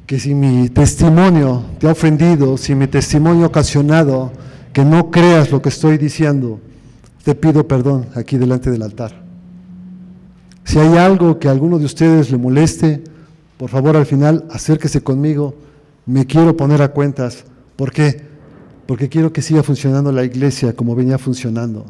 que 0.06 0.20
si 0.20 0.34
mi 0.34 0.70
testimonio 0.70 1.64
te 1.80 1.88
ha 1.88 1.92
ofendido, 1.92 2.58
si 2.58 2.76
mi 2.76 2.88
testimonio 2.88 3.44
ha 3.44 3.48
ocasionado 3.48 4.32
que 4.74 4.84
no 4.84 5.12
creas 5.12 5.52
lo 5.52 5.62
que 5.62 5.70
estoy 5.70 5.98
diciendo, 5.98 6.60
te 7.24 7.36
pido 7.36 7.68
perdón 7.68 8.08
aquí 8.16 8.38
delante 8.38 8.72
del 8.72 8.82
altar. 8.82 9.22
Si 10.64 10.78
hay 10.80 10.98
algo 10.98 11.40
que 11.40 11.48
a 11.48 11.52
alguno 11.52 11.80
de 11.80 11.86
ustedes 11.86 12.32
le 12.32 12.38
moleste, 12.38 13.04
por 13.60 13.70
favor 13.70 13.98
al 13.98 14.06
final 14.06 14.46
acérquese 14.50 15.02
conmigo, 15.02 15.54
me 16.06 16.26
quiero 16.26 16.56
poner 16.56 16.82
a 16.82 16.94
cuentas. 16.94 17.44
¿Por 17.76 17.92
qué? 17.92 18.22
Porque 18.88 19.10
quiero 19.10 19.34
que 19.34 19.42
siga 19.42 19.64
funcionando 19.64 20.14
la 20.14 20.24
iglesia 20.24 20.72
como 20.74 20.96
venía 20.96 21.18
funcionando, 21.18 21.86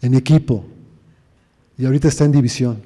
en 0.00 0.14
equipo, 0.14 0.64
y 1.76 1.86
ahorita 1.86 2.06
está 2.06 2.24
en 2.24 2.30
división. 2.30 2.78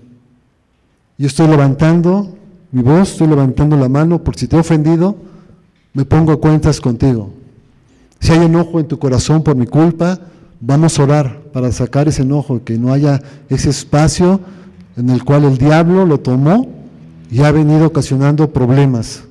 Yo 1.19 1.27
estoy 1.27 1.47
levantando 1.47 2.35
mi 2.71 2.81
voz, 2.81 3.11
estoy 3.11 3.27
levantando 3.27 3.77
la 3.77 3.91
mano, 3.91 4.25
por 4.25 4.35
si 4.35 4.49
te 4.49 4.57
he 4.57 4.59
ofendido, 4.59 5.15
me 5.93 6.07
pongo 6.07 6.33
a 6.33 6.41
cuentas 6.41 6.81
contigo. 6.81 7.35
Si 8.19 8.33
hay 8.33 8.47
enojo 8.47 8.81
en 8.81 8.89
tu 8.89 8.99
corazón 8.99 9.43
por 9.43 9.57
mi 9.57 9.67
culpa, 9.67 10.19
vamos 10.59 10.99
a 10.99 11.03
orar 11.03 11.43
para 11.53 11.71
sacar 11.71 12.09
ese 12.09 12.23
enojo, 12.23 12.65
que 12.65 12.79
no 12.79 12.95
haya 12.95 13.21
ese 13.51 13.69
espacio 13.69 14.41
en 14.97 15.11
el 15.11 15.23
cual 15.23 15.45
el 15.45 15.59
diablo 15.59 16.07
lo 16.07 16.19
tomó 16.19 16.82
y 17.33 17.43
ha 17.43 17.51
venido 17.51 17.87
ocasionando 17.87 18.53
problemas. 18.53 19.23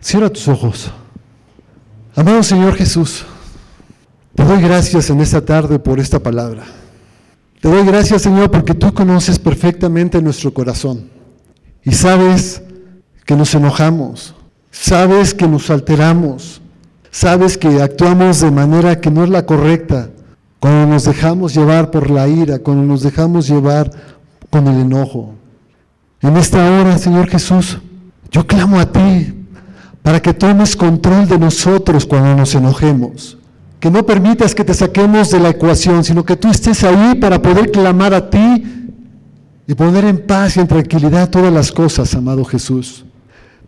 Cierra 0.00 0.28
tus 0.28 0.48
ojos. 0.48 0.90
Amado 2.16 2.42
Señor 2.42 2.74
Jesús, 2.74 3.24
te 4.34 4.44
doy 4.44 4.60
gracias 4.60 5.10
en 5.10 5.20
esta 5.20 5.44
tarde 5.44 5.78
por 5.78 6.00
esta 6.00 6.18
palabra. 6.18 6.64
Te 7.60 7.68
doy 7.68 7.86
gracias, 7.86 8.22
Señor, 8.22 8.50
porque 8.50 8.74
tú 8.74 8.92
conoces 8.92 9.38
perfectamente 9.38 10.20
nuestro 10.20 10.52
corazón 10.52 11.08
y 11.84 11.92
sabes 11.92 12.60
que 13.24 13.36
nos 13.36 13.54
enojamos, 13.54 14.34
sabes 14.72 15.34
que 15.34 15.46
nos 15.46 15.70
alteramos, 15.70 16.60
sabes 17.12 17.56
que 17.56 17.80
actuamos 17.80 18.40
de 18.40 18.50
manera 18.50 19.00
que 19.00 19.10
no 19.10 19.22
es 19.22 19.30
la 19.30 19.46
correcta 19.46 20.10
cuando 20.58 20.94
nos 20.94 21.04
dejamos 21.04 21.54
llevar 21.54 21.92
por 21.92 22.10
la 22.10 22.26
ira, 22.26 22.58
cuando 22.58 22.82
nos 22.82 23.02
dejamos 23.02 23.46
llevar 23.46 23.88
con 24.50 24.66
el 24.66 24.80
enojo. 24.80 25.34
En 26.24 26.38
esta 26.38 26.80
hora, 26.80 26.96
Señor 26.96 27.28
Jesús, 27.28 27.78
yo 28.30 28.46
clamo 28.46 28.80
a 28.80 28.90
ti 28.90 29.30
para 30.02 30.22
que 30.22 30.32
tomes 30.32 30.74
control 30.74 31.28
de 31.28 31.38
nosotros 31.38 32.06
cuando 32.06 32.34
nos 32.34 32.54
enojemos. 32.54 33.36
Que 33.78 33.90
no 33.90 34.06
permitas 34.06 34.54
que 34.54 34.64
te 34.64 34.72
saquemos 34.72 35.30
de 35.30 35.38
la 35.38 35.50
ecuación, 35.50 36.02
sino 36.02 36.24
que 36.24 36.36
tú 36.36 36.48
estés 36.50 36.82
ahí 36.82 37.14
para 37.16 37.42
poder 37.42 37.70
clamar 37.70 38.14
a 38.14 38.30
ti 38.30 38.64
y 39.66 39.74
poner 39.74 40.06
en 40.06 40.26
paz 40.26 40.56
y 40.56 40.60
en 40.60 40.66
tranquilidad 40.66 41.28
todas 41.28 41.52
las 41.52 41.70
cosas, 41.70 42.14
amado 42.14 42.42
Jesús. 42.46 43.04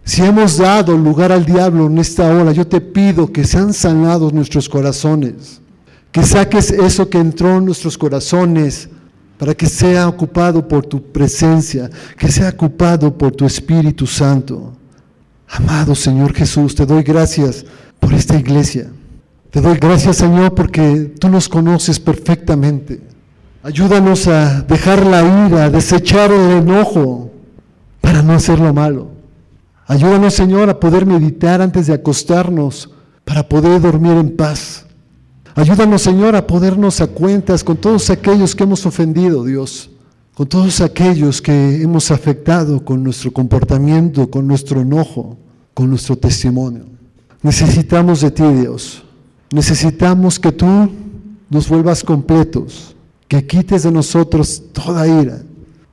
Si 0.03 0.23
hemos 0.23 0.57
dado 0.57 0.97
lugar 0.97 1.33
al 1.33 1.45
diablo 1.45 1.89
en 1.89 1.99
esta 1.99 2.35
hora, 2.35 2.53
yo 2.53 2.67
te 2.67 2.81
pido 2.81 3.31
que 3.31 3.45
sean 3.45 3.75
sanados 3.75 4.33
nuestros 4.33 4.67
corazones, 4.67 5.61
que 6.11 6.23
saques 6.23 6.71
eso 6.71 7.11
que 7.11 7.19
entró 7.19 7.59
en 7.59 7.67
nuestros 7.67 7.99
corazones 7.99 8.89
para 9.39 9.55
que 9.55 9.67
sea 9.67 10.09
ocupado 10.09 10.67
por 10.67 10.87
tu 10.87 11.03
presencia, 11.03 11.91
que 12.19 12.31
sea 12.31 12.51
ocupado 12.51 13.17
por 13.17 13.33
tu 13.33 13.45
Espíritu 13.45 14.07
Santo. 14.07 14.73
Amado 15.49 15.95
Señor 15.95 16.35
Jesús, 16.35 16.75
te 16.75 16.87
doy 16.87 17.03
gracias 17.03 17.65
por 18.01 18.13
esta 18.13 18.37
iglesia. 18.37 18.91
Te 19.51 19.61
doy 19.61 19.79
gracias, 19.79 20.17
Señor, 20.17 20.55
porque 20.55 21.15
tú 21.19 21.29
nos 21.29 21.49
conoces 21.49 21.99
perfectamente. 21.99 23.01
Ayúdanos 23.63 24.27
a 24.29 24.63
dejar 24.63 25.05
la 25.05 25.47
ira, 25.47 25.65
a 25.65 25.71
desechar 25.71 26.31
el 26.31 26.59
enojo 26.59 27.31
para 28.01 28.23
no 28.23 28.35
hacer 28.35 28.59
lo 28.61 28.73
malo. 28.73 29.11
Ayúdanos, 29.87 30.35
Señor, 30.35 30.69
a 30.71 30.79
poder 30.79 31.07
meditar 31.07 31.61
antes 31.61 31.87
de 31.87 31.95
acostarnos 31.95 32.91
para 33.25 33.49
poder 33.49 33.81
dormir 33.81 34.13
en 34.13 34.37
paz. 34.37 34.86
Ayúdanos, 35.57 36.03
Señor, 36.03 36.37
a 36.37 36.47
podernos 36.47 37.01
a 37.01 37.07
cuentas 37.07 37.65
con 37.65 37.79
todos 37.79 38.11
aquellos 38.11 38.55
que 38.55 38.65
hemos 38.65 38.85
ofendido, 38.85 39.43
Dios, 39.43 39.89
con 40.35 40.47
todos 40.47 40.83
aquellos 40.83 41.41
que 41.41 41.81
hemos 41.81 42.11
afectado 42.11 42.85
con 42.85 43.03
nuestro 43.03 43.33
comportamiento, 43.33 44.31
con 44.31 44.47
nuestro 44.47 44.83
enojo, 44.83 45.39
con 45.73 45.89
nuestro 45.89 46.15
testimonio. 46.15 46.85
Necesitamos 47.41 48.21
de 48.21 48.31
ti, 48.33 48.43
Dios. 48.43 49.03
Necesitamos 49.51 50.39
que 50.39 50.53
tú 50.53 50.91
nos 51.49 51.71
vuelvas 51.71 52.05
completos, 52.05 52.95
que 53.27 53.47
quites 53.47 53.85
de 53.85 53.93
nosotros 53.93 54.63
toda 54.75 55.09
ira, 55.09 55.41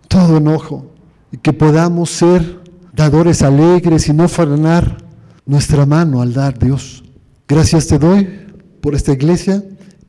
todo 0.09 0.37
enojo, 0.39 0.87
y 1.31 1.37
que 1.37 1.53
podamos 1.53 2.09
ser 2.09 2.59
dadores 2.93 3.41
alegres 3.41 4.09
y 4.09 4.13
no 4.13 4.27
frenar 4.27 4.97
nuestra 5.45 5.85
mano 5.85 6.21
al 6.21 6.33
dar, 6.33 6.59
Dios. 6.59 7.01
Gracias 7.47 7.87
te 7.87 7.97
doy 7.97 8.42
por 8.83 8.95
esta 8.95 9.13
iglesia 9.13 9.63